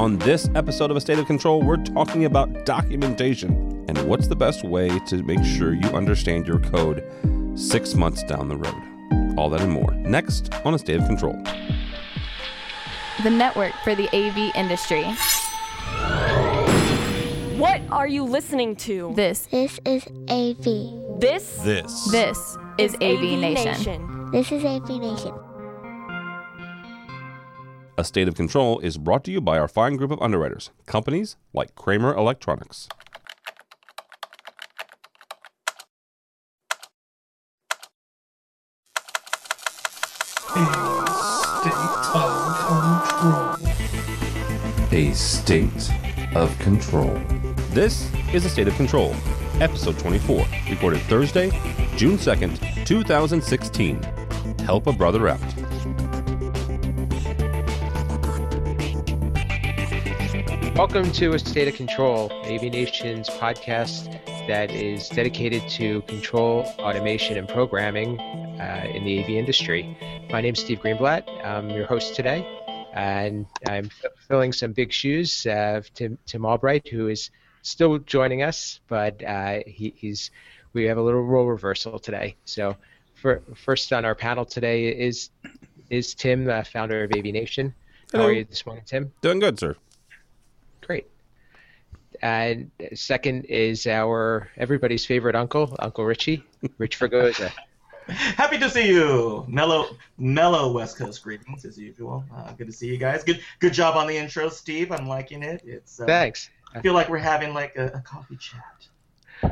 On 0.00 0.16
this 0.16 0.48
episode 0.54 0.90
of 0.90 0.96
A 0.96 1.00
State 1.02 1.18
of 1.18 1.26
Control, 1.26 1.60
we're 1.60 1.76
talking 1.76 2.24
about 2.24 2.64
documentation 2.64 3.84
and 3.86 3.98
what's 4.08 4.28
the 4.28 4.34
best 4.34 4.64
way 4.64 4.88
to 5.00 5.22
make 5.24 5.44
sure 5.44 5.74
you 5.74 5.90
understand 5.90 6.46
your 6.46 6.58
code 6.58 7.04
six 7.54 7.94
months 7.94 8.22
down 8.22 8.48
the 8.48 8.56
road. 8.56 9.36
All 9.36 9.50
that 9.50 9.60
and 9.60 9.70
more 9.70 9.92
next 9.92 10.54
on 10.64 10.72
A 10.72 10.78
State 10.78 11.00
of 11.00 11.06
Control. 11.06 11.34
The 13.22 13.28
network 13.28 13.74
for 13.84 13.94
the 13.94 14.08
AV 14.16 14.56
industry. 14.56 15.04
What 17.58 17.82
are 17.90 18.08
you 18.08 18.24
listening 18.24 18.76
to? 18.76 19.12
This, 19.14 19.48
This 19.50 19.78
is 19.84 20.06
AV. 20.30 21.20
This 21.20 21.58
This. 21.58 22.10
this 22.10 22.56
is 22.78 22.94
AV 23.02 23.38
Nation. 23.38 24.30
This 24.32 24.50
is 24.50 24.64
AV 24.64 24.88
Nation. 24.98 25.34
A 27.98 28.04
State 28.04 28.28
of 28.28 28.34
Control 28.34 28.78
is 28.80 28.96
brought 28.96 29.24
to 29.24 29.30
you 29.30 29.40
by 29.40 29.58
our 29.58 29.68
fine 29.68 29.96
group 29.96 30.10
of 30.10 30.22
underwriters, 30.22 30.70
companies 30.86 31.36
like 31.52 31.74
Kramer 31.74 32.14
Electronics. 32.14 32.88
A 44.92 45.12
State 45.12 45.90
of 46.34 46.56
Control. 46.60 47.20
This 47.70 48.10
is 48.32 48.44
A 48.44 48.48
State 48.48 48.68
of 48.68 48.74
Control, 48.76 49.14
episode 49.60 49.98
24, 49.98 50.46
recorded 50.70 51.00
Thursday, 51.02 51.50
June 51.96 52.16
2nd, 52.16 52.86
2016. 52.86 54.02
Help 54.60 54.86
a 54.86 54.92
brother 54.92 55.28
out. 55.28 55.40
Welcome 60.80 61.12
to 61.12 61.34
A 61.34 61.38
State 61.38 61.68
of 61.68 61.74
Control, 61.74 62.32
AV 62.44 62.62
Nation's 62.62 63.28
podcast 63.28 64.18
that 64.48 64.70
is 64.70 65.10
dedicated 65.10 65.68
to 65.68 66.00
control, 66.08 66.62
automation, 66.78 67.36
and 67.36 67.46
programming 67.46 68.18
uh, 68.18 68.88
in 68.90 69.04
the 69.04 69.22
AV 69.22 69.28
industry. 69.28 69.94
My 70.30 70.40
name 70.40 70.54
is 70.54 70.60
Steve 70.60 70.80
Greenblatt. 70.80 71.28
I'm 71.44 71.68
your 71.68 71.84
host 71.84 72.14
today, 72.14 72.48
and 72.94 73.44
I'm 73.68 73.90
f- 74.04 74.10
filling 74.26 74.54
some 74.54 74.72
big 74.72 74.90
shoes. 74.90 75.44
Uh, 75.44 75.82
Tim, 75.92 76.16
Tim 76.24 76.46
Albright, 76.46 76.88
who 76.88 77.08
is 77.08 77.30
still 77.60 77.98
joining 77.98 78.42
us, 78.42 78.80
but 78.88 79.22
uh, 79.22 79.58
he, 79.66 79.92
he's 79.94 80.30
we 80.72 80.84
have 80.84 80.96
a 80.96 81.02
little 81.02 81.22
role 81.22 81.44
reversal 81.44 81.98
today. 81.98 82.36
So, 82.46 82.74
for, 83.16 83.42
first 83.54 83.92
on 83.92 84.06
our 84.06 84.14
panel 84.14 84.46
today 84.46 84.88
is 84.88 85.28
is 85.90 86.14
Tim, 86.14 86.46
the 86.46 86.66
founder 86.72 87.04
of 87.04 87.12
AV 87.14 87.24
Nation. 87.24 87.74
How 88.12 88.20
Hello. 88.20 88.30
are 88.30 88.32
you 88.32 88.44
this 88.46 88.64
morning, 88.64 88.84
Tim? 88.86 89.12
Doing 89.20 89.40
good, 89.40 89.58
sir. 89.58 89.76
Great. 92.20 92.28
And 92.28 92.70
second 92.94 93.44
is 93.44 93.86
our 93.86 94.48
everybody's 94.56 95.04
favorite 95.06 95.36
uncle, 95.36 95.74
Uncle 95.78 96.04
Richie, 96.04 96.44
Rich 96.78 96.98
Fregosa. 96.98 97.52
Happy 98.08 98.58
to 98.58 98.68
see 98.68 98.88
you. 98.88 99.44
Mellow, 99.48 99.96
mellow 100.18 100.72
West 100.72 100.96
Coast 100.96 101.22
greetings 101.22 101.64
as 101.64 101.78
usual. 101.78 102.24
Uh, 102.34 102.52
good 102.52 102.66
to 102.66 102.72
see 102.72 102.88
you 102.88 102.96
guys. 102.96 103.22
Good, 103.22 103.40
good 103.60 103.72
job 103.72 103.96
on 103.96 104.06
the 104.06 104.16
intro, 104.16 104.48
Steve. 104.48 104.90
I'm 104.90 105.06
liking 105.06 105.42
it. 105.42 105.62
It's. 105.64 106.00
Uh, 106.00 106.06
Thanks. 106.06 106.50
I 106.74 106.80
feel 106.80 106.94
like 106.94 107.08
we're 107.08 107.18
having 107.18 107.54
like 107.54 107.76
a, 107.76 107.86
a 107.86 108.00
coffee 108.00 108.36
chat. 108.36 108.62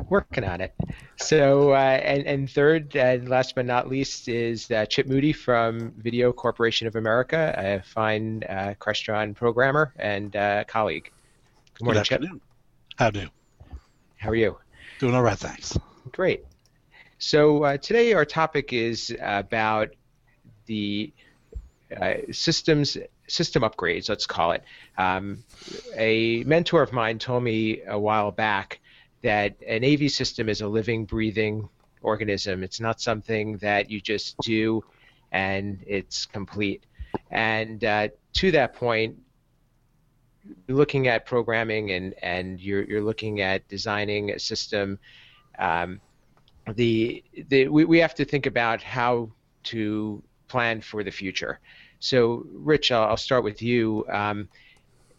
Working 0.08 0.44
on 0.44 0.60
it. 0.60 0.74
So, 1.16 1.72
uh, 1.72 1.76
and, 1.76 2.26
and 2.26 2.50
third, 2.50 2.94
and 2.94 3.28
last 3.28 3.54
but 3.54 3.64
not 3.64 3.88
least, 3.88 4.28
is 4.28 4.70
uh, 4.70 4.84
Chip 4.86 5.06
Moody 5.06 5.32
from 5.32 5.92
Video 5.92 6.32
Corporation 6.32 6.86
of 6.86 6.94
America, 6.94 7.54
a 7.56 7.82
fine 7.82 8.42
uh, 8.48 8.74
Crestron 8.78 9.34
programmer 9.34 9.92
and 9.98 10.36
uh, 10.36 10.64
colleague. 10.64 11.10
Good 11.78 11.84
morning, 11.84 12.02
Good 12.02 12.22
Chip. 12.22 12.40
How 12.98 13.10
do? 13.10 13.28
How 14.16 14.30
are 14.30 14.34
you? 14.34 14.58
Doing 14.98 15.14
all 15.14 15.22
right, 15.22 15.38
thanks. 15.38 15.78
Great. 16.10 16.44
So 17.18 17.62
uh, 17.62 17.76
today 17.76 18.12
our 18.12 18.24
topic 18.24 18.72
is 18.72 19.16
about 19.20 19.90
the 20.66 21.12
uh, 21.96 22.14
systems 22.32 22.98
system 23.28 23.62
upgrades. 23.62 24.08
Let's 24.08 24.26
call 24.26 24.50
it. 24.50 24.64
Um, 24.96 25.44
a 25.96 26.42
mentor 26.42 26.82
of 26.82 26.92
mine 26.92 27.20
told 27.20 27.44
me 27.44 27.82
a 27.86 27.96
while 27.96 28.32
back 28.32 28.80
that 29.22 29.54
an 29.64 29.84
AV 29.84 30.10
system 30.10 30.48
is 30.48 30.60
a 30.60 30.66
living, 30.66 31.04
breathing 31.04 31.68
organism. 32.02 32.64
It's 32.64 32.80
not 32.80 33.00
something 33.00 33.58
that 33.58 33.92
you 33.92 34.00
just 34.00 34.36
do 34.38 34.82
and 35.30 35.78
it's 35.86 36.26
complete. 36.26 36.82
And 37.30 37.84
uh, 37.84 38.08
to 38.34 38.50
that 38.50 38.74
point, 38.74 39.18
looking 40.68 41.08
at 41.08 41.26
programming 41.26 41.90
and 41.92 42.14
and 42.22 42.60
you're 42.60 42.84
you're 42.84 43.02
looking 43.02 43.40
at 43.40 43.66
designing 43.68 44.30
a 44.30 44.38
system. 44.38 44.98
Um, 45.58 46.00
the 46.74 47.24
the 47.48 47.68
we, 47.68 47.84
we 47.84 47.98
have 47.98 48.14
to 48.16 48.24
think 48.24 48.46
about 48.46 48.82
how 48.82 49.30
to 49.64 50.22
plan 50.48 50.80
for 50.80 51.02
the 51.02 51.10
future. 51.10 51.60
So, 52.00 52.46
Rich, 52.52 52.92
I'll, 52.92 53.08
I'll 53.10 53.16
start 53.16 53.44
with 53.44 53.60
you. 53.62 54.06
Um, 54.10 54.48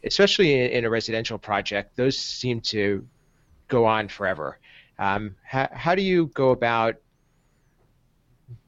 especially 0.03 0.53
in, 0.53 0.71
in 0.71 0.85
a 0.85 0.89
residential 0.89 1.37
project, 1.37 1.95
those 1.95 2.17
seem 2.17 2.61
to 2.61 3.05
go 3.67 3.85
on 3.85 4.07
forever. 4.07 4.57
Um, 4.97 5.35
how, 5.43 5.69
how 5.71 5.95
do 5.95 6.01
you 6.01 6.27
go 6.27 6.51
about 6.51 6.95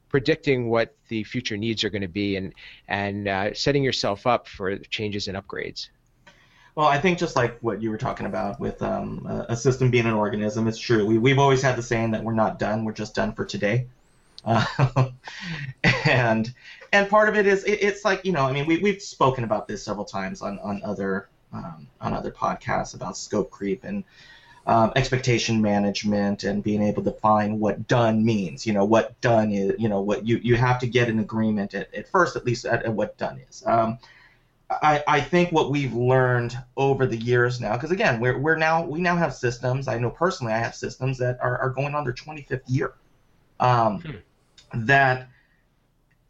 predicting 0.08 0.68
what 0.68 0.94
the 1.08 1.24
future 1.24 1.56
needs 1.56 1.84
are 1.84 1.90
going 1.90 2.02
to 2.02 2.08
be 2.08 2.36
and 2.36 2.52
and 2.88 3.28
uh, 3.28 3.54
setting 3.54 3.82
yourself 3.82 4.26
up 4.26 4.46
for 4.48 4.76
changes 4.78 5.28
and 5.28 5.36
upgrades? 5.36 5.88
Well, 6.74 6.86
I 6.86 6.98
think 6.98 7.18
just 7.18 7.36
like 7.36 7.58
what 7.60 7.82
you 7.82 7.90
were 7.90 7.98
talking 7.98 8.24
about 8.24 8.58
with 8.58 8.80
um, 8.82 9.26
a, 9.48 9.54
system 9.54 9.90
being 9.90 10.06
an 10.06 10.14
organism, 10.14 10.66
it's 10.68 10.78
true. 10.78 11.04
We, 11.04 11.18
we've 11.18 11.38
always 11.38 11.60
had 11.60 11.76
the 11.76 11.82
saying 11.82 12.12
that 12.12 12.24
we're 12.24 12.32
not 12.32 12.58
done, 12.58 12.84
we're 12.84 12.92
just 12.92 13.14
done 13.14 13.34
for 13.34 13.44
today. 13.44 13.88
Uh, 14.44 15.10
and 16.06 16.52
and 16.92 17.08
part 17.08 17.28
of 17.28 17.36
it 17.36 17.46
is 17.46 17.64
it, 17.64 17.82
it's 17.82 18.04
like 18.04 18.24
you 18.24 18.32
know 18.32 18.44
I 18.44 18.52
mean 18.52 18.66
we 18.66 18.78
we've 18.78 19.00
spoken 19.00 19.44
about 19.44 19.68
this 19.68 19.84
several 19.84 20.04
times 20.04 20.42
on 20.42 20.58
on 20.58 20.82
other 20.82 21.28
um, 21.52 21.86
on 22.00 22.12
other 22.12 22.32
podcasts 22.32 22.94
about 22.94 23.16
scope 23.16 23.50
creep 23.50 23.84
and 23.84 24.02
um, 24.66 24.92
expectation 24.96 25.60
management 25.60 26.44
and 26.44 26.62
being 26.62 26.82
able 26.82 27.02
to 27.04 27.10
define 27.10 27.60
what 27.60 27.86
done 27.86 28.24
means. 28.24 28.66
You 28.66 28.72
know 28.72 28.84
what 28.84 29.20
done 29.20 29.52
is. 29.52 29.74
You 29.78 29.88
know 29.88 30.00
what 30.00 30.26
you 30.26 30.38
you 30.38 30.56
have 30.56 30.78
to 30.80 30.86
get 30.86 31.08
an 31.08 31.18
agreement 31.18 31.74
at, 31.74 31.92
at 31.94 32.08
first 32.08 32.34
at 32.34 32.44
least 32.44 32.64
at, 32.64 32.84
at 32.84 32.92
what 32.92 33.16
done 33.18 33.40
is. 33.48 33.62
Um, 33.66 33.98
I, 34.82 35.02
I 35.06 35.20
think 35.20 35.52
what 35.52 35.70
we've 35.70 35.92
learned 35.92 36.56
over 36.76 37.06
the 37.06 37.16
years 37.16 37.60
now, 37.60 37.74
because 37.74 37.90
again, 37.90 38.20
we're, 38.20 38.38
we're 38.38 38.56
now 38.56 38.84
we 38.84 39.00
now 39.00 39.16
have 39.16 39.34
systems. 39.34 39.88
I 39.88 39.98
know 39.98 40.10
personally, 40.10 40.52
I 40.52 40.58
have 40.58 40.74
systems 40.74 41.18
that 41.18 41.38
are, 41.40 41.58
are 41.58 41.70
going 41.70 41.94
on 41.94 42.04
their 42.04 42.12
25th 42.12 42.62
year. 42.68 42.94
Um, 43.60 44.22
That 44.74 45.28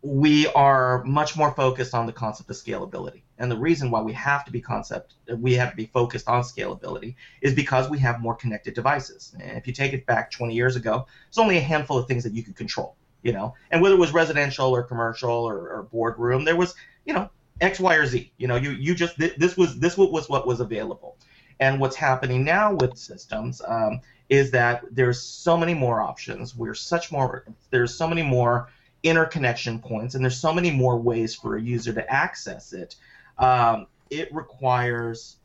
we 0.03 0.49
are 0.49 1.05
much 1.05 1.37
more 1.37 1.53
focused 1.53 1.95
on 1.95 2.07
the 2.07 2.13
concept 2.13 2.51
of 2.51 2.57
scalability, 2.57 3.23
and 3.39 3.51
the 3.51 3.57
reason 3.57 3.91
why 3.91 4.01
we 4.01 4.13
have 4.15 4.45
to 4.47 4.51
be 4.51 4.61
concept 4.61 5.15
we 5.39 5.55
have 5.55 5.71
to 5.71 5.77
be 5.77 5.87
focused 5.87 6.29
on 6.29 6.43
scalability 6.43 7.15
is 7.41 7.55
because 7.55 7.89
we 7.89 7.99
have 7.99 8.21
more 8.21 8.35
connected 8.35 8.75
devices. 8.75 9.35
And 9.41 9.57
if 9.57 9.67
you 9.67 9.73
take 9.73 9.93
it 9.93 10.05
back 10.07 10.31
20 10.31 10.55
years 10.55 10.75
ago, 10.75 11.07
it's 11.29 11.39
only 11.39 11.59
a 11.59 11.61
handful 11.61 11.99
of 11.99 12.09
things 12.09 12.25
that 12.25 12.33
you 12.33 12.43
could 12.43 12.57
control. 12.57 12.97
You 13.23 13.33
know, 13.33 13.55
and 13.71 13.81
whether 13.81 13.95
it 13.95 13.99
was 13.99 14.13
residential 14.13 14.75
or 14.75 14.83
commercial 14.83 15.31
or, 15.31 15.69
or 15.69 15.83
boardroom, 15.85 16.45
there 16.45 16.57
was 16.57 16.75
you 17.05 17.15
know 17.15 17.31
X, 17.63 17.81
Y, 17.81 17.95
or 17.95 18.07
Z. 18.07 18.33
You 18.37 18.49
know, 18.49 18.57
you 18.57 18.73
you 18.73 18.95
just 18.95 19.17
th- 19.17 19.37
this 19.37 19.57
was 19.57 19.79
this 19.79 19.97
was 19.97 20.29
what 20.29 20.47
was 20.47 20.61
available. 20.61 21.17
And 21.61 21.79
what's 21.79 21.95
happening 21.95 22.45
now 22.45 22.75
with 22.75 22.99
systems 22.99 23.63
um, 23.67 24.01
is 24.29 24.51
that 24.51 24.83
there's 24.91 25.23
so 25.23 25.57
many 25.57 25.75
more 25.75 26.01
options. 26.01 26.57
We're 26.57 26.75
such 26.75 27.13
more 27.13 27.45
there's 27.71 27.95
so 27.95 28.09
many 28.09 28.23
more 28.23 28.69
interconnection 29.03 29.79
points, 29.79 30.15
and 30.15 30.25
there's 30.25 30.41
so 30.41 30.53
many 30.53 30.71
more 30.71 30.99
ways 30.99 31.35
for 31.35 31.57
a 31.57 31.63
user 31.63 31.93
to 31.93 32.13
access 32.13 32.73
it. 32.73 32.97
Um, 33.39 33.87
it 34.11 34.33
requires 34.35 35.37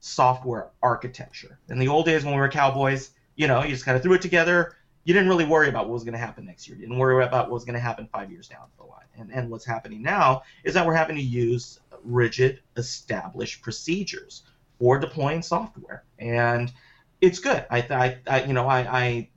software 0.00 0.70
architecture. 0.82 1.58
In 1.68 1.78
the 1.78 1.88
old 1.88 2.06
days 2.06 2.24
when 2.24 2.34
we 2.34 2.40
were 2.40 2.48
cowboys, 2.48 3.10
you 3.36 3.46
know, 3.46 3.62
you 3.62 3.70
just 3.70 3.84
kind 3.84 3.96
of 3.96 4.02
threw 4.02 4.14
it 4.14 4.22
together. 4.22 4.76
You 5.10 5.14
didn't 5.14 5.28
really 5.28 5.44
worry 5.44 5.68
about 5.68 5.88
what 5.88 5.94
was 5.94 6.04
going 6.04 6.12
to 6.12 6.20
happen 6.20 6.46
next 6.46 6.68
year. 6.68 6.76
You 6.76 6.82
didn't 6.82 6.96
worry 6.96 7.24
about 7.24 7.46
what 7.46 7.54
was 7.54 7.64
going 7.64 7.74
to 7.74 7.80
happen 7.80 8.08
five 8.12 8.30
years 8.30 8.46
down 8.46 8.66
the 8.76 8.84
line. 8.84 9.08
And, 9.18 9.32
and 9.32 9.50
what's 9.50 9.64
happening 9.64 10.02
now 10.02 10.42
is 10.62 10.72
that 10.74 10.86
we're 10.86 10.94
having 10.94 11.16
to 11.16 11.22
use 11.22 11.80
rigid, 12.04 12.60
established 12.76 13.60
procedures 13.60 14.44
for 14.78 15.00
deploying 15.00 15.42
software, 15.42 16.04
and 16.20 16.72
it's 17.20 17.40
good. 17.40 17.66
I, 17.72 17.78
I, 17.78 18.18
I 18.28 18.44
you 18.44 18.52
know, 18.52 18.68
I, 18.68 18.78
I 18.78 19.28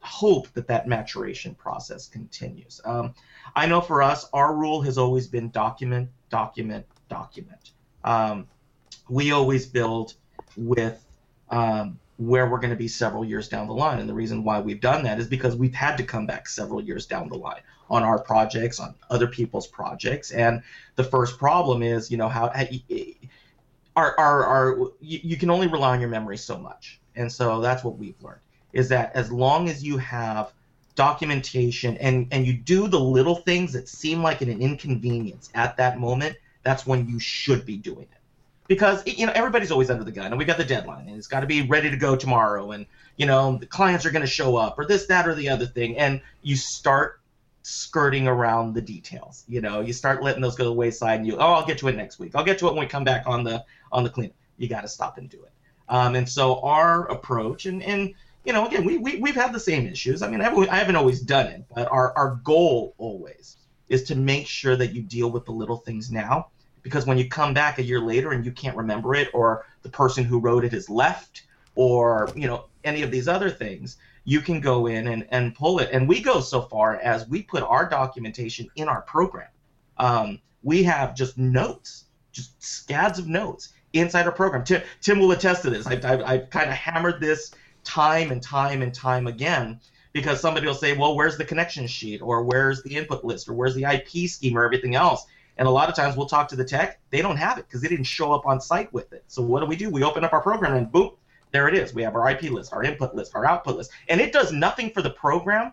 hope 0.00 0.52
that 0.52 0.66
that 0.66 0.86
maturation 0.86 1.54
process 1.54 2.08
continues. 2.08 2.82
Um, 2.84 3.14
I 3.56 3.64
know 3.64 3.80
for 3.80 4.02
us, 4.02 4.28
our 4.34 4.54
rule 4.54 4.82
has 4.82 4.98
always 4.98 5.28
been 5.28 5.48
document, 5.48 6.10
document, 6.28 6.84
document. 7.08 7.70
Um, 8.04 8.48
we 9.08 9.32
always 9.32 9.64
build 9.64 10.12
with 10.58 11.02
um, 11.48 11.98
where 12.26 12.48
we're 12.48 12.58
going 12.58 12.70
to 12.70 12.76
be 12.76 12.88
several 12.88 13.24
years 13.24 13.48
down 13.48 13.66
the 13.66 13.74
line. 13.74 13.98
And 13.98 14.08
the 14.08 14.14
reason 14.14 14.44
why 14.44 14.60
we've 14.60 14.80
done 14.80 15.04
that 15.04 15.18
is 15.18 15.26
because 15.26 15.56
we've 15.56 15.74
had 15.74 15.96
to 15.96 16.04
come 16.04 16.26
back 16.26 16.48
several 16.48 16.80
years 16.80 17.06
down 17.06 17.28
the 17.28 17.36
line 17.36 17.62
on 17.90 18.02
our 18.02 18.18
projects, 18.18 18.80
on 18.80 18.94
other 19.10 19.26
people's 19.26 19.66
projects. 19.66 20.30
And 20.30 20.62
the 20.96 21.04
first 21.04 21.38
problem 21.38 21.82
is, 21.82 22.10
you 22.10 22.16
know, 22.16 22.28
how 22.28 22.52
are 23.96 24.14
are, 24.18 24.44
are 24.44 24.78
you, 25.00 25.20
you 25.22 25.36
can 25.36 25.50
only 25.50 25.66
rely 25.66 25.92
on 25.92 26.00
your 26.00 26.10
memory 26.10 26.38
so 26.38 26.58
much, 26.58 27.00
and 27.16 27.30
so 27.30 27.60
that's 27.60 27.84
what 27.84 27.98
we've 27.98 28.20
learned 28.22 28.40
is 28.72 28.88
that 28.88 29.14
as 29.14 29.30
long 29.30 29.68
as 29.68 29.84
you 29.84 29.98
have 29.98 30.52
documentation 30.94 31.96
and 31.98 32.26
and 32.30 32.46
you 32.46 32.54
do 32.54 32.88
the 32.88 32.98
little 32.98 33.36
things 33.36 33.72
that 33.72 33.88
seem 33.88 34.22
like 34.22 34.40
an 34.40 34.48
inconvenience 34.48 35.50
at 35.54 35.76
that 35.76 35.98
moment, 35.98 36.36
that's 36.62 36.86
when 36.86 37.06
you 37.08 37.18
should 37.18 37.66
be 37.66 37.76
doing 37.76 38.06
it 38.10 38.21
because 38.74 39.02
you 39.06 39.26
know 39.26 39.32
everybody's 39.34 39.70
always 39.70 39.90
under 39.90 40.02
the 40.02 40.10
gun 40.10 40.28
and 40.28 40.38
we 40.38 40.46
got 40.46 40.56
the 40.56 40.64
deadline 40.64 41.06
and 41.06 41.18
it's 41.18 41.26
got 41.26 41.40
to 41.40 41.46
be 41.46 41.60
ready 41.60 41.90
to 41.90 41.96
go 41.96 42.16
tomorrow 42.16 42.70
and 42.70 42.86
you 43.18 43.26
know 43.26 43.58
the 43.58 43.66
clients 43.66 44.06
are 44.06 44.10
going 44.10 44.24
to 44.24 44.30
show 44.30 44.56
up 44.56 44.78
or 44.78 44.86
this 44.86 45.04
that 45.04 45.28
or 45.28 45.34
the 45.34 45.46
other 45.46 45.66
thing 45.66 45.98
and 45.98 46.22
you 46.40 46.56
start 46.56 47.20
skirting 47.64 48.26
around 48.26 48.72
the 48.72 48.80
details 48.80 49.44
you 49.46 49.60
know? 49.60 49.80
You 49.80 49.92
start 49.92 50.22
letting 50.22 50.40
those 50.40 50.56
go 50.56 50.64
to 50.64 50.70
the 50.70 50.74
wayside 50.74 51.18
and 51.18 51.26
you 51.26 51.36
oh 51.36 51.52
i'll 51.52 51.66
get 51.66 51.76
to 51.78 51.88
it 51.88 51.96
next 51.96 52.18
week. 52.18 52.34
I'll 52.34 52.44
get 52.44 52.58
to 52.60 52.66
it 52.66 52.72
when 52.72 52.80
we 52.80 52.86
come 52.86 53.04
back 53.04 53.24
on 53.26 53.44
the 53.44 53.62
on 53.92 54.04
the 54.04 54.10
cleanup 54.10 54.36
you 54.56 54.68
got 54.68 54.82
to 54.82 54.88
stop 54.88 55.18
and 55.18 55.28
do 55.28 55.42
it. 55.42 55.52
Um, 55.88 56.14
and 56.14 56.26
so 56.26 56.60
our 56.60 57.06
approach 57.10 57.66
and 57.66 57.82
and 57.82 58.14
you 58.44 58.54
know 58.54 58.66
again 58.66 58.86
we, 58.86 58.96
we 58.96 59.16
we've 59.16 59.34
had 59.34 59.52
the 59.52 59.60
same 59.60 59.86
issues. 59.86 60.22
I 60.22 60.30
mean 60.30 60.40
I 60.40 60.44
haven't, 60.44 60.70
I 60.70 60.76
haven't 60.76 60.96
always 60.96 61.20
done 61.20 61.46
it 61.48 61.62
but 61.74 61.92
our 61.92 62.16
our 62.16 62.40
goal 62.42 62.94
always 62.96 63.58
is 63.90 64.04
to 64.04 64.14
make 64.14 64.46
sure 64.46 64.76
that 64.76 64.94
you 64.94 65.02
deal 65.02 65.30
with 65.30 65.44
the 65.44 65.52
little 65.52 65.76
things 65.76 66.10
now 66.10 66.48
because 66.82 67.06
when 67.06 67.18
you 67.18 67.28
come 67.28 67.54
back 67.54 67.78
a 67.78 67.82
year 67.82 68.00
later 68.00 68.32
and 68.32 68.44
you 68.44 68.52
can't 68.52 68.76
remember 68.76 69.14
it 69.14 69.28
or 69.32 69.66
the 69.82 69.88
person 69.88 70.24
who 70.24 70.38
wrote 70.38 70.64
it 70.64 70.72
has 70.72 70.88
left 70.90 71.42
or 71.74 72.30
you 72.34 72.46
know 72.46 72.66
any 72.84 73.02
of 73.02 73.10
these 73.10 73.28
other 73.28 73.50
things 73.50 73.96
you 74.24 74.40
can 74.40 74.60
go 74.60 74.86
in 74.86 75.08
and, 75.08 75.26
and 75.30 75.54
pull 75.54 75.80
it. 75.80 75.88
And 75.92 76.08
we 76.08 76.20
go 76.20 76.40
so 76.40 76.62
far 76.62 76.96
as 76.96 77.26
we 77.28 77.42
put 77.42 77.62
our 77.62 77.88
documentation 77.88 78.68
in 78.76 78.88
our 78.88 79.02
program. 79.02 79.48
Um, 79.98 80.40
we 80.62 80.84
have 80.84 81.14
just 81.16 81.36
notes 81.38 82.04
just 82.32 82.62
scads 82.62 83.18
of 83.18 83.26
notes 83.26 83.74
inside 83.92 84.24
our 84.24 84.32
program. 84.32 84.64
Tim, 84.64 84.82
tim 85.02 85.18
will 85.18 85.32
attest 85.32 85.62
to 85.62 85.70
this. 85.70 85.86
I've, 85.86 86.04
I've, 86.04 86.22
I've 86.22 86.50
kind 86.50 86.70
of 86.70 86.76
hammered 86.76 87.20
this 87.20 87.52
time 87.84 88.30
and 88.30 88.42
time 88.42 88.80
and 88.80 88.94
time 88.94 89.26
again 89.26 89.78
because 90.12 90.40
somebody 90.40 90.66
will 90.66 90.74
say 90.74 90.96
well 90.96 91.14
where's 91.14 91.36
the 91.36 91.44
connection 91.44 91.86
sheet? 91.86 92.22
Or 92.22 92.42
where's 92.42 92.82
the 92.82 92.96
input 92.96 93.24
list? 93.24 93.48
Or 93.48 93.52
where's 93.54 93.74
the 93.74 93.84
ip 93.84 94.28
scheme 94.28 94.56
or 94.56 94.64
everything 94.64 94.94
else 94.94 95.26
and 95.58 95.68
a 95.68 95.70
lot 95.70 95.88
of 95.88 95.94
times 95.94 96.16
we'll 96.16 96.26
talk 96.26 96.48
to 96.48 96.56
the 96.56 96.64
tech, 96.64 97.00
they 97.10 97.22
don't 97.22 97.36
have 97.36 97.58
it 97.58 97.66
because 97.66 97.82
they 97.82 97.88
didn't 97.88 98.04
show 98.04 98.32
up 98.32 98.46
on 98.46 98.60
site 98.60 98.92
with 98.92 99.12
it. 99.12 99.24
So 99.28 99.42
what 99.42 99.60
do 99.60 99.66
we 99.66 99.76
do? 99.76 99.90
We 99.90 100.02
open 100.02 100.24
up 100.24 100.32
our 100.32 100.40
program 100.40 100.74
and 100.74 100.90
boom, 100.90 101.12
there 101.52 101.68
it 101.68 101.74
is. 101.74 101.94
We 101.94 102.02
have 102.02 102.14
our 102.16 102.30
IP 102.30 102.44
list, 102.44 102.72
our 102.72 102.82
input 102.82 103.14
list, 103.14 103.34
our 103.34 103.44
output 103.44 103.76
list. 103.76 103.90
And 104.08 104.20
it 104.20 104.32
does 104.32 104.52
nothing 104.52 104.90
for 104.90 105.02
the 105.02 105.10
program 105.10 105.72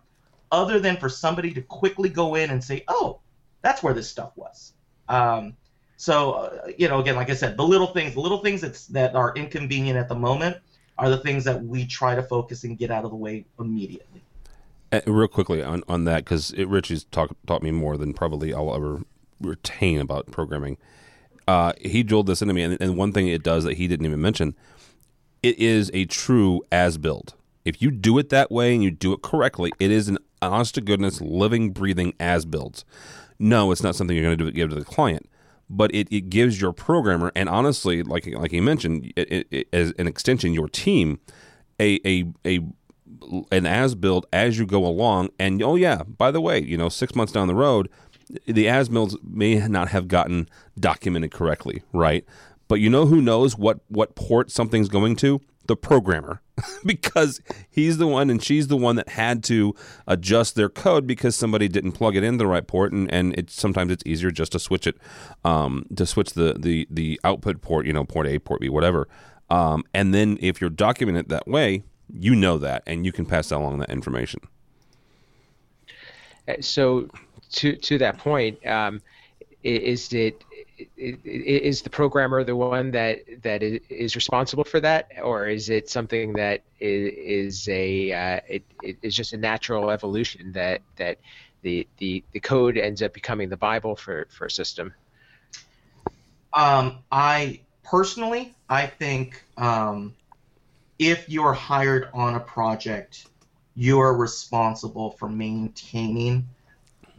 other 0.51 0.79
than 0.79 0.97
for 0.97 1.09
somebody 1.09 1.53
to 1.53 1.61
quickly 1.61 2.09
go 2.09 2.35
in 2.35 2.49
and 2.49 2.63
say, 2.63 2.83
oh, 2.87 3.19
that's 3.61 3.81
where 3.81 3.93
this 3.93 4.09
stuff 4.09 4.31
was. 4.35 4.73
Um, 5.07 5.55
so, 5.97 6.31
uh, 6.31 6.67
you 6.77 6.87
know, 6.87 6.99
again, 6.99 7.15
like 7.15 7.29
I 7.29 7.33
said, 7.33 7.57
the 7.57 7.63
little 7.63 7.87
things, 7.87 8.13
the 8.13 8.21
little 8.21 8.39
things 8.39 8.61
that's, 8.61 8.87
that 8.87 9.15
are 9.15 9.33
inconvenient 9.35 9.97
at 9.97 10.07
the 10.07 10.15
moment 10.15 10.57
are 10.97 11.09
the 11.09 11.17
things 11.17 11.43
that 11.45 11.63
we 11.63 11.85
try 11.85 12.15
to 12.15 12.23
focus 12.23 12.63
and 12.63 12.77
get 12.77 12.91
out 12.91 13.05
of 13.05 13.11
the 13.11 13.17
way 13.17 13.45
immediately. 13.59 14.21
Uh, 14.91 15.01
real 15.05 15.27
quickly 15.27 15.61
on, 15.61 15.83
on 15.87 16.05
that, 16.05 16.25
because 16.25 16.53
Richie's 16.55 17.05
talk, 17.05 17.35
taught 17.45 17.63
me 17.63 17.71
more 17.71 17.95
than 17.95 18.13
probably 18.13 18.53
I'll 18.53 18.73
ever 18.73 19.03
retain 19.41 19.99
about 19.99 20.31
programming. 20.31 20.77
Uh, 21.47 21.73
he 21.81 22.03
drilled 22.03 22.27
this 22.27 22.41
into 22.41 22.53
me, 22.53 22.61
and, 22.61 22.77
and 22.79 22.97
one 22.97 23.11
thing 23.11 23.27
it 23.27 23.43
does 23.43 23.63
that 23.63 23.77
he 23.77 23.87
didn't 23.87 24.05
even 24.05 24.21
mention, 24.21 24.55
it 25.41 25.57
is 25.57 25.89
a 25.93 26.05
true 26.05 26.61
as 26.71 26.97
build. 26.97 27.33
If 27.65 27.81
you 27.81 27.91
do 27.91 28.17
it 28.17 28.29
that 28.29 28.51
way 28.51 28.73
and 28.73 28.83
you 28.83 28.91
do 28.91 29.13
it 29.13 29.21
correctly, 29.21 29.71
it 29.79 29.91
is 29.91 30.07
an 30.07 30.17
honest 30.41 30.75
to 30.75 30.81
goodness, 30.81 31.21
living, 31.21 31.71
breathing 31.71 32.13
as 32.19 32.45
builds. 32.45 32.85
No, 33.39 33.71
it's 33.71 33.83
not 33.83 33.95
something 33.95 34.15
you're 34.15 34.25
going 34.25 34.37
to 34.37 34.51
give 34.51 34.69
to 34.69 34.75
the 34.75 34.85
client, 34.85 35.29
but 35.69 35.93
it, 35.93 36.07
it 36.11 36.29
gives 36.29 36.59
your 36.59 36.73
programmer, 36.73 37.31
and 37.35 37.47
honestly, 37.47 38.03
like 38.03 38.27
like 38.27 38.51
he 38.51 38.59
mentioned, 38.59 39.13
it, 39.15 39.47
it, 39.49 39.67
as 39.71 39.93
an 39.97 40.07
extension, 40.07 40.53
your 40.53 40.67
team, 40.67 41.19
a 41.79 41.99
a 42.05 42.25
a 42.45 42.59
an 43.51 43.65
as 43.65 43.95
build 43.95 44.25
as 44.33 44.59
you 44.59 44.65
go 44.65 44.85
along. 44.85 45.29
And 45.39 45.61
oh 45.63 45.75
yeah, 45.75 46.03
by 46.03 46.31
the 46.31 46.41
way, 46.41 46.59
you 46.59 46.77
know, 46.77 46.89
six 46.89 47.15
months 47.15 47.31
down 47.31 47.47
the 47.47 47.55
road, 47.55 47.89
the 48.45 48.67
as 48.67 48.89
builds 48.89 49.17
may 49.23 49.67
not 49.67 49.89
have 49.89 50.07
gotten 50.07 50.49
documented 50.79 51.31
correctly, 51.31 51.83
right? 51.93 52.25
But 52.67 52.79
you 52.79 52.89
know 52.89 53.05
who 53.05 53.21
knows 53.21 53.57
what 53.57 53.79
what 53.87 54.15
port 54.15 54.51
something's 54.51 54.89
going 54.89 55.15
to? 55.17 55.41
The 55.67 55.75
programmer, 55.75 56.41
because 56.85 57.41
he's 57.69 57.97
the 57.97 58.07
one 58.07 58.29
and 58.29 58.41
she's 58.41 58.67
the 58.67 58.77
one 58.77 58.95
that 58.95 59.09
had 59.09 59.43
to 59.45 59.75
adjust 60.07 60.55
their 60.55 60.69
code 60.69 61.05
because 61.05 61.35
somebody 61.35 61.67
didn't 61.67 61.91
plug 61.91 62.15
it 62.15 62.23
in 62.23 62.37
the 62.37 62.47
right 62.47 62.65
port, 62.65 62.91
and 62.91 63.11
and 63.11 63.37
it 63.37 63.49
sometimes 63.49 63.91
it's 63.91 64.03
easier 64.05 64.31
just 64.31 64.51
to 64.53 64.59
switch 64.59 64.87
it, 64.87 64.97
um, 65.43 65.85
to 65.95 66.05
switch 66.05 66.33
the 66.33 66.55
the 66.57 66.87
the 66.89 67.19
output 67.23 67.61
port, 67.61 67.85
you 67.85 67.93
know, 67.93 68.03
port 68.03 68.27
A, 68.27 68.39
port 68.39 68.61
B, 68.61 68.69
whatever. 68.69 69.07
Um, 69.49 69.83
and 69.93 70.13
then 70.13 70.37
if 70.41 70.61
you're 70.61 70.69
documenting 70.69 71.19
it 71.19 71.29
that 71.29 71.47
way, 71.47 71.83
you 72.13 72.35
know 72.35 72.57
that, 72.59 72.83
and 72.85 73.05
you 73.05 73.11
can 73.11 73.25
pass 73.25 73.51
along 73.51 73.79
that 73.79 73.89
information. 73.89 74.41
Uh, 76.47 76.53
so 76.61 77.07
to 77.51 77.75
to 77.75 77.97
that 77.99 78.17
point, 78.17 78.65
um, 78.65 79.01
is 79.63 80.13
it 80.13 80.43
is 80.95 81.81
the 81.81 81.89
programmer 81.89 82.43
the 82.43 82.55
one 82.55 82.91
that 82.91 83.19
that 83.41 83.61
is 83.63 84.15
responsible 84.15 84.63
for 84.63 84.79
that, 84.79 85.09
or 85.21 85.47
is 85.47 85.69
it 85.69 85.89
something 85.89 86.33
that 86.33 86.61
is 86.79 87.67
a 87.67 88.11
uh, 88.11 88.39
it, 88.47 88.63
it 88.81 88.97
is 89.01 89.15
just 89.15 89.33
a 89.33 89.37
natural 89.37 89.89
evolution 89.89 90.51
that 90.53 90.81
that 90.95 91.17
the, 91.61 91.87
the 91.97 92.23
the 92.31 92.39
code 92.39 92.77
ends 92.77 93.01
up 93.01 93.13
becoming 93.13 93.49
the 93.49 93.57
bible 93.57 93.95
for 93.95 94.27
for 94.29 94.45
a 94.45 94.51
system? 94.51 94.93
Um, 96.53 96.99
I 97.11 97.61
personally, 97.83 98.55
I 98.69 98.87
think 98.87 99.43
um, 99.57 100.15
if 100.97 101.29
you're 101.29 101.53
hired 101.53 102.09
on 102.13 102.35
a 102.35 102.39
project, 102.39 103.27
you 103.75 103.99
are 103.99 104.15
responsible 104.15 105.11
for 105.11 105.29
maintaining 105.29 106.47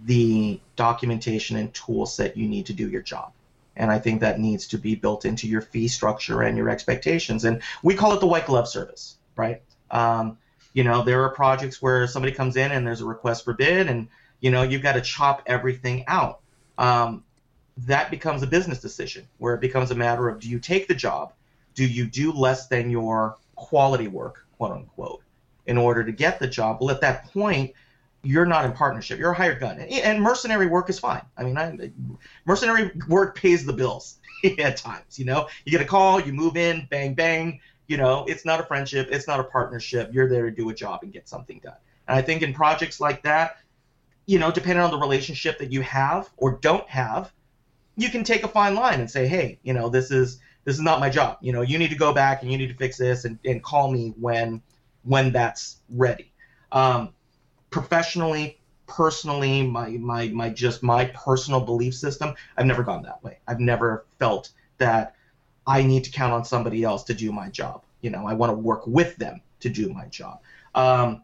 the 0.05 0.61
documentation 0.77 1.57
and 1.57 1.73
tool 1.75 2.07
set 2.07 2.37
you 2.37 2.49
need 2.49 2.67
to 2.67 2.73
do 2.73 2.89
your 2.89 3.03
job. 3.03 3.33
And 3.77 3.91
I 3.91 3.99
think 3.99 4.21
that 4.21 4.39
needs 4.39 4.67
to 4.69 4.79
be 4.79 4.95
built 4.95 5.25
into 5.25 5.47
your 5.47 5.61
fee 5.61 5.89
structure 5.89 6.43
and 6.43 6.57
your 6.57 6.69
expectations. 6.69 7.45
And 7.45 7.63
we 7.83 7.95
call 7.95 8.13
it 8.13 8.21
the 8.21 8.27
white 8.27 8.47
glove 8.47 8.69
service, 8.69 9.17
right? 9.37 9.63
Um, 9.91 10.39
you 10.73 10.85
know, 10.85 11.03
there 11.03 11.23
are 11.25 11.31
projects 11.31 11.83
where 11.83 12.07
somebody 12.07 12.33
comes 12.33 12.57
in 12.57 12.73
and 12.73 12.87
there's 12.87 13.01
a 13.01 13.07
request 13.07 13.45
for 13.45 13.55
bid, 13.55 13.89
and 13.89 14.09
you 14.41 14.51
know 14.51 14.63
you've 14.63 14.83
got 14.83 14.93
to 14.93 15.01
chop 15.01 15.43
everything 15.47 16.05
out. 16.07 16.41
Um, 16.79 17.25
that 17.87 18.11
becomes 18.11 18.43
a 18.43 18.47
business 18.47 18.81
decision 18.81 19.27
where 19.39 19.55
it 19.55 19.61
becomes 19.61 19.91
a 19.91 19.95
matter 19.95 20.29
of 20.29 20.41
do 20.41 20.49
you 20.49 20.59
take 20.59 20.87
the 20.87 20.95
job, 20.95 21.33
do 21.75 21.85
you 21.85 22.07
do 22.07 22.33
less 22.33 22.69
than 22.69 22.91
your 22.91 23.37
quality 23.57 24.09
work, 24.09 24.47
quote 24.57 24.73
unquote, 24.73 25.23
in 25.67 25.77
order 25.77 26.05
to 26.05 26.13
get 26.13 26.39
the 26.39 26.47
job? 26.47 26.79
Well, 26.81 26.91
at 26.91 27.01
that 27.01 27.33
point, 27.33 27.73
you're 28.23 28.47
not 28.47 28.65
in 28.65 28.73
partnership. 28.73 29.19
You're 29.19 29.33
a 29.33 29.35
hired 29.35 29.61
gun, 29.61 29.79
and 29.79 30.21
mercenary 30.21 30.67
work 30.67 30.91
is 30.91 30.99
fine. 30.99 31.23
I 31.37 31.45
mean, 31.45 31.57
I, 31.57 31.91
mercenary 32.45 32.91
work 33.09 33.37
pays 33.37 33.65
the 33.65 33.73
bills 33.73 34.19
at 34.59 34.77
times. 34.77 35.19
You 35.19 35.25
know, 35.25 35.49
you 35.65 35.73
get 35.73 35.81
a 35.81 35.87
call, 35.87 36.21
you 36.21 36.33
move 36.33 36.57
in, 36.57 36.87
bang 36.91 37.15
bang. 37.15 37.61
You 37.87 37.97
know, 37.97 38.25
it's 38.29 38.45
not 38.45 38.61
a 38.61 38.63
friendship, 38.63 39.09
it's 39.11 39.27
not 39.27 39.41
a 39.41 39.45
partnership. 39.45 40.11
You're 40.13 40.29
there 40.29 40.45
to 40.45 40.51
do 40.51 40.69
a 40.71 40.75
job 40.75 41.01
and 41.03 41.13
get 41.13 41.29
something 41.29 41.61
done. 41.63 41.75
And 42.07 42.17
I 42.17 42.23
think 42.23 42.43
in 42.43 42.53
projects 42.53 43.01
like 43.01 43.23
that, 43.25 43.57
you 44.27 44.39
know, 44.39 44.53
depending 44.53 44.83
on 44.83 44.91
the 44.91 44.99
relationship 44.99 45.59
that 45.59 45.73
you 45.73 45.83
have 45.83 46.31
or 46.37 46.53
don't 46.61 46.89
have, 46.89 47.33
you 47.97 48.09
can 48.09 48.23
take 48.23 48.45
a 48.45 48.49
fine 48.49 48.75
line 48.75 49.01
and 49.01 49.11
say, 49.11 49.27
hey, 49.27 49.59
you 49.63 49.73
know, 49.73 49.89
this 49.89 50.11
is 50.11 50.41
this 50.65 50.77
is 50.77 50.83
not 50.83 51.01
my 51.01 51.11
job. 51.11 51.39
You 51.41 51.53
know, 51.53 51.63
you 51.63 51.79
need 51.79 51.91
to 51.91 51.97
go 51.97 52.13
back 52.13 52.43
and 52.43 52.53
you 52.53 52.59
need 52.59 52.69
to 52.69 52.75
fix 52.75 52.99
this 52.99 53.25
and, 53.25 53.39
and 53.45 53.63
call 53.63 53.91
me 53.91 54.15
when 54.19 54.63
when 55.03 55.33
that's 55.33 55.81
ready. 55.89 56.33
Um, 56.71 57.15
professionally, 57.71 58.59
personally, 58.87 59.67
my 59.67 59.91
my 59.91 60.29
my 60.29 60.51
just 60.51 60.83
my 60.83 61.07
personal 61.07 61.61
belief 61.61 61.95
system, 61.95 62.35
I've 62.57 62.67
never 62.67 62.83
gone 62.83 63.03
that 63.05 63.23
way. 63.23 63.39
I've 63.47 63.61
never 63.61 64.05
felt 64.19 64.51
that 64.79 65.15
I 65.67 65.83
need 65.83 66.05
to 66.05 66.11
count 66.11 66.33
on 66.33 66.45
somebody 66.45 66.83
else 66.83 67.05
to 67.05 67.15
do 67.15 67.33
my 67.33 67.49
job. 67.49 67.85
You 68.01 68.11
know, 68.11 68.27
I 68.27 68.35
want 68.35 68.51
to 68.51 68.55
work 68.55 68.87
with 68.87 69.17
them 69.17 69.41
to 69.61 69.69
do 69.69 69.93
my 69.93 70.07
job. 70.07 70.41
Um, 70.75 71.23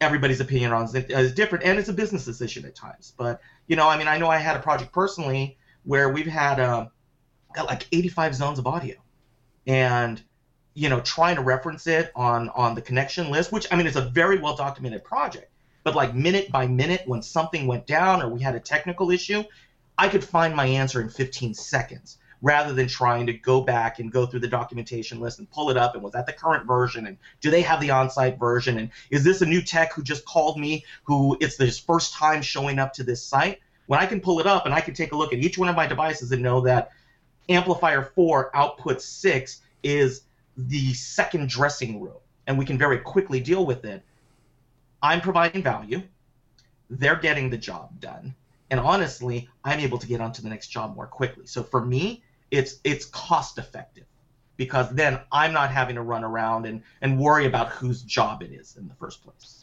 everybody's 0.00 0.40
opinion 0.40 0.72
on 0.72 0.94
it 0.94 1.10
is 1.10 1.32
different, 1.34 1.64
and 1.64 1.78
it's 1.78 1.88
a 1.88 1.92
business 1.92 2.24
decision 2.24 2.64
at 2.64 2.74
times. 2.74 3.14
But 3.16 3.40
you 3.66 3.76
know, 3.76 3.88
I 3.88 3.98
mean, 3.98 4.08
I 4.08 4.18
know 4.18 4.28
I 4.28 4.38
had 4.38 4.56
a 4.56 4.60
project 4.60 4.92
personally 4.92 5.58
where 5.84 6.10
we've 6.10 6.26
had 6.26 6.60
uh, 6.60 6.86
got 7.54 7.66
like 7.66 7.86
85 7.90 8.34
zones 8.36 8.58
of 8.58 8.66
audio, 8.66 8.96
and 9.66 10.22
you 10.74 10.88
know, 10.88 11.00
trying 11.00 11.34
to 11.34 11.42
reference 11.42 11.88
it 11.88 12.12
on 12.14 12.50
on 12.50 12.76
the 12.76 12.82
connection 12.82 13.30
list, 13.30 13.50
which 13.50 13.66
I 13.72 13.76
mean, 13.76 13.88
it's 13.88 13.96
a 13.96 14.08
very 14.10 14.38
well 14.38 14.54
documented 14.54 15.02
project 15.02 15.50
but 15.88 15.96
like 15.96 16.14
minute 16.14 16.52
by 16.52 16.66
minute 16.66 17.04
when 17.06 17.22
something 17.22 17.66
went 17.66 17.86
down 17.86 18.20
or 18.20 18.28
we 18.28 18.42
had 18.42 18.54
a 18.54 18.60
technical 18.60 19.10
issue, 19.10 19.42
I 19.96 20.10
could 20.10 20.22
find 20.22 20.54
my 20.54 20.66
answer 20.66 21.00
in 21.00 21.08
15 21.08 21.54
seconds 21.54 22.18
rather 22.42 22.74
than 22.74 22.88
trying 22.88 23.24
to 23.24 23.32
go 23.32 23.62
back 23.62 23.98
and 23.98 24.12
go 24.12 24.26
through 24.26 24.40
the 24.40 24.48
documentation 24.48 25.18
list 25.18 25.38
and 25.38 25.50
pull 25.50 25.70
it 25.70 25.78
up 25.78 25.94
and 25.94 26.02
was 26.02 26.12
that 26.12 26.26
the 26.26 26.32
current 26.34 26.66
version 26.66 27.06
and 27.06 27.16
do 27.40 27.50
they 27.50 27.62
have 27.62 27.80
the 27.80 27.90
on-site 27.90 28.38
version 28.38 28.76
and 28.76 28.90
is 29.08 29.24
this 29.24 29.40
a 29.40 29.46
new 29.46 29.62
tech 29.62 29.94
who 29.94 30.02
just 30.02 30.26
called 30.26 30.60
me 30.60 30.84
who 31.04 31.38
it's 31.40 31.56
his 31.56 31.78
first 31.78 32.12
time 32.12 32.42
showing 32.42 32.78
up 32.78 32.92
to 32.92 33.02
this 33.02 33.24
site? 33.24 33.58
When 33.86 33.98
i 33.98 34.04
can 34.04 34.20
pull 34.20 34.40
it 34.40 34.46
up 34.46 34.66
and 34.66 34.74
i 34.74 34.82
can 34.82 34.92
take 34.92 35.12
a 35.12 35.16
look 35.16 35.32
at 35.32 35.38
each 35.38 35.56
one 35.56 35.70
of 35.70 35.74
my 35.74 35.86
devices 35.86 36.32
and 36.32 36.42
know 36.42 36.60
that 36.60 36.90
amplifier 37.48 38.02
4 38.02 38.54
output 38.54 39.00
6 39.00 39.62
is 39.82 40.20
the 40.54 40.92
second 40.92 41.48
dressing 41.48 41.98
room 42.02 42.20
and 42.46 42.58
we 42.58 42.66
can 42.66 42.76
very 42.76 42.98
quickly 42.98 43.40
deal 43.40 43.64
with 43.64 43.86
it 43.86 44.04
i'm 45.02 45.20
providing 45.20 45.62
value 45.62 46.02
they're 46.90 47.16
getting 47.16 47.50
the 47.50 47.58
job 47.58 48.00
done 48.00 48.34
and 48.70 48.80
honestly 48.80 49.48
i'm 49.64 49.80
able 49.80 49.98
to 49.98 50.06
get 50.06 50.20
onto 50.20 50.42
the 50.42 50.48
next 50.48 50.68
job 50.68 50.94
more 50.94 51.06
quickly 51.06 51.46
so 51.46 51.62
for 51.62 51.84
me 51.84 52.22
it's 52.50 52.80
it's 52.84 53.06
cost 53.06 53.58
effective 53.58 54.04
because 54.56 54.90
then 54.90 55.20
i'm 55.32 55.52
not 55.52 55.70
having 55.70 55.94
to 55.94 56.02
run 56.02 56.24
around 56.24 56.66
and 56.66 56.82
and 57.02 57.18
worry 57.18 57.46
about 57.46 57.68
whose 57.68 58.02
job 58.02 58.42
it 58.42 58.50
is 58.50 58.76
in 58.76 58.88
the 58.88 58.94
first 58.94 59.22
place 59.22 59.58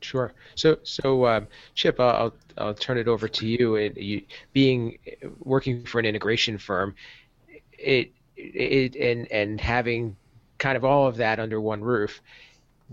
Sure. 0.00 0.32
So, 0.54 0.78
so 0.82 1.26
um, 1.26 1.48
Chip, 1.74 1.98
I'll 2.00 2.32
I'll 2.56 2.74
turn 2.74 2.98
it 2.98 3.08
over 3.08 3.28
to 3.28 3.46
you. 3.46 3.76
And 3.76 3.96
you 3.96 4.22
being 4.52 4.98
working 5.40 5.84
for 5.84 5.98
an 5.98 6.06
integration 6.06 6.58
firm, 6.58 6.94
it 7.72 8.12
it 8.36 8.94
and 8.96 9.30
and 9.32 9.60
having 9.60 10.16
kind 10.58 10.76
of 10.76 10.84
all 10.84 11.06
of 11.06 11.16
that 11.16 11.40
under 11.40 11.60
one 11.60 11.82
roof. 11.82 12.20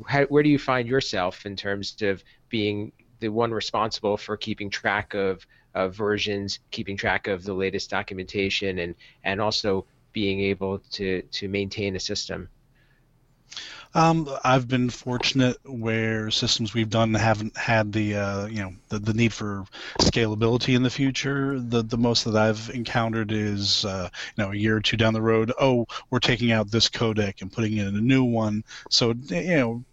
How, 0.08 0.24
where 0.26 0.44
do 0.44 0.50
you 0.50 0.60
find 0.60 0.88
yourself 0.88 1.46
in 1.46 1.56
terms 1.56 1.96
of 2.02 2.24
being 2.50 2.92
the 3.20 3.30
one 3.30 3.52
responsible 3.52 4.18
for 4.18 4.36
keeping 4.36 4.70
track 4.70 5.14
of, 5.14 5.46
of 5.74 5.96
versions, 5.96 6.60
keeping 6.72 6.98
track 6.98 7.28
of 7.28 7.44
the 7.44 7.54
latest 7.54 7.90
documentation, 7.90 8.80
and 8.80 8.96
and 9.24 9.40
also 9.40 9.86
being 10.12 10.42
able 10.42 10.80
to 10.80 11.22
to 11.22 11.48
maintain 11.48 11.96
a 11.96 12.00
system? 12.00 12.50
Um, 13.96 14.30
I've 14.44 14.68
been 14.68 14.90
fortunate 14.90 15.58
where 15.64 16.30
systems 16.30 16.74
we've 16.74 16.90
done 16.90 17.14
haven't 17.14 17.56
had 17.56 17.94
the 17.94 18.16
uh, 18.16 18.46
you 18.48 18.62
know 18.62 18.74
the, 18.90 19.00
the 19.00 19.14
need 19.14 19.32
for 19.32 19.64
scalability 20.02 20.76
in 20.76 20.84
the 20.84 20.90
future. 20.90 21.58
The 21.58 21.82
the 21.82 21.98
most 21.98 22.26
that 22.26 22.36
I've 22.36 22.70
encountered 22.74 23.32
is 23.32 23.86
uh, 23.86 24.10
you 24.36 24.44
know 24.44 24.52
a 24.52 24.56
year 24.56 24.76
or 24.76 24.82
two 24.82 24.98
down 24.98 25.14
the 25.14 25.22
road. 25.22 25.54
Oh, 25.60 25.88
we're 26.10 26.20
taking 26.20 26.52
out 26.52 26.70
this 26.70 26.90
codec 26.90 27.42
and 27.42 27.50
putting 27.50 27.78
in 27.78 27.96
a 27.96 28.02
new 28.02 28.26
one. 28.26 28.66
So 28.90 29.14
you 29.30 29.56
know 29.56 29.84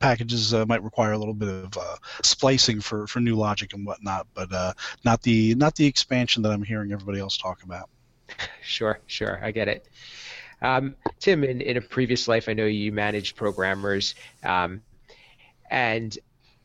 packages 0.00 0.54
uh, 0.54 0.64
might 0.64 0.82
require 0.82 1.12
a 1.12 1.18
little 1.18 1.34
bit 1.34 1.48
of 1.48 1.76
uh, 1.76 1.96
splicing 2.22 2.80
for, 2.80 3.06
for 3.06 3.20
new 3.20 3.36
logic 3.36 3.74
and 3.74 3.84
whatnot, 3.84 4.26
but 4.32 4.50
uh, 4.50 4.72
not 5.04 5.20
the 5.20 5.54
not 5.56 5.76
the 5.76 5.84
expansion 5.84 6.42
that 6.44 6.52
I'm 6.52 6.62
hearing 6.62 6.90
everybody 6.90 7.20
else 7.20 7.36
talk 7.36 7.62
about. 7.62 7.90
Sure, 8.62 8.98
sure, 9.06 9.38
I 9.44 9.50
get 9.50 9.68
it. 9.68 9.86
Um, 10.62 10.94
Tim, 11.18 11.42
in, 11.42 11.60
in 11.60 11.76
a 11.76 11.80
previous 11.80 12.28
life, 12.28 12.48
I 12.48 12.52
know 12.52 12.66
you 12.66 12.92
managed 12.92 13.36
programmers, 13.36 14.14
um, 14.44 14.80
and 15.70 16.16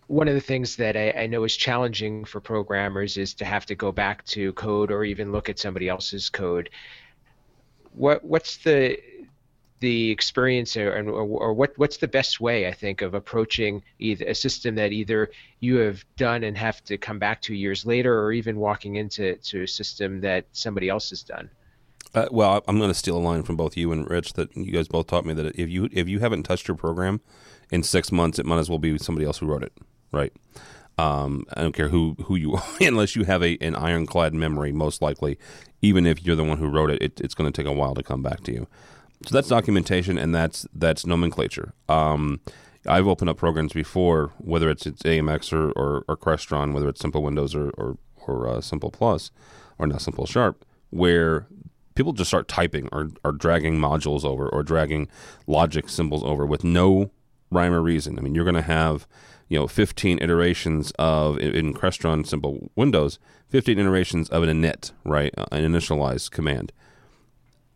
one 0.05 0.27
of 0.27 0.35
the 0.35 0.41
things 0.41 0.75
that 0.77 0.95
I, 0.95 1.11
I, 1.11 1.27
know 1.27 1.43
is 1.43 1.55
challenging 1.57 2.23
for 2.23 2.39
programmers 2.39 3.17
is 3.17 3.33
to 3.35 3.45
have 3.45 3.65
to 3.65 3.75
go 3.75 3.91
back 3.91 4.23
to 4.27 4.53
code 4.53 4.91
or 4.91 5.03
even 5.03 5.31
look 5.31 5.49
at 5.49 5.59
somebody 5.59 5.89
else's 5.89 6.29
code. 6.29 6.69
What 7.93 8.23
what's 8.23 8.57
the 8.57 8.99
the 9.79 10.09
experience 10.09 10.77
or, 10.77 10.91
or, 10.97 11.21
or 11.21 11.53
what 11.53 11.73
what's 11.77 11.97
the 11.97 12.07
best 12.07 12.39
way 12.39 12.67
I 12.67 12.73
think 12.73 13.01
of 13.01 13.15
approaching 13.15 13.83
either 13.99 14.25
a 14.25 14.35
system 14.35 14.75
that 14.75 14.91
either 14.91 15.31
you 15.59 15.77
have 15.77 16.05
done 16.15 16.43
and 16.43 16.57
have 16.57 16.83
to 16.85 16.97
come 16.97 17.19
back 17.19 17.41
to 17.43 17.55
years 17.55 17.85
later, 17.85 18.17
or 18.21 18.31
even 18.31 18.57
walking 18.57 18.95
into 18.95 19.35
to 19.35 19.63
a 19.63 19.67
system 19.67 20.21
that 20.21 20.45
somebody 20.53 20.87
else 20.87 21.09
has 21.09 21.23
done? 21.23 21.49
Uh, 22.13 22.27
well, 22.31 22.63
I'm 22.67 22.77
going 22.77 22.89
to 22.89 22.95
steal 22.95 23.17
a 23.17 23.19
line 23.19 23.43
from 23.43 23.55
both 23.55 23.77
you 23.77 23.91
and 23.91 24.09
Rich 24.09 24.33
that 24.33 24.55
you 24.55 24.71
guys 24.71 24.87
both 24.87 25.07
taught 25.07 25.25
me 25.25 25.33
that 25.33 25.59
if 25.59 25.69
you 25.69 25.89
if 25.91 26.07
you 26.07 26.19
haven't 26.19 26.43
touched 26.43 26.67
your 26.67 26.77
program 26.77 27.21
in 27.71 27.83
six 27.83 28.11
months, 28.11 28.39
it 28.39 28.45
might 28.45 28.59
as 28.59 28.69
well 28.69 28.79
be 28.79 28.97
somebody 28.97 29.25
else 29.25 29.39
who 29.39 29.45
wrote 29.45 29.63
it, 29.63 29.73
right? 30.11 30.33
Um, 30.97 31.45
I 31.53 31.61
don't 31.61 31.75
care 31.75 31.89
who 31.89 32.15
who 32.23 32.35
you 32.35 32.53
are, 32.55 32.63
unless 32.81 33.15
you 33.15 33.23
have 33.25 33.43
a 33.43 33.57
an 33.59 33.75
ironclad 33.75 34.33
memory. 34.33 34.71
Most 34.71 35.01
likely, 35.01 35.37
even 35.81 36.05
if 36.05 36.25
you're 36.25 36.35
the 36.35 36.43
one 36.43 36.57
who 36.57 36.69
wrote 36.69 36.89
it, 36.89 37.01
it 37.01 37.21
it's 37.21 37.35
going 37.35 37.51
to 37.51 37.61
take 37.61 37.69
a 37.69 37.75
while 37.75 37.93
to 37.95 38.03
come 38.03 38.23
back 38.23 38.41
to 38.43 38.53
you. 38.53 38.67
So 39.25 39.33
that's 39.33 39.47
documentation, 39.47 40.17
and 40.17 40.33
that's 40.33 40.67
that's 40.73 41.05
nomenclature. 41.05 41.73
Um, 41.89 42.39
I've 42.87 43.07
opened 43.07 43.29
up 43.29 43.37
programs 43.37 43.73
before, 43.73 44.31
whether 44.37 44.69
it's 44.69 44.85
it's 44.85 45.03
AMX 45.03 45.51
or 45.53 45.71
or, 45.71 46.05
or 46.07 46.17
Crestron, 46.17 46.73
whether 46.73 46.89
it's 46.89 47.01
Simple 47.01 47.23
Windows 47.23 47.53
or 47.53 47.69
or, 47.71 47.97
or 48.27 48.47
uh, 48.47 48.61
Simple 48.61 48.91
Plus, 48.91 49.31
or 49.77 49.87
not 49.87 50.01
Simple 50.01 50.25
Sharp, 50.25 50.65
where 50.89 51.47
people 51.97 52.13
just 52.13 52.29
start 52.29 52.47
typing 52.47 52.87
or, 52.91 53.09
or 53.25 53.31
dragging 53.31 53.79
modules 53.79 54.23
over 54.23 54.47
or 54.47 54.61
dragging 54.61 55.09
logic 55.47 55.89
symbols 55.89 56.23
over 56.23 56.45
with 56.45 56.63
no 56.63 57.11
rhyme 57.49 57.73
or 57.73 57.81
reason. 57.81 58.17
I 58.17 58.21
mean, 58.21 58.35
you're 58.35 58.45
going 58.45 58.55
to 58.55 58.61
have, 58.61 59.07
you 59.49 59.57
know, 59.57 59.67
15 59.67 60.19
iterations 60.21 60.91
of 60.99 61.39
in 61.39 61.73
Crestron 61.73 62.25
simple 62.25 62.71
Windows, 62.75 63.17
15 63.49 63.79
iterations 63.79 64.29
of 64.29 64.43
an 64.43 64.61
init, 64.61 64.91
right? 65.03 65.33
Uh, 65.37 65.45
an 65.51 65.63
initialize 65.63 66.29
command. 66.29 66.71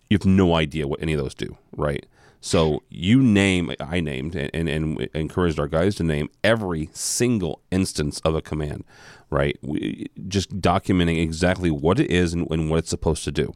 You 0.10 0.16
have 0.16 0.26
no 0.26 0.56
idea 0.56 0.88
what 0.88 1.02
any 1.02 1.14
of 1.14 1.20
those 1.20 1.34
do, 1.34 1.58
right? 1.76 2.06
So 2.42 2.84
you 2.90 3.22
name, 3.22 3.74
I 3.80 4.02
named 4.02 4.36
and, 4.36 4.52
and, 4.54 4.70
and 4.70 5.10
encouraged 5.16 5.60
our 5.60 5.68
guys 5.68 5.96
to 5.96 6.04
name 6.04 6.30
every 6.44 6.90
single 6.94 7.62
instance 7.72 8.20
of 8.20 8.36
a 8.36 8.42
command, 8.42 8.84
right? 9.30 9.58
We, 9.62 10.08
just 10.28 10.60
documenting 10.60 11.22
exactly 11.22 11.72
what 11.72 12.00
it 12.00 12.12
is 12.12 12.34
and, 12.34 12.50
and 12.52 12.70
what 12.70 12.80
it's 12.80 12.90
supposed 12.90 13.24
to 13.24 13.32
do. 13.32 13.54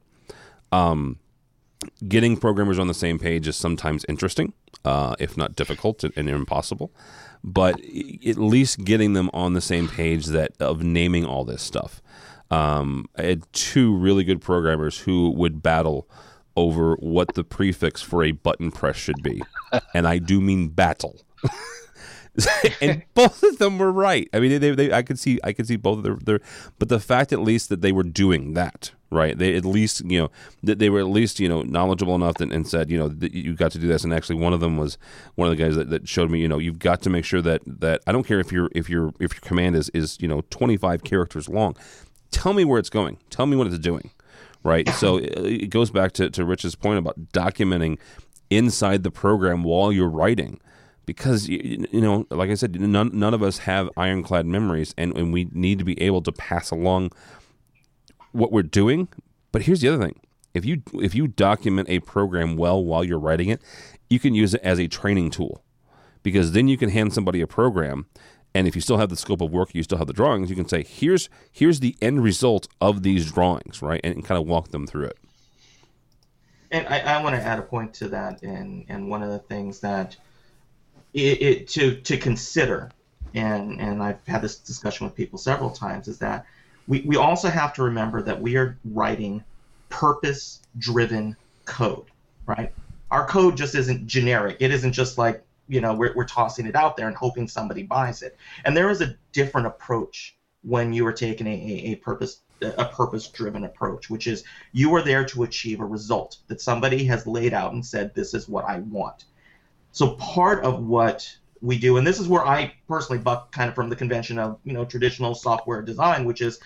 Um, 0.72 1.19
getting 2.07 2.38
programmers 2.38 2.79
on 2.79 2.88
the 2.88 2.93
same 2.93 3.19
page 3.19 3.48
is 3.48 3.55
sometimes 3.55 4.05
interesting, 4.10 4.53
uh, 4.84 5.15
if 5.19 5.38
not 5.38 5.55
difficult 5.55 6.03
and, 6.03 6.13
and, 6.15 6.29
impossible. 6.29 6.91
But 7.43 7.79
at 7.79 8.38
least 8.38 8.84
getting 8.84 9.13
them 9.13 9.29
on 9.34 9.53
the 9.53 9.62
same 9.62 9.88
page 9.88 10.27
that 10.27 10.53
of 10.60 10.84
naming 10.84 11.25
all 11.25 11.45
this 11.45 11.62
stuff. 11.62 12.01
Um, 12.50 13.05
I 13.17 13.24
had 13.24 13.43
two 13.53 13.95
really 13.95 14.24
good 14.24 14.41
programmers 14.41 15.00
who 15.00 15.29
would 15.31 15.62
battle 15.62 16.10
over 16.55 16.95
what 16.95 17.36
the 17.36 17.43
prefix 17.43 18.01
for 18.01 18.24
a 18.24 18.31
button 18.31 18.72
press 18.72 18.95
should 18.95 19.22
be, 19.22 19.41
and 19.93 20.07
I 20.07 20.17
do 20.17 20.41
mean 20.41 20.69
battle. 20.69 21.22
and 22.81 23.03
both 23.13 23.43
of 23.43 23.57
them 23.57 23.77
were 23.77 23.91
right. 23.91 24.29
I 24.34 24.39
mean, 24.39 24.60
they, 24.60 24.72
they, 24.72 24.93
I 24.93 25.01
could 25.01 25.19
see, 25.19 25.39
I 25.43 25.53
could 25.53 25.67
see 25.67 25.75
both 25.75 26.00
of 26.00 26.03
their, 26.03 26.15
their, 26.15 26.39
but 26.79 26.89
the 26.89 27.00
fact 27.00 27.31
at 27.31 27.39
least 27.39 27.69
that 27.69 27.81
they 27.81 27.91
were 27.91 28.03
doing 28.03 28.53
that, 28.53 28.91
right? 29.15 29.38
They 29.38 29.55
at 29.55 29.65
least, 29.65 30.03
you 30.05 30.19
know, 30.19 30.31
that 30.63 30.79
they 30.79 30.89
were 30.89 31.00
at 31.00 31.07
least, 31.07 31.39
you 31.39 31.50
know, 31.50 31.62
knowledgeable 31.63 32.13
enough 32.13 32.36
that, 32.36 32.51
and 32.51 32.67
said, 32.67 32.91
you 32.91 32.98
know, 32.98 33.07
that 33.07 33.34
you 33.34 33.53
got 33.53 33.72
to 33.72 33.79
do 33.79 33.88
this. 33.88 34.03
And 34.03 34.13
actually, 34.13 34.36
one 34.36 34.53
of 34.53 34.60
them 34.60 34.77
was 34.77 34.98
one 35.36 35.48
of 35.50 35.57
the 35.57 35.63
guys 35.63 35.75
that, 35.75 35.89
that 35.89 36.07
showed 36.07 36.29
me, 36.29 36.39
you 36.39 36.48
know, 36.48 36.60
you've 36.60 36.79
got 36.79 37.01
to 37.03 37.10
make 37.10 37.25
sure 37.25 37.41
that 37.41 37.62
that 37.65 38.01
I 38.05 38.12
don't 38.12 38.27
care 38.27 38.39
if 38.39 38.51
your 38.51 38.69
if 38.75 38.89
your 38.89 39.13
if 39.19 39.34
your 39.34 39.41
command 39.41 39.75
is 39.75 39.89
is 39.89 40.17
you 40.22 40.27
know 40.27 40.41
25 40.51 41.03
characters 41.03 41.50
long, 41.50 41.75
tell 42.31 42.53
me 42.53 42.65
where 42.65 42.79
it's 42.79 42.89
going, 42.89 43.17
tell 43.29 43.45
me 43.45 43.55
what 43.55 43.67
it's 43.67 43.79
doing, 43.79 44.12
right? 44.63 44.88
so 44.89 45.17
uh, 45.19 45.22
it 45.43 45.69
goes 45.69 45.89
back 45.89 46.12
to 46.13 46.29
to 46.29 46.45
Rich's 46.45 46.75
point 46.75 47.00
about 47.00 47.19
documenting 47.34 47.98
inside 48.50 49.03
the 49.03 49.12
program 49.12 49.63
while 49.63 49.91
you're 49.91 50.10
writing 50.10 50.60
because 51.05 51.48
you 51.48 51.88
know 51.93 52.25
like 52.29 52.50
i 52.50 52.53
said 52.53 52.79
none, 52.79 53.12
none 53.13 53.34
of 53.34 53.43
us 53.43 53.60
have 53.60 53.89
ironclad 53.98 54.45
memories 54.45 54.93
and, 54.98 55.15
and 55.17 55.31
we 55.34 55.48
need 55.51 55.79
to 55.79 55.86
be 55.86 56.00
able 56.01 56.22
to 56.22 56.31
pass 56.31 56.72
along 56.72 57.12
what 58.35 58.51
we're 58.51 58.63
doing 58.63 59.07
but 59.51 59.61
here's 59.61 59.79
the 59.79 59.87
other 59.87 60.03
thing. 60.03 60.19
If 60.53 60.65
you 60.65 60.81
if 60.95 61.15
you 61.15 61.27
document 61.27 61.89
a 61.89 61.99
program 61.99 62.57
well 62.57 62.83
while 62.83 63.03
you're 63.03 63.19
writing 63.19 63.49
it 63.49 63.61
you 64.09 64.19
can 64.19 64.33
use 64.33 64.53
it 64.53 64.61
as 64.61 64.79
a 64.79 64.87
training 64.87 65.31
tool 65.31 65.63
because 66.23 66.51
then 66.53 66.67
you 66.67 66.77
can 66.77 66.89
hand 66.89 67.13
somebody 67.13 67.41
a 67.41 67.47
program 67.47 68.05
and 68.53 68.67
if 68.67 68.75
you 68.75 68.81
still 68.81 68.97
have 68.97 69.09
the 69.09 69.17
scope 69.17 69.41
of 69.41 69.51
work 69.51 69.73
you 69.73 69.83
still 69.83 69.97
have 69.97 70.07
the 70.07 70.13
drawings 70.13 70.49
you 70.49 70.55
can 70.55 70.67
say 70.67 70.83
here's 70.83 71.29
here's 71.51 71.79
the 71.79 71.95
end 72.01 72.23
result 72.23 72.67
of 72.79 73.03
these 73.03 73.31
drawings 73.31 73.81
right 73.81 74.01
and, 74.03 74.15
and 74.15 74.25
kind 74.25 74.39
of 74.39 74.47
walk 74.47 74.69
them 74.69 74.87
through 74.87 75.05
it. 75.05 75.17
And 76.71 76.87
I, 76.87 76.99
I 76.99 77.23
want 77.23 77.35
to 77.35 77.41
add 77.41 77.59
a 77.59 77.63
point 77.63 77.93
to 77.95 78.09
that 78.09 78.41
and 78.43 78.85
and 78.89 79.09
one 79.09 79.23
of 79.23 79.29
the 79.29 79.39
things 79.39 79.79
that 79.81 80.17
it, 81.15 81.41
it, 81.41 81.67
to 81.69 81.95
to 82.01 82.17
consider, 82.17 82.91
and 83.33 83.79
and 83.79 84.03
I've 84.03 84.19
had 84.27 84.41
this 84.41 84.57
discussion 84.57 85.05
with 85.05 85.15
people 85.15 85.39
several 85.39 85.69
times, 85.69 86.09
is 86.09 86.19
that 86.19 86.45
we, 86.87 87.01
we 87.01 87.15
also 87.15 87.49
have 87.49 87.73
to 87.73 87.83
remember 87.83 88.21
that 88.21 88.41
we 88.41 88.57
are 88.57 88.77
writing 88.85 89.43
purpose-driven 89.89 91.35
code, 91.65 92.05
right? 92.45 92.71
Our 93.11 93.25
code 93.27 93.57
just 93.57 93.75
isn't 93.75 94.07
generic. 94.07 94.57
It 94.59 94.71
isn't 94.71 94.93
just 94.93 95.17
like 95.17 95.43
you 95.67 95.81
know 95.81 95.93
we're, 95.93 96.13
we're 96.13 96.25
tossing 96.25 96.67
it 96.67 96.75
out 96.75 96.95
there 96.95 97.07
and 97.07 97.15
hoping 97.15 97.47
somebody 97.47 97.83
buys 97.83 98.21
it. 98.21 98.37
And 98.65 98.75
there 98.75 98.89
is 98.89 99.01
a 99.01 99.15
different 99.31 99.67
approach 99.67 100.35
when 100.63 100.93
you 100.93 101.05
are 101.05 101.13
taking 101.13 101.47
a, 101.47 101.51
a, 101.51 101.91
a 101.91 101.95
purpose 101.95 102.41
a 102.61 102.85
purpose 102.85 103.27
driven 103.27 103.65
approach, 103.65 104.09
which 104.09 104.27
is 104.27 104.43
you 104.71 104.93
are 104.95 105.01
there 105.01 105.25
to 105.25 105.43
achieve 105.43 105.79
a 105.79 105.85
result 105.85 106.37
that 106.47 106.61
somebody 106.61 107.03
has 107.05 107.27
laid 107.27 107.53
out 107.53 107.73
and 107.73 107.85
said, 107.85 108.13
This 108.13 108.33
is 108.33 108.47
what 108.47 108.65
I 108.65 108.79
want. 108.79 109.25
So 109.91 110.11
part 110.15 110.63
of 110.63 110.83
what 110.85 111.37
we 111.62 111.77
do, 111.77 111.97
and 111.97 112.05
this 112.05 112.19
is 112.19 112.27
where 112.27 112.45
I 112.45 112.74
personally 112.88 113.21
buck 113.21 113.51
kind 113.51 113.69
of 113.69 113.75
from 113.75 113.89
the 113.89 113.95
convention 113.95 114.39
of 114.39 114.59
you 114.63 114.74
know 114.74 114.85
traditional 114.85 115.35
software 115.35 115.81
design, 115.81 116.25
which 116.25 116.41
is 116.41 116.59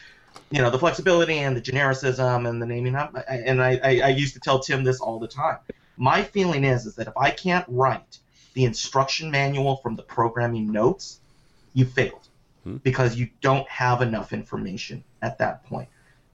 you 0.52 0.62
know 0.62 0.70
the 0.70 0.80
flexibility 0.80 1.40
and 1.40 1.56
the 1.56 1.62
genericism 1.62 2.48
and 2.48 2.62
the 2.62 2.66
naming. 2.66 2.96
And 2.96 3.62
I, 3.62 3.80
I, 3.84 4.02
I 4.06 4.08
used 4.10 4.34
to 4.34 4.40
tell 4.40 4.60
Tim 4.60 4.84
this 4.84 5.00
all 5.00 5.20
the 5.20 5.28
time. 5.28 5.58
My 5.98 6.24
feeling 6.24 6.64
is 6.64 6.86
is 6.86 6.96
that 6.96 7.08
if 7.08 7.18
I 7.18 7.32
can't 7.32 7.66
write 7.68 8.20
the 8.54 8.66
instruction 8.66 9.32
manual 9.32 9.78
from 9.78 9.96
the 9.96 10.04
programming 10.04 10.72
notes, 10.72 11.20
you 11.74 11.86
failed 11.86 12.28
hmm. 12.64 12.78
because 12.78 13.16
you 13.16 13.30
don't 13.42 13.68
have 13.70 14.02
enough 14.02 14.34
information 14.34 15.04
at 15.22 15.38
that 15.38 15.66
point. 15.66 15.88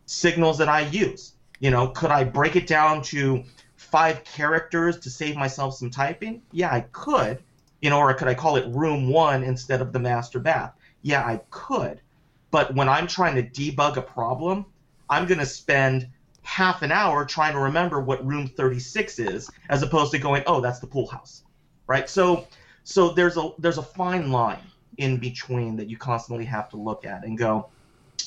Signals 0.05 0.57
that 0.59 0.69
I 0.69 0.81
use, 0.81 1.33
You 1.59 1.71
know, 1.71 1.87
could 1.87 2.11
I 2.11 2.23
break 2.23 2.55
it 2.55 2.67
down 2.67 3.01
to 3.03 3.43
five 3.75 4.23
characters 4.23 4.99
to 4.99 5.09
save 5.09 5.35
myself 5.35 5.75
some 5.75 5.89
typing? 5.89 6.41
Yeah, 6.51 6.71
I 6.71 6.81
could. 6.91 7.43
You 7.85 7.91
know, 7.91 7.99
or 7.99 8.11
could 8.15 8.27
I 8.27 8.33
call 8.33 8.55
it 8.55 8.65
room 8.73 9.09
one 9.09 9.43
instead 9.43 9.79
of 9.79 9.93
the 9.93 9.99
master 9.99 10.39
bath? 10.39 10.73
Yeah, 11.03 11.23
I 11.23 11.41
could. 11.51 12.01
But 12.49 12.73
when 12.73 12.89
I'm 12.89 13.05
trying 13.05 13.35
to 13.35 13.43
debug 13.43 13.97
a 13.97 14.01
problem, 14.01 14.65
I'm 15.07 15.27
going 15.27 15.37
to 15.37 15.45
spend 15.45 16.09
half 16.41 16.81
an 16.81 16.91
hour 16.91 17.25
trying 17.25 17.53
to 17.53 17.59
remember 17.59 18.01
what 18.01 18.25
room 18.25 18.47
36 18.47 19.19
is 19.19 19.51
as 19.69 19.83
opposed 19.83 20.11
to 20.13 20.17
going, 20.17 20.41
"Oh, 20.47 20.61
that's 20.61 20.79
the 20.79 20.87
pool 20.87 21.05
house." 21.05 21.43
Right? 21.85 22.09
So 22.09 22.47
so 22.83 23.09
there's 23.11 23.37
a 23.37 23.51
there's 23.59 23.77
a 23.77 23.83
fine 23.83 24.31
line 24.31 24.65
in 24.97 25.17
between 25.17 25.75
that 25.75 25.87
you 25.87 25.95
constantly 25.95 26.45
have 26.45 26.71
to 26.71 26.77
look 26.77 27.05
at 27.05 27.23
and 27.23 27.37
go, 27.37 27.69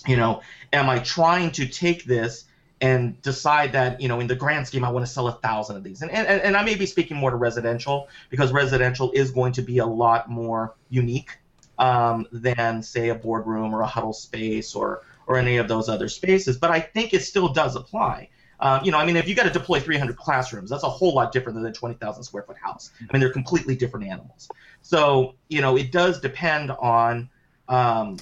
you 0.07 0.17
know, 0.17 0.41
am 0.73 0.89
I 0.89 1.01
trying 1.01 1.51
to 1.51 1.67
take 1.67 2.05
this 2.05 2.45
and 2.81 3.21
decide 3.23 3.73
that 3.73 4.01
you 4.01 4.09
know 4.09 4.21
in 4.21 4.27
the 4.27 4.37
grand 4.37 4.67
scheme 4.67 4.85
I 4.85 4.91
want 4.91 5.05
to 5.05 5.11
sell 5.11 5.29
a 5.29 5.33
thousand 5.33 5.77
of 5.77 5.85
these. 5.85 6.03
And, 6.03 6.11
and 6.11 6.27
and 6.27 6.57
I 6.57 6.63
may 6.63 6.75
be 6.75 6.87
speaking 6.87 7.17
more 7.17 7.31
to 7.31 7.37
residential 7.37 8.09
because 8.31 8.53
residential 8.53 9.11
is 9.13 9.31
going 9.31 9.53
to 9.55 9.63
be 9.63 9.79
a 9.79 9.87
lot 9.87 10.31
more 10.31 10.75
unique 10.89 11.39
um, 11.79 12.27
than 12.33 12.83
say 12.83 13.09
a 13.09 13.15
boardroom 13.15 13.75
or 13.75 13.83
a 13.83 13.87
huddle 13.87 14.13
space 14.13 14.75
or 14.75 15.03
or 15.27 15.37
any 15.37 15.57
of 15.57 15.69
those 15.69 15.89
other 15.89 16.09
spaces. 16.09 16.57
But 16.57 16.71
I 16.71 16.81
think 16.81 17.13
it 17.15 17.23
still 17.23 17.53
does 17.53 17.77
apply. 17.77 18.29
Uh, 18.61 18.81
you 18.83 18.91
know 18.91 18.99
I 18.99 19.07
mean 19.07 19.17
if 19.17 19.29
you 19.29 19.35
got 19.35 19.45
to 19.45 19.51
deploy 19.51 19.79
300 19.79 20.17
classrooms 20.17 20.71
that's 20.71 20.83
a 20.83 20.89
whole 20.89 21.15
lot 21.15 21.31
different 21.31 21.55
than 21.55 21.65
a 21.67 21.73
20,000 21.73 22.23
square 22.25 22.43
foot 22.43 22.57
house. 22.57 22.91
I 23.01 23.13
mean 23.13 23.21
they're 23.21 23.33
completely 23.33 23.77
different 23.77 24.07
animals. 24.07 24.49
So 24.83 25.35
you 25.49 25.61
know 25.61 25.77
it 25.77 25.91
does 25.91 26.21
depend 26.21 26.71
on 26.73 27.29
um, 27.69 28.19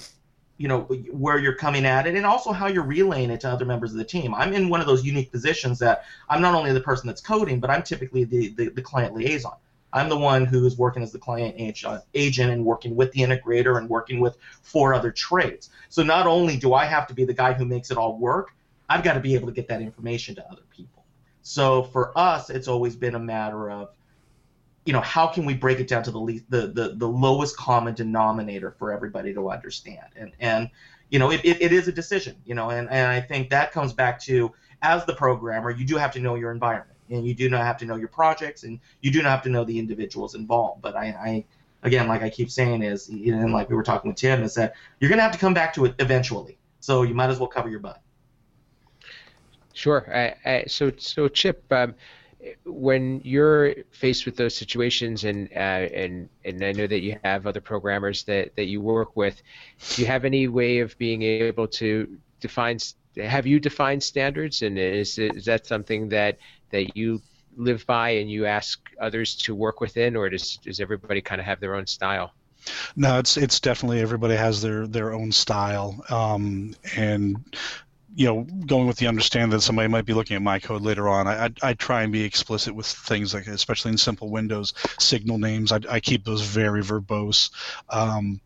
you 0.57 0.67
know 0.67 0.81
where 1.11 1.37
you're 1.37 1.55
coming 1.55 1.85
at 1.85 2.07
it 2.07 2.15
and 2.15 2.25
also 2.25 2.51
how 2.51 2.67
you're 2.67 2.83
relaying 2.83 3.29
it 3.29 3.41
to 3.41 3.49
other 3.49 3.65
members 3.65 3.91
of 3.91 3.97
the 3.97 4.03
team. 4.03 4.33
I'm 4.33 4.53
in 4.53 4.69
one 4.69 4.81
of 4.81 4.87
those 4.87 5.05
unique 5.05 5.31
positions 5.31 5.79
that 5.79 6.05
i'm 6.29 6.41
not 6.41 6.55
only 6.55 6.73
the 6.73 6.81
person 6.81 7.07
that's 7.07 7.21
coding 7.21 7.59
but 7.59 7.69
i'm 7.69 7.83
typically 7.83 8.23
the, 8.23 8.49
the, 8.49 8.69
the 8.69 8.81
client 8.81 9.13
liaison. 9.15 9.53
I'm 9.93 10.09
the 10.09 10.17
one 10.17 10.45
who's 10.45 10.77
working 10.77 11.01
as 11.01 11.11
the 11.11 11.19
client 11.19 11.55
uh, 11.85 11.99
agent 12.13 12.51
and 12.51 12.65
working 12.65 12.95
with 12.95 13.11
the 13.13 13.21
integrator 13.21 13.77
and 13.77 13.89
working 13.89 14.19
with 14.19 14.37
four 14.61 14.93
other 14.93 15.11
trades. 15.11 15.69
So 15.89 16.03
not 16.03 16.27
only 16.27 16.57
do 16.57 16.73
i 16.73 16.85
have 16.85 17.07
to 17.07 17.13
be 17.13 17.25
the 17.25 17.33
guy 17.33 17.53
who 17.53 17.65
makes 17.65 17.91
it 17.91 17.97
all 17.97 18.17
work 18.17 18.53
i've 18.89 19.03
got 19.03 19.13
to 19.13 19.19
be 19.19 19.35
able 19.35 19.47
to 19.47 19.53
get 19.53 19.67
that 19.67 19.81
information 19.81 20.35
to 20.35 20.45
other 20.51 20.63
people. 20.75 21.05
So 21.41 21.83
for 21.83 22.17
us 22.17 22.49
it's 22.49 22.67
always 22.67 22.95
been 22.95 23.15
a 23.15 23.19
matter 23.19 23.69
of 23.69 23.89
you 24.87 24.93
know 24.93 25.01
how 25.01 25.27
can 25.27 25.45
we 25.45 25.53
break 25.53 25.79
it 25.79 25.87
down 25.87 26.01
to 26.03 26.11
the 26.11 26.19
least 26.19 26.45
the, 26.49 26.67
the 26.67 26.93
the 26.95 27.07
lowest 27.07 27.57
common 27.57 27.93
denominator 27.93 28.71
for 28.71 28.91
everybody 28.91 29.33
to 29.33 29.49
understand? 29.49 30.07
And 30.15 30.31
and 30.39 30.69
you 31.09 31.19
know 31.19 31.31
it, 31.31 31.41
it, 31.43 31.61
it 31.61 31.71
is 31.71 31.87
a 31.87 31.91
decision 31.91 32.35
you 32.45 32.53
know 32.53 32.69
and, 32.69 32.89
and 32.89 33.11
i 33.11 33.21
think 33.21 33.49
that 33.49 33.71
comes 33.71 33.93
back 33.93 34.19
to 34.19 34.51
as 34.81 35.05
the 35.05 35.13
programmer 35.13 35.71
you 35.71 35.85
do 35.85 35.95
have 35.97 36.11
to 36.11 36.19
know 36.19 36.35
your 36.35 36.51
environment 36.51 36.97
and 37.09 37.25
you 37.25 37.33
do 37.33 37.49
not 37.49 37.61
have 37.61 37.77
to 37.77 37.85
know 37.85 37.95
your 37.95 38.09
projects 38.09 38.63
and 38.63 38.79
you 39.01 39.11
do 39.11 39.21
not 39.21 39.29
have 39.29 39.43
to 39.43 39.49
know 39.49 39.63
the 39.63 39.79
individuals 39.79 40.35
involved. 40.35 40.81
But 40.81 40.95
i, 40.95 41.05
I 41.05 41.45
again 41.83 42.07
like 42.07 42.23
i 42.23 42.29
keep 42.29 42.49
saying 42.49 42.83
is 42.83 43.09
you 43.09 43.35
know, 43.35 43.41
and 43.41 43.53
like 43.53 43.69
we 43.69 43.75
were 43.75 43.83
talking 43.83 44.09
with 44.09 44.17
tim 44.17 44.43
is 44.43 44.55
that 44.55 44.73
you're 44.99 45.09
going 45.09 45.19
to 45.19 45.23
have 45.23 45.31
to 45.31 45.37
come 45.37 45.53
back 45.53 45.73
to 45.75 45.85
it 45.85 45.95
eventually. 45.99 46.57
So 46.79 47.03
you 47.03 47.13
might 47.13 47.29
as 47.29 47.39
well 47.39 47.47
cover 47.47 47.69
your 47.69 47.79
butt. 47.79 48.01
Sure. 49.73 50.05
I, 50.13 50.49
I, 50.49 50.63
so 50.67 50.91
so 50.97 51.27
chip 51.27 51.63
um, 51.71 51.93
when 52.65 53.21
you're 53.23 53.75
faced 53.91 54.25
with 54.25 54.35
those 54.35 54.55
situations 54.55 55.23
and 55.23 55.49
uh, 55.55 55.87
and 55.93 56.29
and 56.45 56.63
I 56.63 56.71
know 56.71 56.87
that 56.87 57.01
you 57.01 57.17
have 57.23 57.47
other 57.47 57.61
programmers 57.61 58.23
that, 58.23 58.55
that 58.55 58.65
you 58.65 58.81
work 58.81 59.15
with, 59.15 59.41
do 59.89 60.01
you 60.01 60.07
have 60.07 60.25
any 60.25 60.47
way 60.47 60.79
of 60.79 60.97
being 60.97 61.21
able 61.23 61.67
to 61.67 62.17
define 62.39 62.79
have 63.17 63.47
you 63.47 63.59
defined 63.59 64.03
standards 64.03 64.61
and 64.61 64.77
is 64.77 65.17
is 65.17 65.45
that 65.45 65.65
something 65.65 66.09
that 66.09 66.37
that 66.71 66.95
you 66.95 67.21
live 67.55 67.85
by 67.87 68.09
and 68.11 68.29
you 68.29 68.45
ask 68.45 68.79
others 69.01 69.35
to 69.35 69.55
work 69.55 69.81
within 69.81 70.15
or 70.15 70.29
does 70.29 70.57
does 70.57 70.79
everybody 70.79 71.21
kind 71.21 71.41
of 71.41 71.45
have 71.45 71.59
their 71.59 71.75
own 71.75 71.87
style? 71.87 72.33
No, 72.95 73.19
it's 73.19 73.37
it's 73.37 73.59
definitely 73.59 74.01
everybody 74.01 74.35
has 74.35 74.61
their 74.61 74.87
their 74.87 75.13
own 75.13 75.31
style, 75.31 76.03
um, 76.09 76.75
and 76.95 77.37
you 78.17 78.25
know, 78.25 78.47
going 78.65 78.87
with 78.87 78.97
the 78.97 79.05
understanding 79.05 79.51
that 79.51 79.61
somebody 79.61 79.87
might 79.87 80.05
be 80.05 80.13
looking 80.13 80.35
at 80.35 80.41
my 80.41 80.57
code 80.57 80.81
later 80.81 81.07
on, 81.07 81.27
I, 81.27 81.45
I, 81.45 81.49
I 81.61 81.73
try 81.75 82.01
and 82.01 82.11
be 82.11 82.23
explicit 82.23 82.73
with 82.73 82.87
things 82.87 83.31
like, 83.31 83.45
especially 83.45 83.91
in 83.91 83.97
simple 83.99 84.31
Windows, 84.31 84.73
signal 84.97 85.37
names. 85.37 85.71
I, 85.71 85.81
I 85.87 85.99
keep 85.99 86.25
those 86.25 86.41
very 86.41 86.81
verbose. 86.81 87.51
Um, 87.89 88.41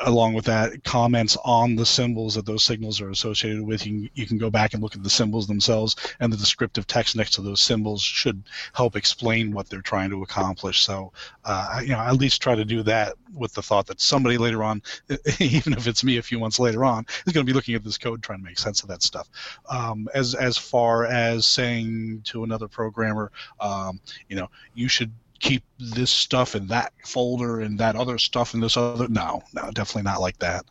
along 0.00 0.34
with 0.34 0.46
that, 0.46 0.84
comments 0.84 1.36
on 1.44 1.76
the 1.76 1.84
symbols 1.86 2.34
that 2.34 2.46
those 2.46 2.62
signals 2.62 3.00
are 3.00 3.10
associated 3.10 3.62
with. 3.62 3.86
You 3.86 3.92
can, 3.92 4.10
you 4.14 4.26
can 4.26 4.38
go 4.38 4.50
back 4.50 4.74
and 4.74 4.82
look 4.82 4.94
at 4.94 5.02
the 5.02 5.10
symbols 5.10 5.46
themselves, 5.46 5.96
and 6.20 6.32
the 6.32 6.36
descriptive 6.36 6.86
text 6.86 7.16
next 7.16 7.34
to 7.34 7.42
those 7.42 7.60
symbols 7.60 8.02
should 8.02 8.42
help 8.72 8.96
explain 8.96 9.52
what 9.52 9.68
they're 9.68 9.82
trying 9.82 10.10
to 10.10 10.22
accomplish. 10.22 10.80
So, 10.80 11.12
uh, 11.44 11.80
you 11.82 11.90
know, 11.90 11.98
I 11.98 12.08
at 12.08 12.16
least 12.16 12.40
try 12.42 12.54
to 12.54 12.64
do 12.64 12.82
that 12.84 13.14
with 13.34 13.52
the 13.52 13.62
thought 13.62 13.86
that 13.86 14.00
somebody 14.00 14.38
later 14.38 14.62
on, 14.62 14.82
even 15.38 15.72
if 15.72 15.86
it's 15.86 16.04
me 16.04 16.18
a 16.18 16.22
few 16.22 16.38
months 16.38 16.58
later 16.58 16.84
on, 16.84 17.06
is 17.26 17.32
going 17.32 17.46
to 17.46 17.50
be 17.50 17.54
looking 17.54 17.74
at 17.74 17.84
this 17.84 17.98
code 17.98 18.22
trying 18.22 18.38
to 18.38 18.44
make 18.44 18.58
sense 18.58 18.82
of 18.82 18.88
that 18.88 19.02
stuff. 19.02 19.28
Um, 19.68 20.08
as 20.14 20.34
as 20.34 20.56
far 20.56 21.04
as 21.04 21.46
saying 21.46 22.22
to 22.24 22.44
another 22.44 22.68
programmer, 22.68 23.30
um, 23.60 24.00
you 24.28 24.36
know, 24.36 24.48
you 24.74 24.88
should 24.88 25.12
keep 25.42 25.62
this 25.78 26.10
stuff 26.10 26.54
in 26.54 26.68
that 26.68 26.92
folder 27.04 27.60
and 27.60 27.78
that 27.78 27.96
other 27.96 28.16
stuff 28.16 28.54
in 28.54 28.60
this 28.60 28.76
other. 28.76 29.08
No, 29.08 29.42
no, 29.52 29.70
definitely 29.72 30.02
not 30.02 30.20
like 30.20 30.38
that. 30.38 30.64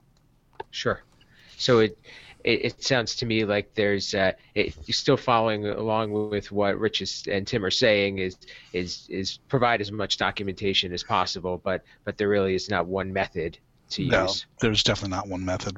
Sure. 0.72 1.04
So 1.58 1.80
it 1.80 2.00
it, 2.44 2.66
it 2.66 2.84
sounds 2.84 3.16
to 3.18 3.26
me 3.26 3.46
like 3.46 3.76
there's 3.76 4.16
uh, 4.16 4.32
it, 4.56 4.76
you're 4.86 4.94
still 4.94 5.18
following 5.18 5.68
along 5.68 6.12
with 6.30 6.52
what 6.52 6.80
Rich 6.80 7.02
is, 7.02 7.24
and 7.30 7.46
Tim 7.46 7.64
are 7.64 7.70
saying 7.70 8.18
is 8.18 8.38
is 8.74 9.06
is 9.10 9.38
provide 9.48 9.82
as 9.82 9.92
much 9.92 10.18
documentation 10.18 10.92
as 10.94 11.04
possible, 11.04 11.62
but 11.64 11.84
but 12.04 12.18
there 12.18 12.30
really 12.30 12.56
is 12.56 12.70
not 12.70 12.88
one 12.88 13.14
method 13.14 13.60
to 13.92 14.08
no, 14.08 14.24
use. 14.24 14.46
there's 14.60 14.84
definitely 14.84 15.16
not 15.16 15.28
one 15.28 15.44
method. 15.46 15.78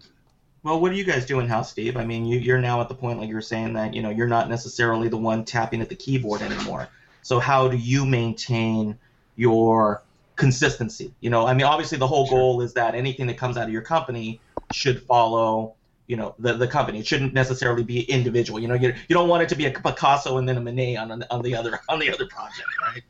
Well, 0.61 0.79
what 0.79 0.91
do 0.91 0.97
you 0.97 1.03
guys 1.03 1.25
do 1.25 1.41
in 1.41 1.47
house, 1.47 1.71
Steve? 1.71 1.97
I 1.97 2.05
mean, 2.05 2.25
you, 2.25 2.39
you're 2.39 2.61
now 2.61 2.79
at 2.79 2.87
the 2.87 2.95
point, 2.95 3.19
like 3.19 3.27
you 3.27 3.35
were 3.35 3.41
saying, 3.41 3.73
that 3.73 3.93
you 3.93 4.01
know 4.01 4.11
you're 4.11 4.27
not 4.27 4.49
necessarily 4.49 5.09
the 5.09 5.17
one 5.17 5.43
tapping 5.43 5.81
at 5.81 5.89
the 5.89 5.95
keyboard 5.95 6.41
anymore. 6.41 6.87
So 7.23 7.39
how 7.39 7.67
do 7.67 7.77
you 7.77 8.05
maintain 8.05 8.97
your 9.35 10.03
consistency? 10.35 11.13
You 11.21 11.29
know, 11.29 11.47
I 11.47 11.53
mean, 11.53 11.65
obviously 11.65 11.97
the 11.97 12.07
whole 12.07 12.29
goal 12.29 12.61
is 12.61 12.73
that 12.73 12.95
anything 12.95 13.27
that 13.27 13.37
comes 13.37 13.57
out 13.57 13.65
of 13.65 13.73
your 13.73 13.81
company 13.81 14.39
should 14.71 15.01
follow 15.03 15.75
you 16.07 16.17
know 16.17 16.35
the, 16.39 16.53
the 16.53 16.67
company. 16.67 16.99
It 16.99 17.07
shouldn't 17.07 17.33
necessarily 17.33 17.83
be 17.83 18.01
individual. 18.01 18.59
You 18.59 18.67
know 18.67 18.73
you, 18.73 18.93
you 19.07 19.13
don't 19.13 19.29
want 19.29 19.43
it 19.43 19.49
to 19.49 19.55
be 19.55 19.65
a 19.65 19.71
picasso 19.71 20.37
and 20.37 20.47
then 20.47 20.57
a 20.57 20.61
monet 20.61 20.97
on, 20.97 21.23
on 21.29 21.41
the 21.41 21.55
other 21.55 21.79
on 21.89 21.99
the 21.99 22.11
other 22.11 22.25
project 22.27 22.67
right? 22.85 23.03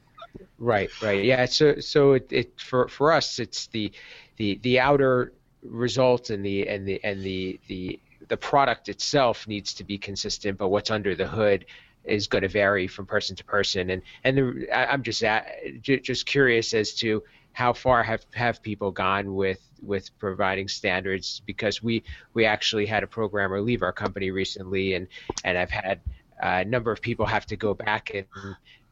Right 0.59 0.89
right. 1.01 1.23
Yeah 1.23 1.45
so 1.45 1.79
so 1.79 2.13
it, 2.13 2.27
it 2.31 2.61
for 2.61 2.87
for 2.87 3.11
us 3.11 3.39
it's 3.39 3.67
the 3.67 3.91
the 4.37 4.59
the 4.63 4.79
outer 4.79 5.33
result 5.63 6.29
and 6.29 6.45
the 6.45 6.67
and 6.67 6.87
the 6.87 7.03
and 7.03 7.23
the 7.23 7.59
the 7.67 7.99
the 8.27 8.37
product 8.37 8.89
itself 8.89 9.47
needs 9.47 9.73
to 9.73 9.83
be 9.83 9.97
consistent 9.97 10.57
but 10.57 10.69
what's 10.69 10.91
under 10.91 11.15
the 11.15 11.27
hood 11.27 11.65
is 12.03 12.27
going 12.27 12.41
to 12.41 12.47
vary 12.47 12.87
from 12.87 13.05
person 13.05 13.35
to 13.35 13.43
person. 13.43 13.89
And 13.89 14.01
and 14.23 14.37
the, 14.37 14.67
I, 14.73 14.93
am 14.93 15.03
just 15.03 15.23
at, 15.23 15.47
just 15.81 16.25
curious 16.25 16.73
as 16.73 16.93
to 16.95 17.23
how 17.53 17.73
far 17.73 18.03
have 18.03 18.25
have 18.33 18.61
people 18.61 18.91
gone 18.91 19.35
with 19.35 19.59
with 19.81 20.17
providing 20.17 20.67
standards 20.67 21.41
because 21.45 21.83
we 21.83 22.03
we 22.33 22.45
actually 22.45 22.85
had 22.85 23.03
a 23.03 23.07
programmer 23.07 23.61
leave 23.61 23.81
our 23.83 23.91
company 23.93 24.31
recently 24.31 24.93
and 24.93 25.07
and 25.43 25.57
I've 25.57 25.71
had 25.71 25.99
a 26.39 26.65
number 26.65 26.91
of 26.91 27.01
people 27.01 27.25
have 27.25 27.45
to 27.47 27.55
go 27.55 27.73
back 27.73 28.11
and 28.13 28.25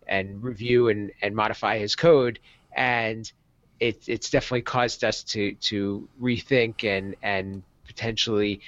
and 0.07 0.43
review 0.43 0.89
and, 0.89 1.11
and 1.21 1.35
modify 1.35 1.77
his 1.77 1.95
code. 1.95 2.39
And 2.75 3.31
it, 3.79 4.03
it's 4.07 4.29
definitely 4.29 4.61
caused 4.61 5.03
us 5.03 5.23
to 5.23 5.53
to 5.55 6.07
rethink 6.21 6.83
and 6.83 7.15
and 7.23 7.63
potentially 7.85 8.61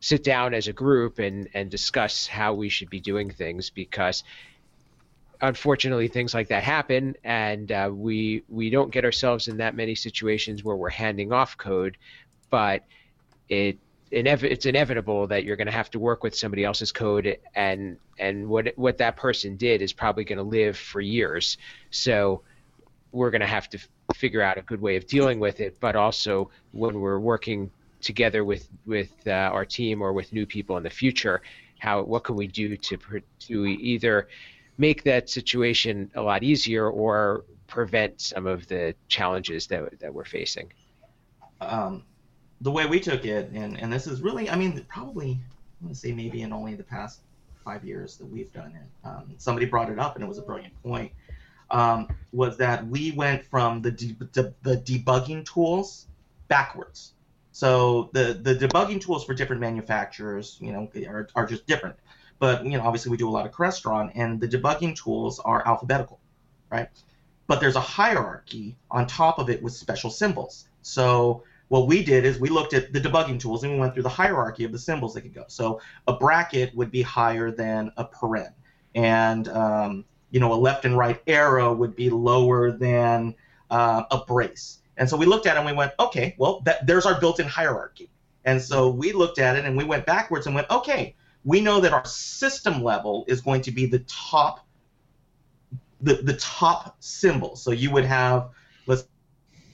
sit 0.00 0.24
down 0.24 0.54
as 0.54 0.68
a 0.68 0.72
group 0.72 1.18
and 1.18 1.48
and 1.54 1.70
discuss 1.70 2.26
how 2.26 2.54
we 2.54 2.68
should 2.68 2.90
be 2.90 3.00
doing 3.00 3.30
things 3.30 3.70
because 3.70 4.24
unfortunately 5.42 6.08
things 6.08 6.34
like 6.34 6.48
that 6.48 6.62
happen 6.62 7.14
and 7.24 7.70
uh, 7.72 7.90
we 7.92 8.42
we 8.48 8.70
don't 8.70 8.90
get 8.90 9.04
ourselves 9.04 9.48
in 9.48 9.58
that 9.58 9.74
many 9.74 9.94
situations 9.94 10.64
where 10.64 10.76
we're 10.76 10.90
handing 10.90 11.32
off 11.32 11.56
code 11.56 11.96
but 12.50 12.84
it 13.48 13.78
it's 14.10 14.66
inevitable 14.66 15.28
that 15.28 15.44
you're 15.44 15.56
going 15.56 15.66
to 15.66 15.72
have 15.72 15.90
to 15.90 15.98
work 15.98 16.22
with 16.22 16.34
somebody 16.34 16.64
else's 16.64 16.90
code 16.90 17.38
and 17.54 17.96
and 18.18 18.48
what 18.48 18.72
what 18.76 18.98
that 18.98 19.16
person 19.16 19.56
did 19.56 19.82
is 19.82 19.92
probably 19.92 20.24
going 20.24 20.38
to 20.38 20.42
live 20.42 20.76
for 20.76 21.00
years. 21.00 21.58
So 21.90 22.42
we're 23.12 23.30
going 23.30 23.40
to 23.40 23.46
have 23.46 23.68
to 23.70 23.78
figure 24.14 24.42
out 24.42 24.58
a 24.58 24.62
good 24.62 24.80
way 24.80 24.96
of 24.96 25.06
dealing 25.06 25.38
with 25.38 25.60
it 25.60 25.76
but 25.78 25.94
also 25.94 26.50
when 26.72 27.00
we're 27.00 27.20
working 27.20 27.70
together 28.00 28.44
with 28.44 28.68
with 28.86 29.12
uh, 29.26 29.30
our 29.30 29.64
team 29.64 30.02
or 30.02 30.12
with 30.12 30.32
new 30.32 30.46
people 30.46 30.76
in 30.76 30.82
the 30.82 30.90
future 30.90 31.42
how 31.78 32.02
what 32.02 32.24
can 32.24 32.36
we 32.36 32.46
do 32.46 32.76
to 32.76 32.98
to 33.38 33.66
either 33.66 34.28
make 34.78 35.02
that 35.04 35.28
situation 35.28 36.10
a 36.14 36.22
lot 36.22 36.42
easier 36.42 36.88
or 36.88 37.44
prevent 37.66 38.20
some 38.20 38.46
of 38.46 38.66
the 38.68 38.94
challenges 39.08 39.66
that 39.66 39.98
that 40.00 40.12
we're 40.12 40.24
facing 40.24 40.72
um, 41.60 42.02
the 42.62 42.70
way 42.70 42.86
we 42.86 43.00
took 43.00 43.24
it 43.24 43.50
and 43.52 43.78
and 43.80 43.92
this 43.92 44.06
is 44.06 44.20
really 44.20 44.50
i 44.50 44.56
mean 44.56 44.84
probably 44.88 45.32
i'm 45.32 45.86
going 45.86 45.94
to 45.94 45.98
say 45.98 46.12
maybe 46.12 46.42
in 46.42 46.52
only 46.52 46.74
the 46.74 46.84
past 46.84 47.20
five 47.64 47.84
years 47.84 48.16
that 48.16 48.26
we've 48.26 48.52
done 48.52 48.74
it. 48.74 49.06
Um, 49.06 49.34
somebody 49.38 49.66
brought 49.66 49.90
it 49.90 49.98
up, 49.98 50.16
and 50.16 50.24
it 50.24 50.28
was 50.28 50.38
a 50.38 50.42
brilliant 50.42 50.80
point. 50.82 51.12
Um, 51.70 52.08
was 52.32 52.56
that 52.56 52.86
we 52.86 53.12
went 53.12 53.44
from 53.44 53.80
the 53.80 53.92
de- 53.92 54.12
de- 54.12 54.54
the 54.62 54.76
debugging 54.78 55.44
tools 55.44 56.06
backwards. 56.48 57.12
So 57.60 58.08
the 58.14 58.40
the 58.42 58.54
debugging 58.54 59.02
tools 59.02 59.22
for 59.22 59.34
different 59.34 59.60
manufacturers, 59.60 60.56
you 60.62 60.72
know, 60.72 60.88
are, 61.06 61.28
are 61.34 61.44
just 61.44 61.66
different. 61.66 61.94
But 62.38 62.64
you 62.64 62.78
know, 62.78 62.82
obviously 62.82 63.10
we 63.10 63.18
do 63.18 63.28
a 63.28 63.34
lot 63.38 63.44
of 63.44 63.52
Crestron, 63.52 64.10
and 64.14 64.40
the 64.40 64.48
debugging 64.48 64.96
tools 64.96 65.38
are 65.40 65.62
alphabetical, 65.68 66.20
right? 66.70 66.88
But 67.48 67.60
there's 67.60 67.76
a 67.76 67.80
hierarchy 67.80 68.78
on 68.90 69.06
top 69.06 69.38
of 69.38 69.50
it 69.50 69.62
with 69.62 69.74
special 69.74 70.08
symbols. 70.08 70.70
So 70.80 71.42
what 71.68 71.86
we 71.86 72.02
did 72.02 72.24
is 72.24 72.40
we 72.40 72.48
looked 72.48 72.72
at 72.72 72.94
the 72.94 72.98
debugging 72.98 73.38
tools 73.38 73.62
and 73.62 73.74
we 73.74 73.78
went 73.78 73.92
through 73.92 74.04
the 74.04 74.08
hierarchy 74.08 74.64
of 74.64 74.72
the 74.72 74.78
symbols 74.78 75.12
that 75.12 75.20
could 75.20 75.34
go. 75.34 75.44
So 75.48 75.82
a 76.06 76.14
bracket 76.14 76.74
would 76.74 76.90
be 76.90 77.02
higher 77.02 77.50
than 77.50 77.92
a 77.98 78.06
paren, 78.06 78.54
and 78.94 79.46
um, 79.48 80.06
you 80.30 80.40
know 80.40 80.54
a 80.54 80.60
left 80.66 80.86
and 80.86 80.96
right 80.96 81.20
arrow 81.26 81.74
would 81.74 81.94
be 81.94 82.08
lower 82.08 82.72
than 82.72 83.34
uh, 83.68 84.04
a 84.10 84.24
brace. 84.24 84.79
And 85.00 85.08
so 85.08 85.16
we 85.16 85.24
looked 85.24 85.46
at 85.46 85.56
it 85.56 85.60
and 85.60 85.66
we 85.66 85.72
went, 85.72 85.92
okay, 85.98 86.34
well, 86.36 86.60
that, 86.66 86.86
there's 86.86 87.06
our 87.06 87.18
built-in 87.18 87.46
hierarchy. 87.46 88.10
And 88.44 88.60
so 88.60 88.90
we 88.90 89.12
looked 89.12 89.38
at 89.38 89.56
it 89.56 89.64
and 89.64 89.74
we 89.74 89.82
went 89.82 90.04
backwards 90.04 90.44
and 90.46 90.54
went, 90.54 90.70
okay, 90.70 91.16
we 91.42 91.62
know 91.62 91.80
that 91.80 91.94
our 91.94 92.04
system 92.04 92.82
level 92.84 93.24
is 93.26 93.40
going 93.40 93.62
to 93.62 93.72
be 93.72 93.86
the 93.86 94.00
top, 94.00 94.66
the, 96.02 96.16
the 96.16 96.34
top 96.34 96.96
symbol. 97.00 97.56
So 97.56 97.70
you 97.70 97.90
would 97.90 98.04
have, 98.04 98.50
let's, 98.86 99.06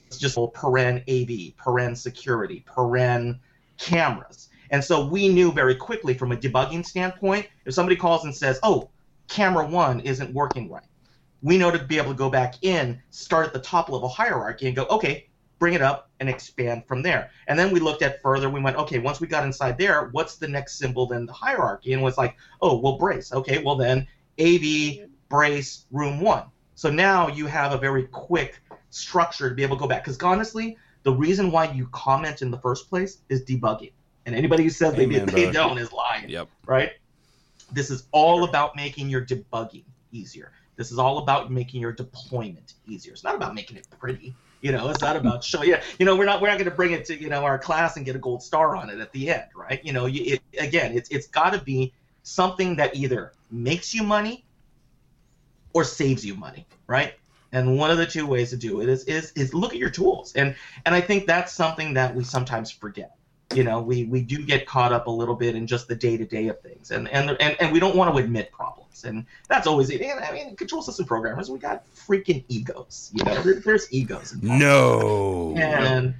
let's 0.05 0.17
just 0.17 0.35
call 0.35 0.53
paren 0.53 1.01
AV, 1.09 1.53
paren 1.57 1.97
security, 1.97 2.63
paren 2.65 3.39
cameras. 3.77 4.47
And 4.71 4.81
so 4.81 5.05
we 5.05 5.27
knew 5.27 5.51
very 5.51 5.75
quickly 5.75 6.13
from 6.13 6.31
a 6.31 6.37
debugging 6.37 6.85
standpoint, 6.85 7.47
if 7.65 7.73
somebody 7.73 7.97
calls 7.97 8.23
and 8.23 8.33
says, 8.33 8.61
oh, 8.63 8.89
camera 9.27 9.67
one 9.67 9.99
isn't 9.99 10.33
working 10.33 10.69
right, 10.71 10.83
we 11.41 11.57
know 11.57 11.71
to 11.71 11.79
be 11.79 11.97
able 11.97 12.11
to 12.11 12.17
go 12.17 12.29
back 12.29 12.55
in, 12.63 13.01
start 13.09 13.47
at 13.47 13.53
the 13.53 13.59
top 13.59 13.89
level 13.89 14.09
hierarchy, 14.09 14.67
and 14.67 14.75
go, 14.75 14.85
okay, 14.85 15.27
bring 15.59 15.73
it 15.73 15.81
up 15.81 16.09
and 16.19 16.29
expand 16.29 16.85
from 16.87 17.01
there. 17.01 17.31
And 17.47 17.57
then 17.57 17.71
we 17.71 17.79
looked 17.79 18.01
at 18.01 18.21
further. 18.21 18.49
We 18.49 18.59
went, 18.59 18.77
okay, 18.77 18.99
once 18.99 19.19
we 19.19 19.27
got 19.27 19.43
inside 19.43 19.77
there, 19.77 20.09
what's 20.11 20.35
the 20.35 20.47
next 20.47 20.77
symbol 20.77 21.11
in 21.13 21.25
the 21.25 21.33
hierarchy? 21.33 21.93
And 21.93 22.01
was 22.01 22.17
like, 22.17 22.37
oh, 22.61 22.79
well, 22.79 22.97
brace. 22.97 23.31
Okay, 23.33 23.63
well 23.63 23.75
then 23.75 24.07
AV 24.39 25.09
brace 25.29 25.85
room 25.91 26.21
one. 26.21 26.43
So 26.75 26.89
now 26.91 27.27
you 27.27 27.47
have 27.47 27.71
a 27.71 27.77
very 27.77 28.03
quick 28.03 28.59
structure 28.89 29.49
to 29.49 29.55
be 29.55 29.63
able 29.63 29.77
to 29.77 29.81
go 29.81 29.87
back. 29.87 30.03
Because 30.03 30.21
honestly, 30.21 30.77
the 31.03 31.11
reason 31.11 31.51
why 31.51 31.71
you 31.71 31.87
comment 31.87 32.41
in 32.41 32.51
the 32.51 32.59
first 32.59 32.89
place 32.89 33.19
is 33.29 33.43
debugging. 33.43 33.91
And 34.25 34.35
anybody 34.35 34.63
who 34.63 34.69
says 34.69 34.93
Amen, 34.93 35.25
they, 35.27 35.45
they 35.45 35.51
don't 35.51 35.77
is 35.77 35.91
lying. 35.91 36.29
Yep. 36.29 36.49
Right? 36.65 36.91
This 37.71 37.89
is 37.89 38.03
all 38.11 38.43
about 38.43 38.75
making 38.75 39.09
your 39.09 39.25
debugging 39.25 39.85
easier. 40.11 40.51
This 40.77 40.91
is 40.91 40.99
all 40.99 41.17
about 41.17 41.51
making 41.51 41.81
your 41.81 41.91
deployment 41.91 42.75
easier. 42.85 43.11
It's 43.11 43.23
not 43.23 43.35
about 43.35 43.55
making 43.55 43.77
it 43.77 43.87
pretty. 43.99 44.35
You 44.61 44.71
know, 44.71 44.89
it's 44.89 45.01
not 45.01 45.15
about 45.15 45.43
showing. 45.43 45.69
Yeah, 45.69 45.83
you 45.99 46.05
know, 46.05 46.15
we're 46.15 46.25
not 46.25 46.41
we're 46.41 46.47
not 46.47 46.57
going 46.57 46.69
to 46.69 46.75
bring 46.75 46.91
it 46.91 47.05
to 47.05 47.19
you 47.19 47.29
know 47.29 47.43
our 47.43 47.59
class 47.59 47.97
and 47.97 48.05
get 48.05 48.15
a 48.15 48.19
gold 48.19 48.41
star 48.41 48.75
on 48.75 48.89
it 48.89 48.99
at 48.99 49.11
the 49.11 49.29
end, 49.29 49.45
right? 49.55 49.83
You 49.83 49.93
know, 49.93 50.07
it, 50.09 50.41
again, 50.59 50.93
it's 50.95 51.09
it's 51.09 51.27
got 51.27 51.53
to 51.53 51.59
be 51.59 51.93
something 52.23 52.75
that 52.77 52.95
either 52.95 53.33
makes 53.51 53.93
you 53.93 54.03
money 54.03 54.45
or 55.73 55.83
saves 55.83 56.25
you 56.25 56.35
money, 56.35 56.67
right? 56.87 57.13
And 57.51 57.77
one 57.77 57.91
of 57.91 57.97
the 57.97 58.05
two 58.05 58.27
ways 58.27 58.51
to 58.51 58.57
do 58.57 58.81
it 58.81 58.89
is 58.89 59.03
is 59.05 59.31
is 59.33 59.53
look 59.53 59.73
at 59.73 59.79
your 59.79 59.89
tools, 59.89 60.33
and 60.35 60.55
and 60.85 60.93
I 60.93 61.01
think 61.01 61.25
that's 61.25 61.53
something 61.53 61.95
that 61.95 62.13
we 62.15 62.23
sometimes 62.23 62.69
forget. 62.69 63.16
You 63.53 63.63
know, 63.63 63.81
we 63.81 64.05
we 64.05 64.21
do 64.21 64.43
get 64.45 64.65
caught 64.65 64.91
up 64.91 65.07
a 65.07 65.11
little 65.11 65.35
bit 65.35 65.55
in 65.55 65.67
just 65.67 65.87
the 65.87 65.95
day 65.95 66.17
to 66.17 66.25
day 66.25 66.49
of 66.49 66.59
things, 66.61 66.91
and 66.91 67.07
and 67.09 67.31
and 67.39 67.55
and 67.59 67.71
we 67.71 67.79
don't 67.79 67.95
want 67.95 68.13
to 68.13 68.21
admit 68.21 68.51
problems, 68.51 69.05
and 69.05 69.25
that's 69.47 69.67
always 69.67 69.89
it. 69.89 70.01
And 70.01 70.19
I 70.19 70.31
mean, 70.33 70.55
control 70.55 70.81
system 70.81 71.05
programmers, 71.05 71.49
we 71.49 71.57
got 71.57 71.85
freaking 71.95 72.43
egos. 72.49 73.09
You 73.13 73.23
know, 73.23 73.41
there, 73.41 73.55
there's 73.55 73.91
egos. 73.91 74.33
involved 74.33 74.61
No. 74.61 75.53
and 75.55 76.13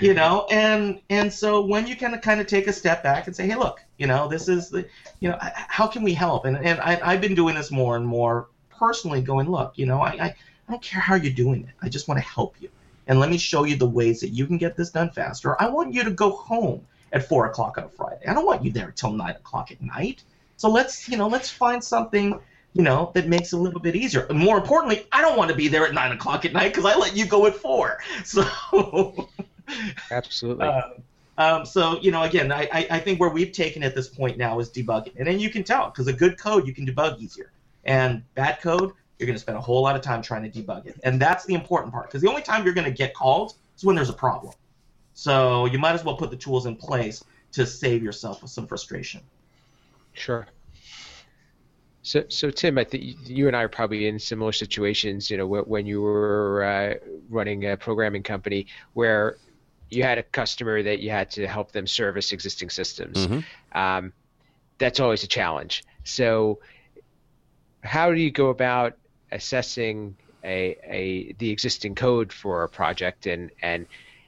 you 0.00 0.14
know 0.14 0.46
and 0.50 1.00
and 1.10 1.32
so 1.32 1.64
when 1.64 1.86
you 1.86 1.96
kind 1.96 2.14
of 2.14 2.20
kind 2.20 2.40
of 2.40 2.46
take 2.46 2.66
a 2.66 2.72
step 2.72 3.02
back 3.02 3.26
and 3.26 3.34
say 3.34 3.46
hey 3.46 3.56
look 3.56 3.80
you 3.98 4.06
know 4.06 4.28
this 4.28 4.48
is 4.48 4.70
the 4.70 4.86
you 5.20 5.28
know 5.28 5.36
how 5.40 5.86
can 5.86 6.02
we 6.02 6.14
help 6.14 6.44
and 6.44 6.56
and 6.58 6.80
I, 6.80 7.00
i've 7.02 7.20
been 7.20 7.34
doing 7.34 7.54
this 7.54 7.70
more 7.70 7.96
and 7.96 8.06
more 8.06 8.48
personally 8.70 9.20
going 9.20 9.50
look 9.50 9.72
you 9.76 9.86
know 9.86 10.00
I, 10.00 10.10
I 10.10 10.24
i 10.26 10.34
don't 10.70 10.82
care 10.82 11.00
how 11.00 11.16
you're 11.16 11.32
doing 11.32 11.64
it 11.64 11.74
i 11.82 11.88
just 11.88 12.08
want 12.08 12.18
to 12.18 12.26
help 12.26 12.54
you 12.60 12.68
and 13.10 13.20
let 13.20 13.28
me 13.28 13.36
show 13.36 13.64
you 13.64 13.76
the 13.76 13.86
ways 13.86 14.20
that 14.20 14.28
you 14.28 14.46
can 14.46 14.56
get 14.56 14.76
this 14.76 14.90
done 14.90 15.10
faster 15.10 15.60
i 15.60 15.68
want 15.68 15.92
you 15.92 16.02
to 16.02 16.10
go 16.10 16.30
home 16.30 16.80
at 17.12 17.28
four 17.28 17.46
o'clock 17.46 17.76
on 17.76 17.84
a 17.84 17.88
friday 17.88 18.24
i 18.26 18.32
don't 18.32 18.46
want 18.46 18.64
you 18.64 18.72
there 18.72 18.92
till 18.92 19.12
nine 19.12 19.34
o'clock 19.34 19.70
at 19.70 19.82
night 19.82 20.22
so 20.56 20.70
let's 20.70 21.08
you 21.08 21.18
know 21.18 21.28
let's 21.28 21.50
find 21.50 21.84
something 21.84 22.40
you 22.72 22.82
know, 22.82 23.10
that 23.14 23.26
makes 23.26 23.52
it 23.52 23.56
a 23.56 23.58
little 23.58 23.80
bit 23.80 23.96
easier. 23.96 24.26
And 24.30 24.38
more 24.38 24.56
importantly, 24.56 25.06
I 25.10 25.22
don't 25.22 25.36
want 25.36 25.50
to 25.50 25.56
be 25.56 25.68
there 25.68 25.86
at 25.86 25.92
nine 25.92 26.12
o'clock 26.12 26.44
at 26.44 26.52
night 26.52 26.72
because 26.72 26.84
I 26.84 26.96
let 26.96 27.16
you 27.16 27.26
go 27.26 27.46
at 27.46 27.54
four. 27.54 27.98
So, 28.24 28.46
Absolutely. 30.10 30.66
um, 30.66 30.92
um, 31.38 31.66
so 31.66 31.98
you 32.00 32.10
know, 32.10 32.22
again, 32.22 32.52
I, 32.52 32.68
I, 32.72 32.86
I 32.90 32.98
think 33.00 33.18
where 33.18 33.30
we've 33.30 33.52
taken 33.52 33.82
at 33.82 33.94
this 33.94 34.08
point 34.08 34.36
now 34.36 34.58
is 34.60 34.68
debugging, 34.68 35.16
and 35.16 35.26
then 35.26 35.40
you 35.40 35.50
can 35.50 35.64
tell 35.64 35.86
because 35.86 36.06
a 36.06 36.12
good 36.12 36.38
code 36.38 36.66
you 36.66 36.74
can 36.74 36.86
debug 36.86 37.18
easier, 37.18 37.50
and 37.84 38.22
bad 38.34 38.60
code 38.60 38.92
you're 39.20 39.26
going 39.26 39.36
to 39.36 39.40
spend 39.40 39.58
a 39.58 39.60
whole 39.60 39.82
lot 39.82 39.94
of 39.94 40.02
time 40.02 40.22
trying 40.22 40.50
to 40.50 40.62
debug 40.62 40.86
it, 40.86 40.98
and 41.04 41.20
that's 41.20 41.44
the 41.44 41.54
important 41.54 41.92
part 41.92 42.08
because 42.08 42.22
the 42.22 42.28
only 42.28 42.42
time 42.42 42.64
you're 42.64 42.74
going 42.74 42.86
to 42.86 42.90
get 42.90 43.14
called 43.14 43.54
is 43.76 43.84
when 43.84 43.94
there's 43.94 44.10
a 44.10 44.14
problem. 44.14 44.54
So 45.12 45.66
you 45.66 45.78
might 45.78 45.92
as 45.92 46.04
well 46.04 46.16
put 46.16 46.30
the 46.30 46.36
tools 46.36 46.66
in 46.66 46.76
place 46.76 47.22
to 47.52 47.66
save 47.66 48.02
yourself 48.02 48.46
some 48.48 48.66
frustration. 48.66 49.20
Sure. 50.12 50.46
So, 52.02 52.24
so 52.28 52.50
Tim, 52.50 52.78
I 52.78 52.84
think 52.84 53.28
you 53.28 53.46
and 53.46 53.56
I 53.56 53.62
are 53.62 53.68
probably 53.68 54.08
in 54.08 54.18
similar 54.18 54.52
situations. 54.52 55.30
You 55.30 55.36
know, 55.36 55.46
when 55.46 55.86
you 55.86 56.00
were 56.00 56.64
uh, 56.64 56.94
running 57.28 57.66
a 57.66 57.76
programming 57.76 58.22
company 58.22 58.66
where 58.94 59.36
you 59.90 60.02
had 60.02 60.18
a 60.18 60.22
customer 60.22 60.82
that 60.82 61.00
you 61.00 61.10
had 61.10 61.30
to 61.32 61.46
help 61.46 61.72
them 61.72 61.86
service 61.86 62.32
existing 62.32 62.70
systems. 62.70 63.26
Mhm. 63.26 63.44
Um, 63.72 64.12
that's 64.78 65.00
always 65.00 65.22
a 65.24 65.26
challenge. 65.26 65.84
So, 66.04 66.60
how 67.82 68.12
do 68.12 68.20
you 68.20 68.30
go 68.30 68.48
about 68.48 68.96
assessing 69.32 70.16
a, 70.44 70.76
a 70.84 71.32
the 71.38 71.50
existing 71.50 71.94
code 71.94 72.32
for 72.32 72.62
a 72.62 72.68
project 72.68 73.26
and 73.26 73.50
and 73.62 73.86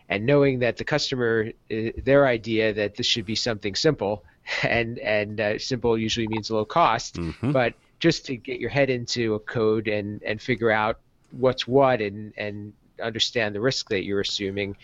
and 0.09 0.27
knowing 0.27 0.59
that 0.59 0.77
the 0.77 0.85
customer 0.85 1.51
uh, 1.71 1.77
their 2.05 2.27
idea 2.27 2.73
that 2.75 2.97
this 2.97 3.07
should 3.07 3.25
be 3.25 3.35
something 3.35 3.75
simple 3.75 4.25
and 4.63 4.99
and 4.99 5.41
uh, 5.41 5.59
simple 5.59 5.97
usually 5.97 6.29
means 6.29 6.51
low 6.51 6.65
cost 6.65 7.17
Mhm. 7.17 7.53
but 7.53 7.75
just 7.99 8.27
to 8.27 8.37
get 8.37 8.59
your 8.61 8.71
head 8.71 8.91
into 8.91 9.35
a 9.35 9.39
code 9.39 9.89
and 9.89 10.23
and 10.23 10.41
figure 10.43 10.71
out 10.71 10.99
what's 11.31 11.67
what 11.67 12.01
and 12.01 12.33
and 12.37 12.73
understand 13.03 13.55
the 13.55 13.61
risk 13.61 13.89
that 13.89 14.05
you're 14.05 14.21
assuming 14.21 14.77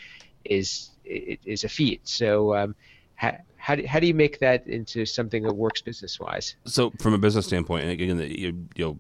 is 0.45 0.91
is 1.05 1.65
a 1.65 1.69
feat 1.69 2.01
so 2.05 2.55
um, 2.55 2.75
how, 3.17 3.37
how, 3.57 3.75
do, 3.75 3.87
how 3.87 3.99
do 3.99 4.07
you 4.07 4.15
make 4.15 4.39
that 4.39 4.67
into 4.67 5.05
something 5.05 5.43
that 5.43 5.53
works 5.55 5.83
business 5.83 6.19
wise 6.21 6.57
so 6.65 6.91
from 6.99 7.13
a 7.15 7.19
business 7.19 7.47
standpoint, 7.47 7.83
and 7.83 7.93
again, 7.93 8.19
you, 8.19 8.69
you 8.77 8.85
know, 8.85 8.99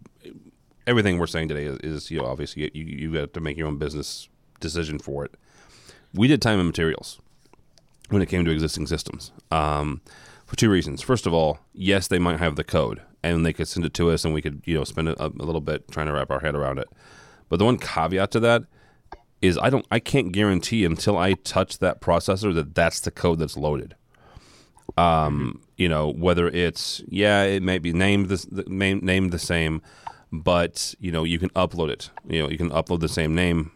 everything 0.88 1.18
we're 1.18 1.26
saying 1.26 1.48
today 1.48 1.64
is, 1.64 1.78
is 1.78 2.10
you 2.10 2.18
know, 2.18 2.26
obviously 2.26 2.70
you 2.74 2.84
you 2.84 3.12
have 3.14 3.32
to 3.32 3.40
make 3.40 3.56
your 3.56 3.68
own 3.68 3.76
business 3.76 4.28
decision 4.60 4.98
for 4.98 5.24
it. 5.24 5.34
We 6.14 6.26
did 6.26 6.42
time 6.42 6.58
and 6.58 6.66
materials 6.66 7.20
when 8.08 8.22
it 8.22 8.26
came 8.26 8.44
to 8.44 8.50
existing 8.50 8.86
systems 8.86 9.30
um, 9.50 10.00
for 10.46 10.56
two 10.56 10.70
reasons. 10.70 11.02
First 11.02 11.26
of 11.26 11.34
all, 11.34 11.58
yes, 11.74 12.08
they 12.08 12.18
might 12.18 12.38
have 12.38 12.56
the 12.56 12.64
code, 12.64 13.02
and 13.22 13.44
they 13.44 13.52
could 13.52 13.68
send 13.68 13.84
it 13.84 13.94
to 13.94 14.10
us, 14.10 14.24
and 14.24 14.32
we 14.32 14.42
could 14.42 14.62
you 14.64 14.74
know 14.74 14.84
spend 14.84 15.08
a, 15.08 15.26
a 15.26 15.28
little 15.28 15.60
bit 15.60 15.88
trying 15.90 16.06
to 16.06 16.12
wrap 16.12 16.30
our 16.30 16.40
head 16.40 16.54
around 16.54 16.78
it. 16.78 16.88
But 17.48 17.58
the 17.58 17.64
one 17.64 17.78
caveat 17.78 18.30
to 18.32 18.40
that 18.40 18.64
is 19.40 19.58
I 19.58 19.70
don't 19.70 19.86
I 19.90 20.00
can't 20.00 20.32
guarantee 20.32 20.84
until 20.84 21.16
I 21.16 21.34
touch 21.34 21.78
that 21.78 22.00
processor 22.00 22.54
that 22.54 22.74
that's 22.74 23.00
the 23.00 23.10
code 23.10 23.38
that's 23.38 23.56
loaded 23.56 23.94
um, 24.98 25.60
you 25.76 25.88
know 25.88 26.10
whether 26.12 26.48
it's 26.48 27.02
yeah 27.08 27.42
it 27.42 27.62
may 27.62 27.78
be 27.78 27.92
named 27.92 28.28
the, 28.28 28.64
name, 28.66 29.00
named 29.02 29.32
the 29.32 29.38
same 29.38 29.82
but 30.32 30.94
you 31.00 31.10
know 31.10 31.24
you 31.24 31.38
can 31.38 31.50
upload 31.50 31.90
it. 31.90 32.10
You 32.28 32.42
know 32.42 32.50
you 32.50 32.58
can 32.58 32.70
upload 32.70 33.00
the 33.00 33.08
same 33.08 33.34
name 33.34 33.72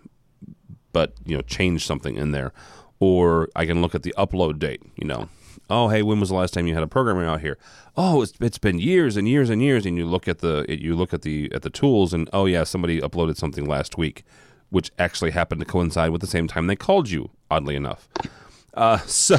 but 0.93 1.15
you 1.25 1.35
know 1.35 1.43
change 1.43 1.87
something 1.87 2.17
in 2.17 2.33
there. 2.33 2.53
Or 3.01 3.49
i 3.57 3.67
can 3.67 3.83
look 3.83 3.95
at 3.95 4.03
the 4.03 4.15
upload 4.17 4.59
date 4.59 4.83
you 4.97 5.07
know. 5.07 5.29
Oh 5.71 5.89
hey 5.89 6.03
when 6.03 6.21
was 6.21 6.29
the 6.29 6.35
last 6.35 6.55
time 6.55 6.67
you 6.67 6.75
had 6.75 6.83
a 6.83 6.89
programmer 6.89 7.25
out 7.25 7.41
here? 7.41 7.59
Oh 7.97 8.23
it's, 8.23 8.35
it's 8.41 8.59
been 8.59 8.79
years 8.79 9.17
and 9.17 9.29
years 9.29 9.51
and 9.51 9.63
years. 9.63 9.87
And 9.87 9.97
you 9.97 10.07
look 10.07 10.29
at 10.29 10.39
the 10.39 10.67
you 10.69 10.95
look 10.95 11.15
at 11.15 11.23
the 11.23 11.51
at 11.53 11.63
the 11.63 11.71
tools 11.71 12.13
and 12.13 12.29
oh 12.33 12.47
yeah 12.47 12.65
somebody 12.65 13.01
uploaded 13.01 13.37
something 13.37 13.65
last 13.67 13.97
week 13.99 14.25
which 14.71 14.91
actually 14.99 15.33
happened 15.33 15.61
to 15.61 15.67
coincide 15.67 16.11
with 16.11 16.23
the 16.23 16.27
same 16.27 16.49
time 16.49 16.67
they 16.67 16.77
called 16.77 17.11
you 17.11 17.31
oddly 17.51 17.77
enough. 17.77 18.09
Uh, 18.75 18.99
so 19.07 19.37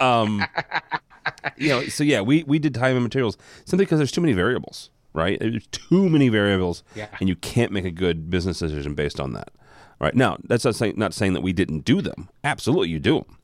um 0.00 0.44
you 1.56 1.68
know, 1.68 1.82
so 1.86 2.04
yeah, 2.04 2.20
we 2.20 2.42
we 2.44 2.58
did 2.58 2.74
time 2.74 2.96
and 2.96 3.02
materials 3.02 3.36
simply 3.64 3.84
because 3.84 3.98
there's 3.98 4.12
too 4.12 4.20
many 4.20 4.32
variables, 4.32 4.90
right? 5.16 5.38
There's 5.40 5.66
too 5.68 6.08
many 6.08 6.28
variables, 6.28 6.84
Yeah. 6.94 7.08
and 7.18 7.28
you 7.28 7.34
can't 7.36 7.72
make 7.72 7.84
a 7.84 7.90
good 7.90 8.30
business 8.30 8.60
decision 8.60 8.94
based 8.94 9.18
on 9.18 9.32
that. 9.32 9.50
Right 9.98 10.14
now, 10.14 10.36
that's 10.44 10.64
not 10.64 10.74
saying 10.76 10.94
not 10.96 11.14
saying 11.14 11.32
that 11.32 11.40
we 11.42 11.52
didn't 11.52 11.84
do 11.84 12.00
them. 12.02 12.28
Absolutely, 12.44 12.90
you 12.90 13.00
do 13.00 13.20
them, 13.20 13.38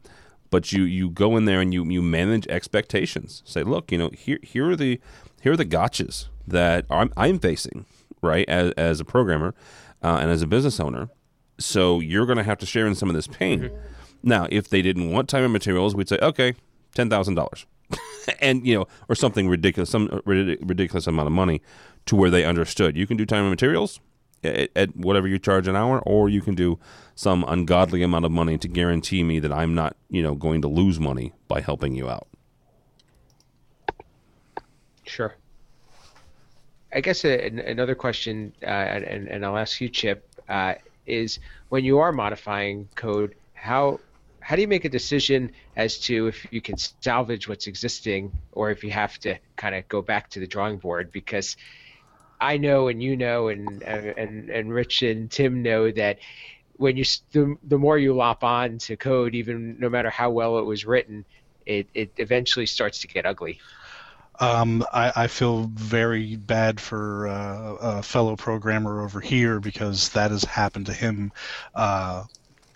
but 0.50 0.70
you 0.72 0.82
you 0.84 1.08
go 1.10 1.36
in 1.36 1.46
there 1.46 1.60
and 1.62 1.72
you 1.72 1.84
you 1.86 2.02
manage 2.02 2.46
expectations. 2.48 3.42
Say, 3.46 3.62
look, 3.62 3.90
you 3.90 3.96
know, 3.98 4.10
here 4.16 4.38
here 4.42 4.68
are 4.70 4.76
the 4.76 5.00
here 5.40 5.52
are 5.52 5.56
the 5.56 5.64
gotchas 5.64 6.26
that 6.46 6.84
I'm, 6.90 7.12
I'm 7.16 7.38
facing, 7.38 7.86
right, 8.20 8.46
as, 8.48 8.72
as 8.72 9.00
a 9.00 9.04
programmer 9.04 9.54
uh, 10.02 10.18
and 10.20 10.30
as 10.30 10.42
a 10.42 10.46
business 10.46 10.78
owner. 10.78 11.08
So 11.58 12.00
you're 12.00 12.26
going 12.26 12.38
to 12.38 12.44
have 12.44 12.58
to 12.58 12.66
share 12.66 12.86
in 12.86 12.94
some 12.94 13.08
of 13.08 13.14
this 13.14 13.26
pain. 13.28 13.70
Now, 14.22 14.46
if 14.50 14.68
they 14.68 14.82
didn't 14.82 15.10
want 15.10 15.28
time 15.28 15.44
and 15.44 15.52
materials, 15.52 15.94
we'd 15.94 16.08
say, 16.08 16.18
okay, 16.20 16.54
ten 16.94 17.08
thousand 17.08 17.34
dollars, 17.36 17.64
and 18.40 18.66
you 18.66 18.74
know, 18.74 18.86
or 19.08 19.14
something 19.14 19.48
ridiculous, 19.48 19.90
some 19.90 20.20
ridiculous 20.24 21.06
amount 21.06 21.26
of 21.26 21.32
money, 21.32 21.60
to 22.06 22.16
where 22.16 22.30
they 22.30 22.44
understood 22.44 22.96
you 22.96 23.06
can 23.06 23.16
do 23.16 23.24
time 23.26 23.42
and 23.42 23.50
materials 23.50 24.00
at, 24.44 24.70
at 24.74 24.96
whatever 24.96 25.28
you 25.28 25.38
charge 25.38 25.68
an 25.68 25.76
hour, 25.76 26.00
or 26.00 26.28
you 26.28 26.40
can 26.40 26.54
do 26.54 26.78
some 27.14 27.44
ungodly 27.46 28.02
amount 28.02 28.24
of 28.24 28.32
money 28.32 28.58
to 28.58 28.68
guarantee 28.68 29.22
me 29.22 29.38
that 29.38 29.52
I'm 29.52 29.74
not, 29.74 29.96
you 30.08 30.22
know, 30.22 30.34
going 30.34 30.62
to 30.62 30.68
lose 30.68 30.98
money 30.98 31.32
by 31.48 31.60
helping 31.60 31.94
you 31.94 32.08
out. 32.08 32.26
Sure. 35.04 35.34
I 36.94 37.00
guess 37.00 37.24
a, 37.24 37.46
an- 37.46 37.58
another 37.58 37.94
question, 37.94 38.52
uh, 38.62 38.66
and, 38.66 39.28
and 39.28 39.44
I'll 39.44 39.56
ask 39.56 39.80
you, 39.80 39.88
Chip, 39.88 40.28
uh, 40.48 40.74
is 41.06 41.38
when 41.68 41.84
you 41.84 41.98
are 41.98 42.12
modifying 42.12 42.88
code, 42.94 43.34
how 43.54 44.00
how 44.42 44.56
do 44.56 44.62
you 44.62 44.68
make 44.68 44.84
a 44.84 44.88
decision 44.88 45.52
as 45.76 45.98
to 46.00 46.26
if 46.26 46.46
you 46.52 46.60
can 46.60 46.76
salvage 46.76 47.48
what's 47.48 47.66
existing 47.66 48.32
or 48.52 48.70
if 48.70 48.82
you 48.82 48.90
have 48.90 49.18
to 49.20 49.38
kind 49.56 49.74
of 49.74 49.88
go 49.88 50.02
back 50.02 50.30
to 50.30 50.40
the 50.40 50.46
drawing 50.46 50.78
board? 50.78 51.12
Because 51.12 51.56
I 52.40 52.56
know, 52.56 52.88
and 52.88 53.02
you 53.02 53.16
know, 53.16 53.48
and 53.48 53.82
and 53.82 54.50
and 54.50 54.72
Rich 54.72 55.02
and 55.02 55.30
Tim 55.30 55.62
know 55.62 55.90
that 55.92 56.18
when 56.76 56.96
you 56.96 57.04
the, 57.30 57.56
the 57.62 57.78
more 57.78 57.96
you 57.96 58.14
lop 58.14 58.42
on 58.42 58.78
to 58.78 58.96
code, 58.96 59.34
even 59.34 59.76
no 59.78 59.88
matter 59.88 60.10
how 60.10 60.30
well 60.30 60.58
it 60.58 60.64
was 60.64 60.84
written, 60.84 61.24
it, 61.64 61.86
it 61.94 62.12
eventually 62.16 62.66
starts 62.66 63.00
to 63.00 63.06
get 63.06 63.24
ugly. 63.24 63.60
Um, 64.40 64.84
I, 64.92 65.12
I 65.14 65.26
feel 65.28 65.70
very 65.74 66.34
bad 66.36 66.80
for 66.80 67.28
uh, 67.28 67.74
a 67.98 68.02
fellow 68.02 68.34
programmer 68.34 69.02
over 69.02 69.20
here 69.20 69.60
because 69.60 70.08
that 70.10 70.32
has 70.32 70.42
happened 70.42 70.86
to 70.86 70.92
him 70.92 71.32
uh, 71.76 72.24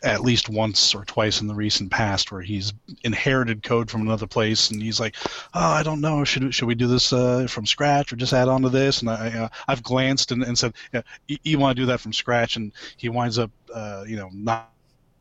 at 0.07 0.21
least 0.23 0.49
once 0.49 0.95
or 0.95 1.05
twice 1.05 1.41
in 1.41 1.49
the 1.49 1.55
recent 1.55 1.91
past, 1.91 2.31
where 2.31 2.41
he's 2.41 2.73
inherited 3.03 3.63
code 3.63 3.91
from 3.91 4.03
another 4.03 4.27
place 4.27 4.71
and 4.71 4.81
he's 4.81 5.01
like, 5.01 5.17
"Oh, 5.53 5.61
I 5.61 5.83
don't 5.83 6.01
know, 6.01 6.25
should 6.25 6.55
should 6.55 6.69
we 6.69 6.75
do 6.75 6.87
this 6.87 7.13
uh, 7.13 7.47
from 7.49 7.67
scratch 7.67 8.13
or 8.13 8.17
just 8.17 8.33
add 8.33 8.49
on 8.49 8.63
to 8.63 8.69
this?" 8.69 9.01
And 9.01 9.11
I 9.11 9.29
uh, 9.31 9.49
I've 9.69 9.83
glanced 9.83 10.33
and, 10.33 10.43
and 10.43 10.57
said, 10.57 10.75
yeah, 10.93 11.03
"You, 11.27 11.39
you 11.43 11.59
want 11.59 11.77
to 11.77 11.83
do 11.83 11.87
that 11.87 12.01
from 12.01 12.13
scratch?" 12.13 12.57
And 12.57 12.73
he 12.97 13.09
winds 13.09 13.39
up, 13.39 13.51
uh, 13.75 14.05
you 14.07 14.17
know, 14.17 14.31
not 14.33 14.71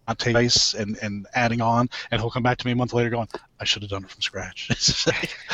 not 0.08 0.20
taking 0.20 0.50
and, 0.78 0.98
and 1.02 1.28
adding 1.34 1.62
on, 1.62 1.90
and 2.12 2.22
he'll 2.22 2.30
come 2.30 2.44
back 2.44 2.58
to 2.60 2.68
me 2.68 2.74
a 2.74 2.76
month 2.76 2.94
later 2.94 3.10
going, 3.10 3.28
I 3.60 3.66
should 3.66 3.82
have 3.82 3.90
done 3.90 4.04
it 4.04 4.10
from 4.12 4.22
scratch. 4.22 4.70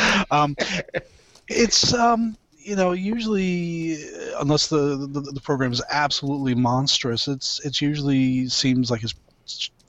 um, 0.32 0.56
it's 1.48 1.94
um, 1.94 2.36
you 2.64 2.76
know 2.76 2.92
usually 2.92 3.96
uh, 3.96 4.40
unless 4.40 4.68
the, 4.68 5.08
the 5.12 5.22
the 5.22 5.42
program 5.42 5.72
is 5.72 5.82
absolutely 5.90 6.56
monstrous, 6.56 7.28
it's 7.28 7.60
it's 7.66 7.82
usually 7.82 8.48
seems 8.48 8.92
like 8.92 9.04
it's 9.04 9.16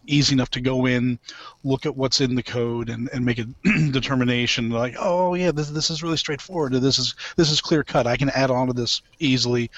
easy 0.07 0.35
enough 0.35 0.51
to 0.51 0.61
go 0.61 0.87
in, 0.87 1.19
look 1.65 1.87
at 1.87 1.97
what's 1.97 2.21
in 2.21 2.35
the 2.35 2.43
code, 2.43 2.89
and, 2.89 3.09
and 3.13 3.25
make 3.25 3.39
a 3.39 3.47
determination 3.91 4.71
like, 4.71 4.95
oh 4.99 5.35
yeah, 5.35 5.53
this 5.53 5.71
this 5.71 5.91
is 5.91 6.03
really 6.03 6.17
straightforward. 6.17 6.73
This 6.73 6.99
is 6.99 7.15
this 7.37 7.51
is 7.51 7.61
clear 7.61 7.83
cut. 7.85 8.07
I 8.07 8.17
can 8.17 8.31
add 8.31 8.51
on 8.51 8.67
to 8.69 8.73
this 8.73 9.03
easily, 9.19 9.71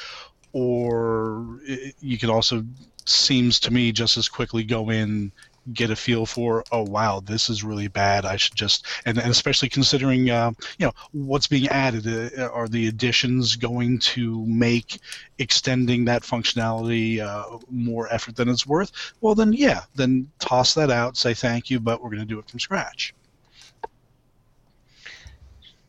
or 0.52 1.58
it, 1.64 1.94
you 2.00 2.18
can 2.18 2.30
also 2.30 2.64
seems 3.06 3.60
to 3.60 3.70
me 3.70 3.92
just 3.92 4.16
as 4.16 4.28
quickly 4.28 4.64
go 4.64 4.90
in 4.90 5.30
get 5.72 5.90
a 5.90 5.96
feel 5.96 6.26
for 6.26 6.64
oh 6.72 6.82
wow 6.82 7.20
this 7.20 7.48
is 7.48 7.64
really 7.64 7.88
bad. 7.88 8.24
I 8.24 8.36
should 8.36 8.54
just 8.54 8.86
and, 9.06 9.18
and 9.18 9.30
especially 9.30 9.68
considering 9.68 10.30
uh, 10.30 10.52
you 10.78 10.86
know 10.86 10.92
what's 11.12 11.46
being 11.46 11.68
added 11.68 12.06
uh, 12.38 12.48
are 12.48 12.68
the 12.68 12.88
additions 12.88 13.56
going 13.56 13.98
to 14.00 14.44
make 14.46 15.00
extending 15.38 16.04
that 16.04 16.22
functionality 16.22 17.20
uh, 17.20 17.58
more 17.70 18.12
effort 18.12 18.36
than 18.36 18.48
it's 18.48 18.66
worth? 18.66 18.92
Well 19.20 19.34
then 19.34 19.52
yeah 19.52 19.82
then 19.94 20.30
toss 20.38 20.74
that 20.74 20.90
out 20.90 21.16
say 21.16 21.34
thank 21.34 21.70
you 21.70 21.80
but 21.80 22.02
we're 22.02 22.10
going 22.10 22.20
to 22.20 22.26
do 22.26 22.38
it 22.38 22.48
from 22.48 22.60
scratch. 22.60 23.14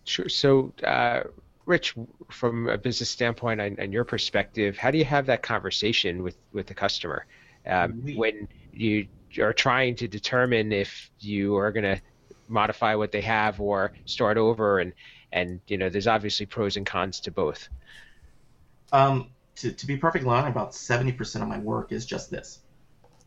Sure. 0.06 0.30
So, 0.30 0.72
uh, 0.84 1.24
Rich, 1.66 1.96
from 2.30 2.70
a 2.70 2.78
business 2.78 3.10
standpoint 3.10 3.60
and, 3.60 3.80
and 3.80 3.92
your 3.92 4.04
perspective, 4.04 4.78
how 4.78 4.92
do 4.92 5.00
you 5.00 5.06
have 5.06 5.26
that 5.26 5.42
conversation 5.42 6.22
with, 6.22 6.38
with 6.54 6.68
the 6.68 6.76
customer? 6.76 7.26
Um, 7.66 8.04
when 8.16 8.48
you 8.72 9.08
are 9.40 9.54
trying 9.54 9.96
to 9.96 10.08
determine 10.08 10.72
if 10.72 11.10
you 11.20 11.56
are 11.58 11.72
going 11.72 11.84
to 11.84 12.02
modify 12.48 12.96
what 12.96 13.12
they 13.12 13.22
have 13.22 13.60
or 13.60 13.92
start 14.06 14.38
over? 14.38 14.80
And, 14.80 14.94
and 15.32 15.60
you 15.68 15.78
know, 15.78 15.90
there's 15.90 16.08
obviously 16.08 16.46
pros 16.46 16.78
and 16.78 16.86
cons 16.86 17.20
to 17.22 17.32
both. 17.32 17.70
Um, 18.92 19.30
to, 19.58 19.72
to 19.72 19.88
be 19.88 19.98
perfectly 19.98 20.30
honest, 20.30 20.50
about 20.50 20.72
70% 20.72 21.42
of 21.42 21.48
my 21.48 21.60
work 21.60 21.92
is 21.92 22.06
just 22.06 22.30
this. 22.30 22.60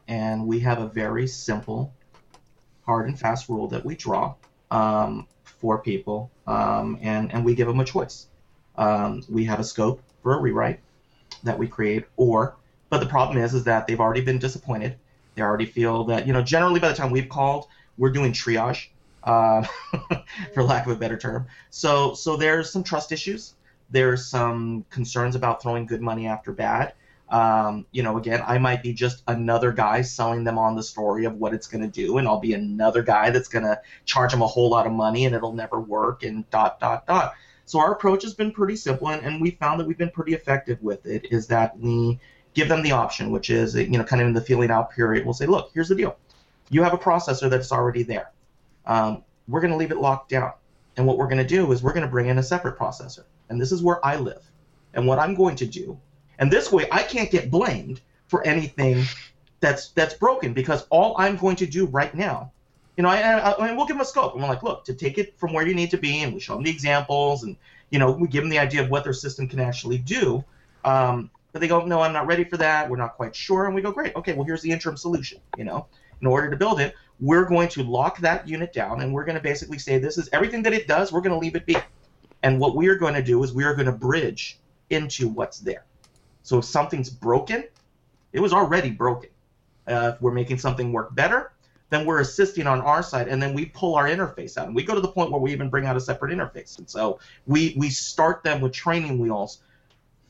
And 0.06 0.46
we 0.46 0.60
have 0.60 0.80
a 0.80 0.86
very 0.86 1.26
simple, 1.26 1.92
hard 2.86 3.08
and 3.08 3.18
fast 3.18 3.48
rule 3.48 3.68
that 3.68 3.84
we 3.84 3.94
draw 3.94 4.34
um, 4.70 5.26
for 5.44 5.78
people, 5.78 6.30
um, 6.46 6.98
and, 7.02 7.32
and 7.32 7.44
we 7.44 7.54
give 7.54 7.66
them 7.66 7.80
a 7.80 7.84
choice. 7.84 8.26
Um, 8.76 9.22
we 9.28 9.44
have 9.44 9.60
a 9.60 9.64
scope 9.64 10.02
for 10.22 10.34
a 10.34 10.40
rewrite 10.40 10.80
that 11.42 11.58
we 11.58 11.68
create, 11.68 12.04
or, 12.16 12.56
but 12.90 13.00
the 13.00 13.06
problem 13.06 13.38
is, 13.38 13.54
is 13.54 13.64
that 13.64 13.86
they've 13.86 14.00
already 14.00 14.20
been 14.20 14.38
disappointed. 14.38 14.96
They 15.38 15.44
already 15.44 15.66
feel 15.66 16.04
that, 16.04 16.26
you 16.26 16.32
know, 16.32 16.42
generally 16.42 16.80
by 16.80 16.88
the 16.88 16.94
time 16.94 17.10
we've 17.10 17.28
called, 17.28 17.68
we're 17.96 18.10
doing 18.10 18.32
triage, 18.32 18.88
uh, 19.24 19.66
for 20.54 20.62
lack 20.62 20.86
of 20.86 20.92
a 20.92 20.96
better 20.96 21.16
term. 21.16 21.46
So, 21.70 22.14
so 22.14 22.36
there's 22.36 22.70
some 22.70 22.84
trust 22.84 23.12
issues 23.12 23.54
there's 23.90 24.26
some 24.26 24.84
concerns 24.90 25.34
about 25.34 25.62
throwing 25.62 25.86
good 25.86 26.00
money 26.00 26.26
after 26.26 26.52
bad. 26.52 26.94
Um, 27.30 27.86
you 27.90 28.02
know, 28.02 28.16
again, 28.16 28.42
I 28.46 28.58
might 28.58 28.82
be 28.82 28.94
just 28.94 29.22
another 29.28 29.70
guy 29.70 30.00
selling 30.00 30.44
them 30.44 30.58
on 30.58 30.76
the 30.76 30.82
story 30.82 31.26
of 31.26 31.34
what 31.34 31.52
it's 31.52 31.66
going 31.66 31.82
to 31.82 31.88
do, 31.88 32.18
and 32.18 32.26
I'll 32.26 32.40
be 32.40 32.54
another 32.54 33.02
guy 33.02 33.30
that's 33.30 33.48
going 33.48 33.64
to 33.64 33.80
charge 34.06 34.32
them 34.32 34.40
a 34.40 34.46
whole 34.46 34.70
lot 34.70 34.86
of 34.86 34.92
money 34.92 35.26
and 35.26 35.34
it'll 35.34 35.52
never 35.52 35.78
work, 35.78 36.22
and 36.22 36.48
dot, 36.50 36.80
dot, 36.80 37.06
dot. 37.06 37.34
So 37.66 37.78
our 37.80 37.92
approach 37.92 38.22
has 38.22 38.32
been 38.32 38.50
pretty 38.52 38.76
simple, 38.76 39.08
and, 39.08 39.22
and 39.22 39.42
we 39.42 39.50
found 39.52 39.78
that 39.78 39.86
we've 39.86 39.98
been 39.98 40.10
pretty 40.10 40.32
effective 40.32 40.82
with 40.82 41.04
it, 41.04 41.26
is 41.30 41.46
that 41.48 41.78
we 41.78 42.18
give 42.58 42.68
them 42.68 42.82
the 42.82 42.90
option, 42.90 43.30
which 43.30 43.50
is, 43.50 43.76
you 43.76 43.86
know, 43.86 44.02
kind 44.02 44.20
of 44.20 44.26
in 44.26 44.34
the 44.34 44.40
feeling 44.40 44.68
out 44.68 44.90
period, 44.90 45.24
we'll 45.24 45.32
say, 45.32 45.46
look, 45.46 45.70
here's 45.72 45.88
the 45.88 45.94
deal. 45.94 46.16
You 46.70 46.82
have 46.82 46.92
a 46.92 46.98
processor 46.98 47.48
that's 47.48 47.70
already 47.70 48.02
there. 48.02 48.32
Um, 48.84 49.22
we're 49.46 49.60
going 49.60 49.70
to 49.70 49.76
leave 49.76 49.92
it 49.92 49.98
locked 49.98 50.28
down. 50.28 50.52
And 50.96 51.06
what 51.06 51.18
we're 51.18 51.28
going 51.28 51.38
to 51.38 51.46
do 51.46 51.70
is 51.70 51.84
we're 51.84 51.92
going 51.92 52.04
to 52.04 52.10
bring 52.10 52.26
in 52.26 52.36
a 52.36 52.42
separate 52.42 52.76
processor. 52.76 53.22
And 53.48 53.60
this 53.60 53.70
is 53.70 53.80
where 53.80 54.04
I 54.04 54.16
live. 54.16 54.42
And 54.92 55.06
what 55.06 55.20
I'm 55.20 55.36
going 55.36 55.54
to 55.56 55.66
do, 55.66 55.96
and 56.40 56.52
this 56.52 56.72
way 56.72 56.88
I 56.90 57.04
can't 57.04 57.30
get 57.30 57.48
blamed 57.48 58.00
for 58.26 58.44
anything 58.44 59.04
that's 59.60 59.90
that's 59.90 60.14
broken 60.14 60.52
because 60.52 60.84
all 60.90 61.14
I'm 61.16 61.36
going 61.36 61.56
to 61.56 61.66
do 61.66 61.86
right 61.86 62.12
now, 62.12 62.50
you 62.96 63.04
know, 63.04 63.08
I, 63.08 63.20
I, 63.20 63.56
I 63.56 63.68
mean, 63.68 63.76
we'll 63.76 63.86
give 63.86 63.96
them 63.96 64.02
a 64.02 64.04
scope 64.04 64.32
and 64.32 64.42
we're 64.42 64.48
like, 64.48 64.64
look, 64.64 64.84
to 64.86 64.94
take 64.94 65.18
it 65.18 65.38
from 65.38 65.52
where 65.52 65.64
you 65.64 65.74
need 65.74 65.92
to 65.92 65.98
be, 65.98 66.22
and 66.22 66.34
we 66.34 66.40
show 66.40 66.54
them 66.54 66.64
the 66.64 66.70
examples, 66.70 67.44
and 67.44 67.56
you 67.90 68.00
know, 68.00 68.10
we 68.10 68.26
give 68.26 68.42
them 68.42 68.50
the 68.50 68.58
idea 68.58 68.82
of 68.82 68.90
what 68.90 69.04
their 69.04 69.12
system 69.12 69.46
can 69.46 69.60
actually 69.60 69.98
do. 69.98 70.44
Um, 70.84 71.30
but 71.52 71.60
they 71.60 71.68
go, 71.68 71.84
no, 71.84 72.00
I'm 72.00 72.12
not 72.12 72.26
ready 72.26 72.44
for 72.44 72.56
that. 72.58 72.88
We're 72.88 72.96
not 72.96 73.16
quite 73.16 73.34
sure, 73.34 73.66
and 73.66 73.74
we 73.74 73.82
go, 73.82 73.92
great, 73.92 74.14
okay, 74.16 74.34
well, 74.34 74.44
here's 74.44 74.62
the 74.62 74.70
interim 74.70 74.96
solution. 74.96 75.40
You 75.56 75.64
know, 75.64 75.86
in 76.20 76.26
order 76.26 76.50
to 76.50 76.56
build 76.56 76.80
it, 76.80 76.94
we're 77.20 77.44
going 77.44 77.68
to 77.70 77.82
lock 77.82 78.18
that 78.18 78.46
unit 78.48 78.72
down, 78.72 79.00
and 79.00 79.12
we're 79.12 79.24
going 79.24 79.36
to 79.36 79.42
basically 79.42 79.78
say 79.78 79.98
this 79.98 80.18
is 80.18 80.28
everything 80.32 80.62
that 80.64 80.72
it 80.72 80.86
does. 80.86 81.12
We're 81.12 81.20
going 81.20 81.32
to 81.32 81.38
leave 81.38 81.56
it 81.56 81.66
be. 81.66 81.76
And 82.42 82.60
what 82.60 82.76
we 82.76 82.88
are 82.88 82.96
going 82.96 83.14
to 83.14 83.22
do 83.22 83.42
is 83.42 83.52
we 83.52 83.64
are 83.64 83.74
going 83.74 83.86
to 83.86 83.92
bridge 83.92 84.58
into 84.90 85.28
what's 85.28 85.58
there. 85.58 85.84
So 86.42 86.58
if 86.58 86.64
something's 86.64 87.10
broken, 87.10 87.64
it 88.32 88.40
was 88.40 88.52
already 88.52 88.90
broken. 88.90 89.30
Uh, 89.86 90.12
if 90.14 90.22
we're 90.22 90.32
making 90.32 90.58
something 90.58 90.92
work 90.92 91.14
better, 91.14 91.52
then 91.90 92.04
we're 92.04 92.20
assisting 92.20 92.66
on 92.66 92.80
our 92.82 93.02
side, 93.02 93.28
and 93.28 93.42
then 93.42 93.54
we 93.54 93.64
pull 93.66 93.94
our 93.94 94.06
interface 94.06 94.58
out, 94.58 94.66
and 94.66 94.76
we 94.76 94.82
go 94.82 94.94
to 94.94 95.00
the 95.00 95.08
point 95.08 95.30
where 95.30 95.40
we 95.40 95.52
even 95.52 95.70
bring 95.70 95.86
out 95.86 95.96
a 95.96 96.00
separate 96.00 96.30
interface. 96.30 96.78
And 96.78 96.88
so 96.88 97.18
we 97.46 97.74
we 97.78 97.88
start 97.88 98.44
them 98.44 98.60
with 98.60 98.72
training 98.72 99.18
wheels, 99.18 99.62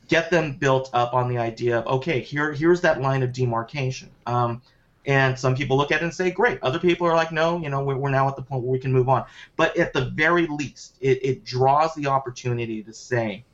get 0.09 0.29
them 0.29 0.53
built 0.53 0.89
up 0.91 1.13
on 1.13 1.29
the 1.29 1.37
idea 1.37 1.79
of 1.79 1.87
okay, 1.99 2.19
here 2.19 2.51
here's 2.51 2.81
that 2.81 2.99
line 2.99 3.23
of 3.23 3.31
demarcation. 3.31 4.09
Um, 4.25 4.61
and 5.05 5.39
some 5.39 5.55
people 5.55 5.77
look 5.77 5.91
at 5.91 6.01
it 6.01 6.03
and 6.03 6.13
say, 6.13 6.29
great. 6.29 6.59
Other 6.61 6.77
people 6.77 7.07
are 7.07 7.15
like, 7.15 7.31
no, 7.31 7.57
you 7.59 7.69
know, 7.69 7.83
we're, 7.83 7.95
we're 7.95 8.09
now 8.09 8.27
at 8.27 8.35
the 8.35 8.41
point 8.41 8.63
where 8.63 8.71
we 8.71 8.79
can 8.79 8.91
move 8.91 9.07
on. 9.07 9.25
But 9.55 9.75
at 9.77 9.93
the 9.93 10.05
very 10.11 10.45
least, 10.45 10.97
it, 10.99 11.23
it 11.23 11.45
draws 11.45 11.95
the 11.95 12.07
opportunity 12.07 12.83
to 12.83 12.93
say, 12.93 13.45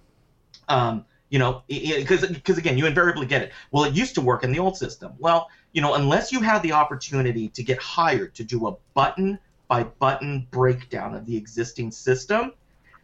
um, 0.67 1.05
you 1.29 1.39
know, 1.39 1.63
because 1.67 2.25
because 2.25 2.57
again, 2.57 2.77
you 2.77 2.85
invariably 2.85 3.25
get 3.25 3.41
it. 3.41 3.51
Well, 3.71 3.83
it 3.83 3.93
used 3.93 4.15
to 4.15 4.21
work 4.21 4.43
in 4.43 4.51
the 4.51 4.59
old 4.59 4.77
system. 4.77 5.13
Well, 5.19 5.49
you 5.71 5.81
know, 5.81 5.95
unless 5.95 6.31
you 6.31 6.39
have 6.41 6.61
the 6.61 6.71
opportunity 6.71 7.49
to 7.49 7.63
get 7.63 7.77
hired 7.79 8.33
to 8.35 8.43
do 8.43 8.67
a 8.67 8.75
button 8.93 9.37
by 9.67 9.83
button 9.83 10.47
breakdown 10.51 11.15
of 11.15 11.25
the 11.25 11.35
existing 11.35 11.91
system, 11.91 12.53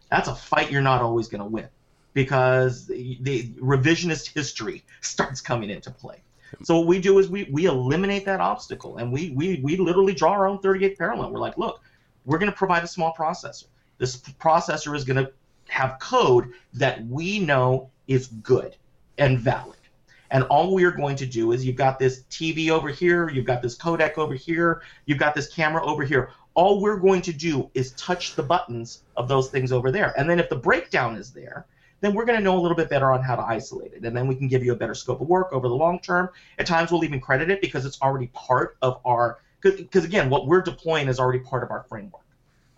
that's 0.09 0.27
a 0.27 0.35
fight 0.35 0.71
you're 0.71 0.81
not 0.81 1.01
always 1.01 1.27
going 1.27 1.41
to 1.41 1.47
win 1.47 1.67
because 2.13 2.87
the, 2.87 3.53
revisionist 3.59 4.33
history 4.33 4.83
starts 5.01 5.41
coming 5.41 5.69
into 5.69 5.91
play. 5.91 6.21
So 6.63 6.77
what 6.79 6.87
we 6.87 6.99
do 6.99 7.17
is 7.19 7.29
we, 7.29 7.45
we 7.45 7.65
eliminate 7.65 8.25
that 8.25 8.41
obstacle 8.41 8.97
and 8.97 9.11
we, 9.11 9.31
we, 9.31 9.61
we 9.63 9.77
literally 9.77 10.13
draw 10.13 10.31
our 10.31 10.47
own 10.47 10.59
38 10.59 10.97
parallel. 10.97 11.31
We're 11.31 11.39
like, 11.39 11.57
look, 11.57 11.81
we're 12.25 12.37
going 12.37 12.51
to 12.51 12.57
provide 12.57 12.83
a 12.83 12.87
small 12.87 13.13
processor. 13.13 13.65
This 13.97 14.17
processor 14.17 14.95
is 14.95 15.03
going 15.03 15.25
to 15.25 15.31
have 15.69 15.99
code 15.99 16.51
that 16.73 17.05
we 17.07 17.39
know 17.39 17.89
is 18.07 18.27
good 18.27 18.75
and 19.17 19.39
valid. 19.39 19.77
And 20.31 20.43
all 20.45 20.73
we 20.73 20.85
are 20.85 20.91
going 20.91 21.17
to 21.17 21.25
do 21.25 21.51
is 21.51 21.65
you've 21.65 21.75
got 21.75 21.99
this 21.99 22.23
TV 22.29 22.69
over 22.69 22.89
here, 22.89 23.29
you've 23.29 23.45
got 23.45 23.61
this 23.61 23.77
codec 23.77 24.17
over 24.17 24.33
here, 24.33 24.81
you've 25.05 25.17
got 25.17 25.35
this 25.35 25.53
camera 25.53 25.85
over 25.85 26.03
here. 26.03 26.31
All 26.53 26.81
we're 26.81 26.97
going 26.97 27.21
to 27.23 27.33
do 27.33 27.69
is 27.73 27.91
touch 27.91 28.35
the 28.35 28.43
buttons 28.43 29.03
of 29.17 29.27
those 29.27 29.49
things 29.49 29.71
over 29.71 29.91
there. 29.91 30.13
And 30.17 30.29
then 30.29 30.39
if 30.39 30.49
the 30.49 30.55
breakdown 30.55 31.15
is 31.15 31.31
there, 31.31 31.65
then 32.01 32.13
we're 32.13 32.25
going 32.25 32.37
to 32.37 32.43
know 32.43 32.57
a 32.57 32.61
little 32.61 32.75
bit 32.75 32.89
better 32.89 33.11
on 33.11 33.23
how 33.23 33.35
to 33.35 33.43
isolate 33.43 33.93
it. 33.93 34.03
And 34.03 34.15
then 34.15 34.27
we 34.27 34.35
can 34.35 34.47
give 34.47 34.63
you 34.63 34.73
a 34.73 34.75
better 34.75 34.95
scope 34.95 35.21
of 35.21 35.27
work 35.27 35.53
over 35.53 35.67
the 35.67 35.75
long 35.75 35.99
term. 35.99 36.29
At 36.59 36.65
times, 36.65 36.91
we'll 36.91 37.03
even 37.03 37.21
credit 37.21 37.49
it 37.49 37.61
because 37.61 37.85
it's 37.85 38.01
already 38.01 38.27
part 38.27 38.77
of 38.81 38.99
our, 39.05 39.39
because 39.61 40.03
again, 40.03 40.29
what 40.29 40.47
we're 40.47 40.61
deploying 40.61 41.07
is 41.07 41.19
already 41.19 41.39
part 41.39 41.63
of 41.63 41.71
our 41.71 41.83
framework. 41.83 42.25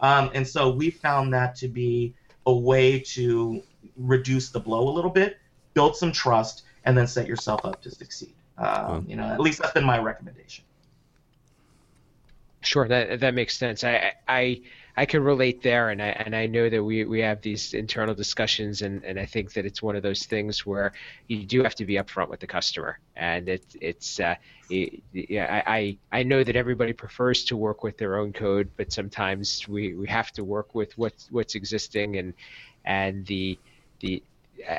Um, 0.02 0.30
and 0.34 0.48
so 0.48 0.70
we 0.70 0.90
found 0.90 1.34
that 1.34 1.56
to 1.56 1.68
be 1.68 2.14
a 2.46 2.54
way 2.54 3.00
to 3.00 3.64
reduce 3.96 4.50
the 4.50 4.60
blow 4.60 4.90
a 4.90 4.92
little 4.92 5.10
bit, 5.10 5.38
build 5.74 5.96
some 5.96 6.12
trust, 6.12 6.64
and 6.84 6.98
then 6.98 7.08
set 7.08 7.28
yourself 7.28 7.64
up 7.64 7.82
to 7.82 7.92
succeed. 7.92 8.34
Um, 8.58 9.06
you 9.08 9.16
know, 9.16 9.24
at 9.24 9.40
least 9.40 9.62
that's 9.62 9.74
been 9.74 9.86
my 9.86 10.00
recommendation. 10.00 10.66
Sure, 12.62 12.88
that 12.88 13.20
that 13.22 13.34
makes 13.34 13.58
sense. 13.58 13.84
I 13.84 14.14
I 14.28 14.62
I 14.96 15.06
can 15.06 15.24
relate 15.24 15.64
there, 15.64 15.90
and 15.90 16.02
I 16.02 16.10
and 16.10 16.36
I 16.36 16.46
know 16.46 16.70
that 16.70 16.84
we, 16.84 17.04
we 17.06 17.20
have 17.22 17.42
these 17.42 17.74
internal 17.74 18.14
discussions, 18.14 18.84
and, 18.84 19.04
and 19.04 19.20
I 19.20 19.26
think 19.26 19.54
that 19.54 19.66
it's 19.66 19.82
one 19.82 19.96
of 19.96 20.04
those 20.04 20.26
things 20.26 20.66
where 20.66 20.94
you 21.28 21.46
do 21.46 21.64
have 21.64 21.74
to 21.76 21.86
be 21.86 21.96
upfront 21.96 22.30
with 22.30 22.40
the 22.40 22.48
customer, 22.48 23.00
and 23.16 23.50
it, 23.50 23.66
it's 23.82 24.20
uh, 24.20 24.36
yeah 24.70 25.64
I 25.66 25.98
I 26.12 26.24
know 26.24 26.44
that 26.44 26.56
everybody 26.56 26.94
prefers 26.94 27.44
to 27.46 27.58
work 27.58 27.84
with 27.84 27.98
their 27.98 28.18
own 28.18 28.34
code, 28.34 28.70
but 28.78 28.92
sometimes 28.92 29.68
we, 29.68 29.96
we 29.96 30.08
have 30.08 30.32
to 30.34 30.44
work 30.44 30.76
with 30.76 30.96
what's 30.98 31.28
what's 31.32 31.56
existing, 31.56 32.18
and 32.18 32.34
and 32.86 33.26
the 33.26 33.58
the 34.00 34.22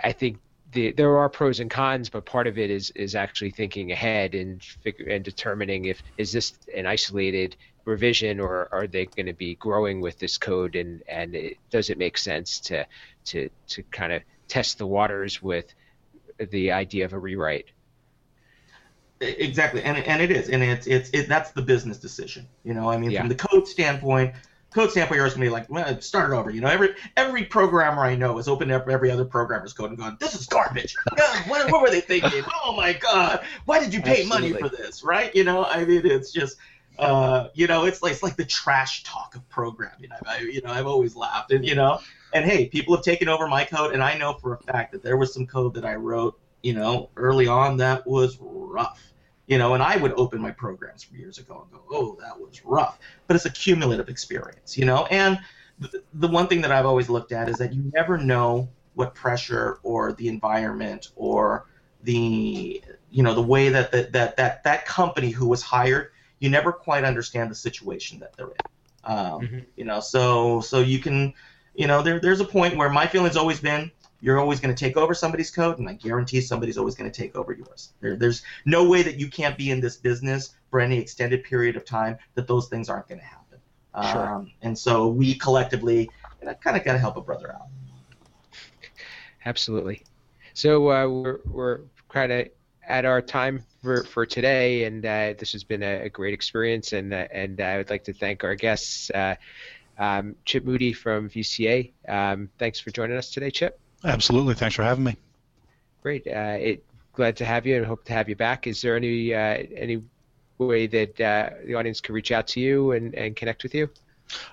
I 0.03 0.13
think 0.13 0.39
the, 0.73 0.93
there 0.93 1.17
are 1.17 1.29
pros 1.29 1.61
and 1.61 1.71
cons, 1.71 2.09
but 2.09 2.25
part 2.25 2.47
of 2.47 2.57
it 2.57 2.71
is 2.71 2.91
is 2.91 3.17
actually 3.17 3.51
thinking 3.51 3.91
ahead 3.91 4.35
and 4.35 4.63
figure, 4.63 5.07
and 5.07 5.25
determining 5.25 5.87
if 5.87 6.03
is 6.19 6.33
this 6.33 6.53
an 6.75 6.87
isolated 6.87 7.57
revision 7.85 8.41
or 8.41 8.69
are 8.73 8.87
they 8.87 9.07
going 9.07 9.27
to 9.27 9.33
be 9.33 9.55
growing 9.55 10.01
with 10.01 10.19
this 10.19 10.39
code 10.39 10.75
and 10.75 11.03
and 11.09 11.35
it, 11.35 11.59
does 11.71 11.91
it 11.91 11.99
make 11.99 12.17
sense 12.17 12.61
to 12.61 12.87
to 13.25 13.51
to 13.67 13.83
kind 13.85 14.13
of 14.13 14.23
test 14.49 14.79
the 14.79 14.87
waters 14.87 15.43
with 15.43 15.75
the 16.39 16.73
idea 16.73 17.05
of 17.05 17.13
a 17.13 17.19
rewrite 17.19 17.67
exactly 19.21 19.83
and 19.83 19.99
and 19.99 20.23
it 20.23 20.31
is 20.31 20.49
and 20.49 20.63
it's 20.63 20.87
it's 20.87 21.11
it, 21.11 21.29
that's 21.29 21.53
the 21.53 21.63
business 21.63 21.99
decision 21.99 22.47
you 22.65 22.75
know 22.75 22.91
i 22.91 22.97
mean 22.97 23.11
yeah. 23.11 23.21
from 23.21 23.29
the 23.29 23.35
code 23.35 23.69
standpoint 23.69 24.35
code 24.75 24.91
standpoint, 24.91 25.17
you're 25.17 25.29
going 25.29 25.41
to 25.41 25.47
be 25.47 25.49
like, 25.49 25.71
well, 25.71 26.01
start 26.01 26.33
it 26.33 26.35
over. 26.35 26.51
You 26.51 26.61
know, 26.61 26.69
every 26.69 26.95
every 27.17 27.45
programmer 27.45 28.05
I 28.05 28.17
know 28.17 28.37
has 28.37 28.49
opened 28.49 28.73
up 28.73 28.89
every 28.89 29.11
other 29.11 29.25
programmer's 29.25 29.73
code 29.73 29.91
and 29.91 29.99
gone, 29.99 30.17
this 30.21 30.35
is 30.35 30.47
garbage. 30.47 30.95
God, 31.17 31.49
what, 31.49 31.71
what 31.71 31.81
were 31.81 31.91
they 31.91 32.01
thinking? 32.01 32.43
Oh 32.65 32.75
my 32.77 32.93
God, 32.93 33.45
why 33.65 33.79
did 33.79 33.95
you 33.95 34.03
pay 34.03 34.23
Absolutely. 34.23 34.51
money 34.51 34.61
for 34.61 34.77
this? 34.77 35.03
Right? 35.03 35.35
You 35.35 35.45
know, 35.45 35.65
I 35.65 35.85
mean, 35.85 36.05
it's 36.05 36.33
just, 36.33 36.57
uh, 36.99 37.49
you 37.55 37.67
know, 37.67 37.85
it's 37.85 38.03
like 38.03 38.13
it's 38.13 38.23
like 38.23 38.37
the 38.37 38.45
trash 38.45 39.03
talk 39.03 39.35
of 39.35 39.49
programming. 39.49 40.11
I, 40.13 40.37
I, 40.37 40.39
you 40.41 40.63
know, 40.63 40.71
I've 40.71 40.87
always 40.87 41.17
laughed, 41.17 41.53
and 41.53 41.65
you 41.65 41.75
know, 41.75 42.01
and 42.33 42.45
hey, 42.45 42.67
people 42.67 42.95
have 42.95 43.05
taken 43.05 43.29
over 43.29 43.47
my 43.49 43.65
code, 43.65 43.93
and 43.93 44.03
I 44.03 44.17
know 44.17 44.35
for 44.35 44.55
a 44.55 44.59
fact 44.59 44.93
that 44.93 45.03
there 45.03 45.17
was 45.17 45.33
some 45.33 45.47
code 45.47 45.75
that 45.75 45.85
I 45.85 45.95
wrote, 45.95 46.39
you 46.63 46.75
know, 46.75 47.11
early 47.17 47.47
on 47.47 47.77
that 47.79 48.07
was 48.07 48.39
rough 48.41 49.01
you 49.47 49.59
know, 49.59 49.75
and 49.75 49.83
I 49.83 49.97
would 49.97 50.13
open 50.13 50.41
my 50.41 50.51
programs 50.51 51.03
from 51.03 51.19
years 51.19 51.39
ago 51.39 51.63
and 51.63 51.71
go, 51.71 51.85
oh, 51.91 52.17
that 52.21 52.39
was 52.39 52.65
rough. 52.65 52.99
But 53.27 53.37
it's 53.37 53.45
a 53.45 53.51
cumulative 53.51 54.09
experience, 54.09 54.79
you 54.79 54.87
know. 54.87 55.07
And 55.07 55.39
the, 55.79 56.03
the 56.15 56.29
one 56.29 56.47
thing 56.47 56.63
that 56.63 56.73
I've 56.73 56.87
always 56.87 57.09
looked 57.09 57.33
at 57.33 57.49
is 57.49 57.57
that 57.57 57.73
you 57.73 57.91
never 57.95 58.17
know 58.17 58.69
what 58.95 59.15
pressure 59.15 59.79
or 59.83 60.13
the 60.13 60.29
environment 60.29 61.09
or 61.17 61.67
the 62.05 62.83
you 63.11 63.23
know 63.23 63.35
the 63.35 63.43
way 63.43 63.71
that 63.71 63.91
the, 63.91 64.09
that 64.13 64.37
that 64.37 64.63
that 64.63 64.87
company 64.87 65.31
who 65.31 65.49
was 65.49 65.63
hired 65.63 66.11
you 66.45 66.51
never 66.51 66.73
quite 66.73 67.05
understand 67.05 67.51
the 67.51 67.55
situation 67.55 68.19
that 68.19 68.37
they're 68.37 68.47
in 68.47 68.53
um, 69.05 69.41
mm-hmm. 69.41 69.59
you 69.77 69.85
know 69.85 70.01
so 70.01 70.61
so 70.61 70.81
you 70.81 70.99
can 70.99 71.33
you 71.75 71.87
know 71.87 72.03
there 72.03 72.21
there's 72.21 72.41
a 72.41 72.45
point 72.45 72.77
where 72.77 72.91
my 72.91 73.07
feeling's 73.07 73.37
always 73.37 73.61
been 73.61 73.91
you're 74.25 74.41
always 74.41 74.59
going 74.59 74.75
to 74.75 74.85
take 74.85 74.97
over 74.97 75.13
somebody's 75.13 75.51
code, 75.51 75.79
and 75.79 75.87
I 75.87 75.93
guarantee 75.93 76.41
somebody's 76.41 76.79
always 76.79 76.95
going 76.95 77.11
to 77.11 77.23
take 77.23 77.37
over 77.37 77.53
yours. 77.53 77.93
There, 78.01 78.17
there's 78.17 78.43
no 78.65 78.89
way 78.89 79.03
that 79.03 79.21
you 79.21 79.29
can't 79.29 79.59
be 79.59 79.71
in 79.71 79.81
this 79.81 79.99
business 79.99 80.55
for 80.71 80.81
any 80.81 80.97
extended 80.99 81.45
period 81.45 81.77
of 81.77 81.85
time 81.85 82.17
that 82.35 82.49
those 82.49 82.69
things 82.69 82.89
aren't 82.89 83.07
going 83.07 83.21
to 83.21 83.27
happen. 83.27 83.59
Sure. 84.13 84.35
Um, 84.35 84.51
and 84.63 84.79
so 84.79 85.09
we 85.09 85.35
collectively 85.35 86.09
you 86.41 86.47
know, 86.47 86.55
kind 86.55 86.75
of 86.75 86.85
got 86.85 86.95
to 86.95 86.99
help 86.99 87.19
a 87.19 87.21
brother 87.21 87.53
out. 87.53 87.67
Absolutely. 89.45 90.03
So 90.55 90.91
uh, 90.91 91.07
we're, 91.07 91.41
we're 91.45 91.81
kind 92.09 92.33
of 92.33 92.49
at 92.89 93.05
our 93.05 93.21
time 93.21 93.63
for, 93.85 94.03
for 94.05 94.27
today, 94.27 94.85
and 94.85 95.05
uh, 95.05 95.35
this 95.39 95.53
has 95.53 95.63
been 95.63 95.83
a, 95.83 96.07
a 96.07 96.09
great 96.09 96.35
experience. 96.35 96.93
And 96.93 97.13
uh, 97.13 97.29
and 97.31 97.61
I 97.61 97.77
would 97.77 97.91
like 97.91 98.05
to 98.05 98.13
thank 98.13 98.43
our 98.43 98.57
guests, 98.57 99.11
uh, 99.11 99.37
um, 99.99 100.35
Chip 100.45 100.65
Moody 100.65 100.93
from 100.93 101.29
VCA. 101.29 101.93
Um, 102.09 102.49
thanks 102.59 102.81
for 102.81 102.91
joining 102.91 103.17
us 103.17 103.31
today, 103.31 103.51
Chip. 103.51 103.79
Absolutely. 104.03 104.55
Thanks 104.55 104.75
for 104.75 104.83
having 104.83 105.05
me. 105.05 105.17
Great. 106.03 106.27
Uh, 106.27 106.57
it, 106.59 106.85
glad 107.13 107.37
to 107.37 107.45
have 107.45 107.67
you 107.67 107.77
and 107.77 107.87
hope 107.87 108.05
to 108.07 108.13
have 108.13 108.29
you 108.29 108.37
back. 108.37 108.67
Is 108.67 108.83
there 108.83 108.97
any 108.97 109.33
uh, 109.33 109.63
any 109.77 110.03
way 110.59 110.87
that 110.87 111.21
uh, 111.21 111.51
the 111.65 111.75
audience 111.75 112.01
can 112.01 112.15
reach 112.15 112.33
out 112.33 112.47
to 112.49 112.61
you 112.61 112.93
and, 112.93 113.15
and 113.15 113.37
connect 113.37 113.63
with 113.63 113.75
you? 113.75 113.89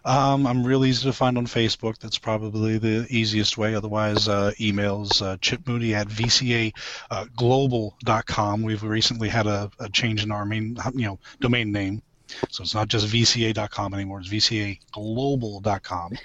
Um, 0.06 0.46
I'm 0.46 0.64
real 0.64 0.86
easy 0.86 1.04
to 1.04 1.14
find 1.14 1.38
on 1.38 1.48
Facebook. 1.48 1.98
That's 2.00 2.18
probably 2.18 2.78
the 2.78 3.08
easiest 3.10 3.58
way. 3.58 3.74
Otherwise, 3.76 4.28
uh, 4.28 4.52
emails 4.60 5.22
uh, 5.22 5.38
Chip 5.42 5.68
Moody 5.68 5.96
at 5.96 6.08
vca 6.08 6.74
VCAglobal.com. 7.12 8.62
We've 8.64 8.84
recently 8.84 9.30
had 9.30 9.48
a, 9.48 9.72
a, 9.80 9.90
change 9.90 10.24
in 10.24 10.32
our 10.32 10.46
main, 10.46 10.78
you 10.94 11.06
know, 11.06 11.20
domain 11.40 11.72
name, 11.72 12.02
so 12.50 12.64
it's 12.64 12.74
not 12.74 12.88
just 12.88 13.08
VCA.com 13.08 13.94
anymore. 13.94 14.20
It's 14.20 14.30
vca 14.30 14.80
VCAglobal.com. 14.96 16.18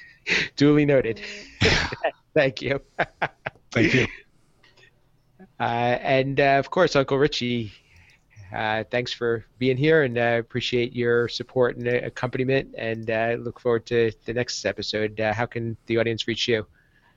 Duly 0.56 0.84
noted. 0.84 1.20
Thank 2.34 2.62
you. 2.62 2.80
Thank 3.70 3.94
you. 3.94 4.06
Uh, 5.60 5.98
and 6.02 6.38
uh, 6.38 6.56
of 6.60 6.70
course, 6.70 6.94
Uncle 6.94 7.18
Richie, 7.18 7.72
uh, 8.54 8.84
thanks 8.90 9.12
for 9.12 9.44
being 9.58 9.76
here 9.76 10.02
and 10.02 10.18
uh, 10.18 10.36
appreciate 10.38 10.94
your 10.94 11.28
support 11.28 11.76
and 11.76 11.86
accompaniment. 11.86 12.74
And 12.76 13.10
uh, 13.10 13.36
look 13.38 13.60
forward 13.60 13.86
to 13.86 14.12
the 14.24 14.34
next 14.34 14.64
episode. 14.64 15.20
Uh, 15.20 15.32
how 15.32 15.46
can 15.46 15.76
the 15.86 15.98
audience 15.98 16.26
reach 16.26 16.48
you? 16.48 16.66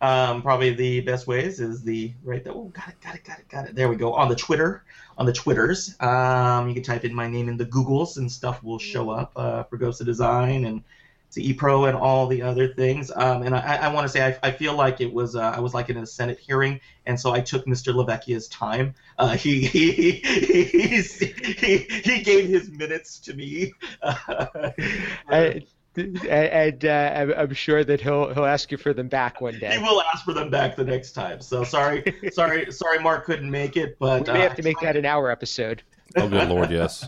Um, 0.01 0.41
probably 0.41 0.73
the 0.73 1.01
best 1.01 1.27
ways 1.27 1.59
is 1.59 1.83
the 1.83 2.13
right 2.23 2.43
there. 2.43 2.53
Oh, 2.53 2.71
got 2.73 2.89
it, 2.89 3.01
got 3.01 3.15
it, 3.15 3.23
got 3.23 3.39
it, 3.39 3.47
got 3.49 3.67
it. 3.67 3.75
There 3.75 3.87
we 3.87 3.95
go. 3.95 4.13
On 4.13 4.29
the 4.29 4.35
Twitter, 4.35 4.83
on 5.17 5.27
the 5.27 5.33
Twitters, 5.33 5.95
um, 5.99 6.67
you 6.67 6.73
can 6.73 6.81
type 6.81 7.05
in 7.05 7.13
my 7.13 7.27
name 7.27 7.47
in 7.47 7.55
the 7.55 7.65
Googles 7.65 8.17
and 8.17 8.31
stuff 8.31 8.63
will 8.63 8.79
show 8.79 9.11
up 9.11 9.31
uh, 9.35 9.63
of 9.71 10.05
Design 10.05 10.65
and 10.65 10.83
to 11.31 11.41
ePro 11.41 11.87
and 11.87 11.97
all 11.97 12.27
the 12.27 12.41
other 12.41 12.73
things. 12.73 13.11
Um, 13.13 13.43
and 13.43 13.55
I, 13.55 13.77
I 13.77 13.93
want 13.93 14.05
to 14.05 14.09
say 14.09 14.25
I, 14.25 14.47
I, 14.47 14.51
feel 14.51 14.75
like 14.75 14.99
it 14.99 15.11
was 15.11 15.35
uh, 15.35 15.41
I 15.41 15.59
was 15.59 15.73
like 15.73 15.89
in 15.89 15.97
a 15.97 16.05
Senate 16.05 16.39
hearing, 16.39 16.79
and 17.05 17.19
so 17.19 17.31
I 17.31 17.39
took 17.39 17.65
Mr. 17.65 17.93
LaVecchia's 17.93 18.47
time. 18.49 18.93
Uh, 19.17 19.35
he, 19.35 19.61
he, 19.65 19.91
he, 19.91 21.01
he, 21.01 21.77
he 21.77 22.21
gave 22.21 22.49
his 22.49 22.69
minutes 22.69 23.19
to 23.19 23.33
me. 23.33 23.73
I, 24.03 25.63
and 25.95 26.85
uh, 26.85 27.33
I'm 27.37 27.53
sure 27.53 27.83
that 27.83 27.99
he'll 27.99 28.33
he'll 28.33 28.45
ask 28.45 28.71
you 28.71 28.77
for 28.77 28.93
them 28.93 29.09
back 29.09 29.41
one 29.41 29.59
day. 29.59 29.77
He 29.77 29.79
will 29.79 30.01
ask 30.13 30.23
for 30.23 30.33
them 30.33 30.49
back 30.49 30.75
the 30.75 30.85
next 30.85 31.11
time. 31.13 31.41
So 31.41 31.63
sorry, 31.63 32.03
sorry, 32.31 32.71
sorry, 32.71 32.99
Mark 32.99 33.25
couldn't 33.25 33.51
make 33.51 33.75
it, 33.75 33.97
but 33.99 34.27
we 34.27 34.33
may 34.33 34.39
have 34.41 34.55
to 34.55 34.63
make 34.63 34.79
that 34.79 34.95
an 34.95 35.05
hour 35.05 35.29
episode. 35.29 35.81
Oh, 36.15 36.27
good 36.27 36.49
lord, 36.49 36.71
yes 36.71 37.07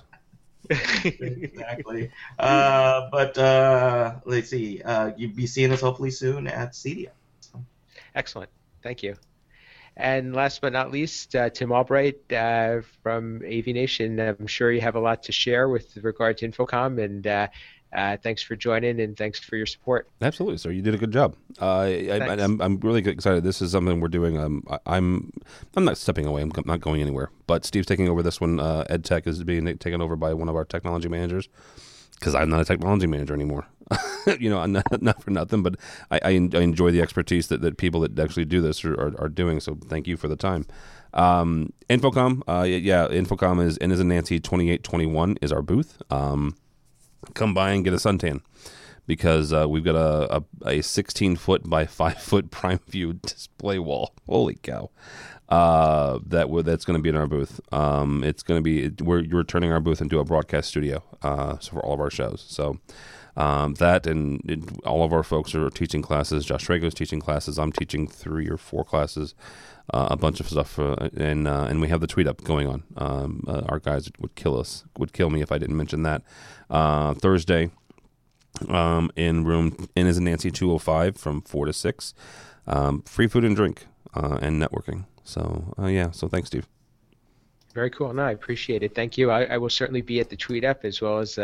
exactly. 0.70 2.12
Uh, 2.40 3.10
but 3.12 3.38
uh, 3.38 4.16
let's 4.26 4.50
see. 4.50 4.82
Uh, 4.82 5.12
you'll 5.18 5.36
be 5.36 5.48
seeing 5.48 5.72
us 5.72 5.82
hopefully 5.82 6.12
soon 6.12 6.48
at 6.48 6.72
CEDIA. 6.72 7.10
So. 7.42 7.64
Excellent. 8.16 8.50
Thank 8.82 9.04
you. 9.04 9.16
And 9.96 10.34
last 10.34 10.62
but 10.62 10.74
not 10.74 10.92
least, 10.92 11.36
uh, 11.36 11.50
Tim 11.50 11.72
Albright 11.72 12.32
uh, 12.32 12.82
from 13.04 13.44
AV 13.46 13.68
Nation. 13.68 14.20
I'm 14.20 14.48
sure 14.48 14.72
you 14.72 14.82
have 14.82 14.96
a 14.96 15.00
lot 15.00 15.24
to 15.24 15.32
share 15.32 15.70
with 15.70 15.96
regard 15.98 16.40
to 16.40 16.50
InfoComm, 16.50 17.04
and 17.04 17.50
uh, 17.94 18.18
thanks 18.18 18.42
for 18.42 18.56
joining 18.56 19.00
and 19.00 19.16
thanks 19.18 19.40
for 19.40 19.56
your 19.56 19.66
support. 19.66 20.10
Absolutely, 20.22 20.58
sir. 20.58 20.72
You 20.72 20.82
did 20.82 20.94
a 20.94 20.98
good 20.98 21.12
job. 21.12 21.36
Uh, 21.62 21.82
I, 21.82 22.18
am 22.18 22.40
I'm, 22.40 22.62
I'm 22.62 22.80
really 22.80 23.08
excited. 23.08 23.44
This 23.44 23.62
is 23.62 23.72
something 23.72 24.00
we're 24.00 24.08
doing. 24.08 24.38
Um, 24.38 24.64
I, 24.86 24.98
am 24.98 25.32
I'm 25.76 25.86
not 25.86 25.98
stepping 25.98 26.26
away. 26.26 26.42
I'm 26.42 26.52
not 26.66 26.82
going 26.82 27.02
anywhere. 27.02 27.30
But 27.48 27.66
Steve's 27.66 27.88
taking 27.88 28.10
over 28.10 28.24
this 28.24 28.42
one. 28.42 28.60
Uh, 28.60 28.86
EdTech 28.90 29.28
is 29.28 29.44
being 29.44 29.66
taken 29.78 30.02
over 30.02 30.16
by 30.16 30.34
one 30.34 30.50
of 30.50 30.56
our 30.56 30.66
technology 30.66 31.10
managers 31.10 31.50
because 32.20 32.36
I'm 32.36 32.50
not 32.50 32.62
a 32.62 32.66
technology 32.66 33.08
manager 33.08 33.34
anymore. 33.34 33.68
you 34.40 34.50
know, 34.50 34.66
not, 34.66 35.02
not 35.02 35.22
for 35.22 35.32
nothing, 35.32 35.62
but 35.62 35.76
I, 36.10 36.20
I, 36.24 36.30
enjoy 36.30 36.92
the 36.92 37.02
expertise 37.02 37.48
that, 37.48 37.62
that 37.62 37.78
people 37.78 38.00
that 38.02 38.18
actually 38.18 38.46
do 38.46 38.62
this 38.62 38.86
are, 38.86 38.94
are, 38.94 39.14
are 39.20 39.30
doing. 39.30 39.60
So 39.60 39.76
thank 39.90 40.08
you 40.08 40.16
for 40.16 40.28
the 40.28 40.38
time. 40.38 40.66
Um, 41.14 41.74
InfoComm, 41.90 42.42
uh, 42.48 42.64
yeah, 42.64 43.08
InfoComm 43.08 43.64
is 43.64 43.78
N 43.82 43.92
is 43.92 44.00
in 44.00 44.08
Nancy 44.08 44.40
2821 44.40 45.38
is 45.42 45.52
our 45.52 45.62
booth. 45.62 46.02
Um, 46.10 46.56
come 47.34 47.54
by 47.54 47.72
and 47.72 47.84
get 47.84 47.94
a 47.94 47.98
suntan 47.98 48.42
because 49.06 49.52
uh, 49.52 49.68
we've 49.68 49.84
got 49.84 49.96
a, 49.96 50.44
a, 50.64 50.78
a 50.78 50.82
16 50.82 51.36
foot 51.36 51.70
by 51.70 51.86
5 51.86 52.18
foot 52.22 52.52
prime 52.52 52.80
view 52.88 53.14
display 53.14 53.80
wall. 53.80 54.14
Holy 54.28 54.56
cow. 54.56 54.90
Uh, 55.50 56.20
that 56.26 56.48
that's 56.66 56.86
going 56.86 56.98
to 56.98 57.04
be 57.04 57.10
in 57.10 57.16
our 57.16 57.28
booth. 57.28 57.60
Um, 57.72 58.24
it's 58.24 58.44
going 58.44 58.58
to 58.58 58.64
be 58.64 59.04
we're 59.04 59.24
we're 59.30 59.44
turning 59.44 59.72
our 59.72 59.82
booth 59.82 60.02
into 60.02 60.20
a 60.20 60.24
broadcast 60.24 60.70
studio 60.70 61.04
uh, 61.22 61.60
so 61.60 61.74
for 61.74 61.86
all 61.86 61.94
of 61.94 62.00
our 62.00 62.10
shows. 62.10 62.44
So 62.48 62.80
um, 63.36 63.76
that 63.76 64.08
and 64.08 64.42
it, 64.50 64.86
all 64.86 65.04
of 65.04 65.12
our 65.12 65.22
folks 65.22 65.54
are 65.54 65.70
teaching 65.70 66.02
classes. 66.02 66.46
Josh 66.46 66.66
Trago's 66.66 66.94
teaching 66.94 67.20
classes. 67.20 67.60
I'm 67.60 67.72
teaching 67.72 68.08
three 68.08 68.48
or 68.48 68.58
four 68.58 68.84
classes. 68.84 69.36
Uh, 69.92 70.08
a 70.12 70.16
bunch 70.16 70.40
of 70.40 70.48
stuff, 70.48 70.78
and 70.78 71.46
uh, 71.46 71.68
and 71.70 71.82
we 71.82 71.90
have 71.90 72.00
the 72.00 72.08
tweet 72.08 72.26
up 72.26 72.42
going 72.46 72.68
on. 72.68 72.84
Um, 72.96 73.44
uh, 73.46 73.64
our 73.68 73.80
guys 73.80 74.10
would 74.20 74.34
kill 74.34 74.58
us, 74.58 74.86
would 74.98 75.12
kill 75.12 75.30
me 75.30 75.42
if 75.42 75.52
I 75.52 75.58
didn't 75.58 75.76
mention 75.76 76.04
that. 76.04 76.22
Uh, 76.70 77.14
Thursday, 77.16 77.70
um, 78.70 79.12
in 79.18 79.44
room 79.44 79.90
in 79.94 80.08
is 80.08 80.18
Nancy 80.22 80.52
205 80.52 81.18
from 81.18 81.42
four 81.42 81.66
to 81.66 81.74
six. 81.74 82.14
Um, 82.66 83.02
free 83.02 83.28
food 83.28 83.44
and 83.44 83.58
drink 83.58 83.88
uh, 84.14 84.38
and 84.42 84.62
networking. 84.62 85.04
So 85.26 85.74
yeah, 85.78 86.12
so 86.12 86.30
thanks, 86.30 86.48
Steve. 86.48 86.68
Very 87.74 87.90
cool. 87.90 88.14
No, 88.14 88.24
I 88.24 88.32
appreciate 88.32 88.84
it. 88.84 88.96
Thank 88.96 89.18
you. 89.18 89.32
I, 89.32 89.46
I 89.46 89.58
will 89.58 89.70
certainly 89.70 90.02
be 90.02 90.22
at 90.22 90.30
the 90.30 90.38
tweet 90.38 90.64
up 90.64 90.86
as 90.86 91.02
well 91.02 91.20
as 91.20 91.38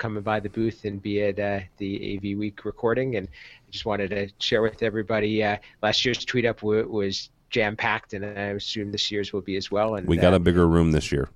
coming 0.00 0.22
by 0.22 0.40
the 0.40 0.48
booth 0.48 0.84
and 0.84 1.00
be 1.00 1.22
at 1.22 1.38
uh, 1.38 1.60
the 1.76 2.16
AV 2.16 2.38
Week 2.38 2.64
recording. 2.64 3.16
And 3.16 3.28
I 3.28 3.70
just 3.70 3.84
wanted 3.84 4.10
to 4.10 4.28
share 4.38 4.62
with 4.62 4.82
everybody. 4.82 5.44
Uh, 5.44 5.58
last 5.82 6.04
year's 6.04 6.24
tweet 6.24 6.46
up 6.46 6.62
was 6.62 7.30
jam 7.50 7.76
packed, 7.76 8.14
and 8.14 8.24
I 8.24 8.52
assume 8.52 8.92
this 8.92 9.10
year's 9.10 9.32
will 9.32 9.40
be 9.40 9.56
as 9.56 9.70
well. 9.70 9.96
And 9.96 10.06
we 10.06 10.16
got 10.16 10.34
a 10.34 10.38
bigger 10.38 10.66
room 10.66 10.92
this 10.92 11.12
year. 11.12 11.28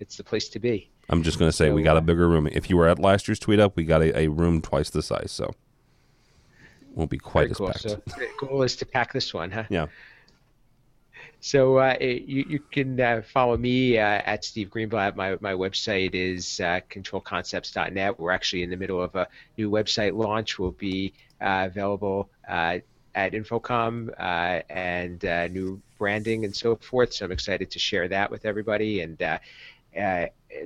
It's 0.00 0.16
the 0.16 0.24
place 0.24 0.48
to 0.50 0.58
be. 0.58 0.90
I'm 1.08 1.22
just 1.22 1.38
going 1.38 1.50
to 1.50 1.56
say 1.56 1.68
so, 1.68 1.74
we 1.74 1.82
got 1.82 1.96
a 1.96 2.00
bigger 2.00 2.28
room. 2.28 2.48
If 2.50 2.70
you 2.70 2.76
were 2.76 2.88
at 2.88 2.98
last 2.98 3.28
year's 3.28 3.38
tweet 3.38 3.60
up, 3.60 3.76
we 3.76 3.84
got 3.84 4.00
a, 4.00 4.18
a 4.20 4.28
room 4.28 4.62
twice 4.62 4.90
the 4.90 5.02
size, 5.02 5.30
so 5.30 5.52
won't 6.94 7.10
be 7.10 7.18
quite 7.18 7.50
as 7.50 7.58
cool. 7.58 7.66
packed. 7.66 7.82
So 7.82 8.00
the 8.06 8.28
goal 8.40 8.62
is 8.62 8.76
to 8.76 8.86
pack 8.86 9.12
this 9.12 9.34
one, 9.34 9.50
huh? 9.50 9.64
Yeah. 9.68 9.86
So 11.40 11.78
uh, 11.78 11.96
you, 12.00 12.46
you 12.48 12.58
can 12.58 12.98
uh, 12.98 13.20
follow 13.22 13.58
me 13.58 13.98
uh, 13.98 14.22
at 14.24 14.46
Steve 14.46 14.70
Greenblatt. 14.70 15.14
My, 15.14 15.36
my 15.42 15.52
website 15.52 16.14
is 16.14 16.58
uh, 16.58 16.80
controlconcepts.net. 16.90 18.18
We're 18.18 18.30
actually 18.30 18.62
in 18.62 18.70
the 18.70 18.78
middle 18.78 19.02
of 19.02 19.14
a 19.14 19.28
new 19.58 19.70
website 19.70 20.16
launch. 20.16 20.58
Will 20.58 20.70
be 20.70 21.12
uh, 21.42 21.68
available 21.70 22.30
uh, 22.48 22.78
at 23.14 23.32
InfoComm 23.32 24.10
and 24.70 25.22
new 25.52 25.80
branding 25.98 26.44
and 26.44 26.54
so 26.54 26.76
forth. 26.76 27.12
So 27.12 27.24
I'm 27.24 27.32
excited 27.32 27.70
to 27.70 27.78
share 27.78 28.08
that 28.08 28.30
with 28.30 28.44
everybody. 28.44 29.00
And 29.00 29.18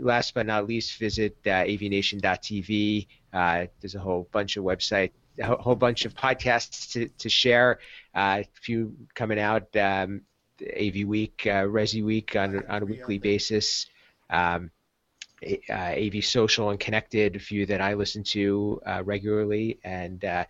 last 0.01 0.35
but 0.35 0.47
not 0.47 0.67
least, 0.67 0.99
visit 0.99 1.43
avnation.tv. 1.45 3.07
there's 3.33 3.95
a 3.95 4.01
whole 4.01 4.29
bunch 4.33 4.57
of 4.57 4.65
website 4.65 5.11
a 5.41 5.57
whole 5.57 5.75
bunch 5.75 6.05
of 6.05 6.15
podcasts 6.15 6.93
to, 6.93 7.09
to 7.19 7.29
share. 7.29 7.79
Uh, 8.15 8.43
a 8.43 8.49
few 8.61 8.97
coming 9.15 9.39
out 9.39 9.75
um, 9.77 10.23
AV 10.63 11.07
Week, 11.07 11.43
uh, 11.47 11.65
Resi 11.65 12.05
Week 12.05 12.35
on, 12.37 12.65
on 12.69 12.83
a 12.83 12.87
weekly 12.87 13.19
basis. 13.19 13.87
Um, 14.31 14.71
uh, 15.71 15.73
AV 15.73 16.25
Social 16.25 16.71
and 16.71 16.81
Connected, 16.81 17.37
a 17.37 17.39
few 17.39 17.65
that 17.67 17.81
I 17.81 17.95
listen 17.95 18.25
to 18.25 18.81
uh, 18.85 19.03
regularly. 19.05 19.79
And 19.85 20.25
uh, 20.25 20.47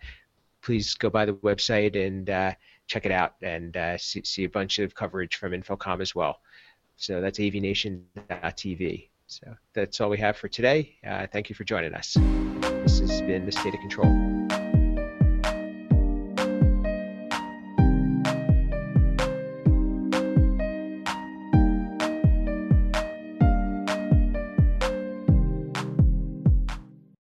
please 0.61 0.93
go 0.95 1.09
by 1.09 1.25
the 1.25 1.33
website 1.33 1.95
and 1.95 2.29
uh, 2.29 2.53
check 2.87 3.05
it 3.05 3.11
out 3.11 3.35
and 3.41 3.77
uh, 3.77 3.97
see, 3.97 4.21
see, 4.23 4.43
a 4.43 4.49
bunch 4.49 4.79
of 4.79 4.95
coverage 4.95 5.35
from 5.35 5.51
InfoComm 5.51 6.01
as 6.01 6.13
well. 6.15 6.39
So 6.97 7.21
that's 7.21 7.39
avnation.tv. 7.39 9.09
So 9.27 9.55
that's 9.73 10.01
all 10.01 10.09
we 10.09 10.17
have 10.17 10.37
for 10.37 10.47
today. 10.47 10.95
Uh, 11.05 11.27
thank 11.31 11.49
you 11.49 11.55
for 11.55 11.63
joining 11.63 11.93
us. 11.93 12.17
This 12.83 12.99
has 12.99 13.21
been 13.21 13.45
the 13.45 13.51
State 13.51 13.73
of 13.73 13.79
Control. 13.79 14.38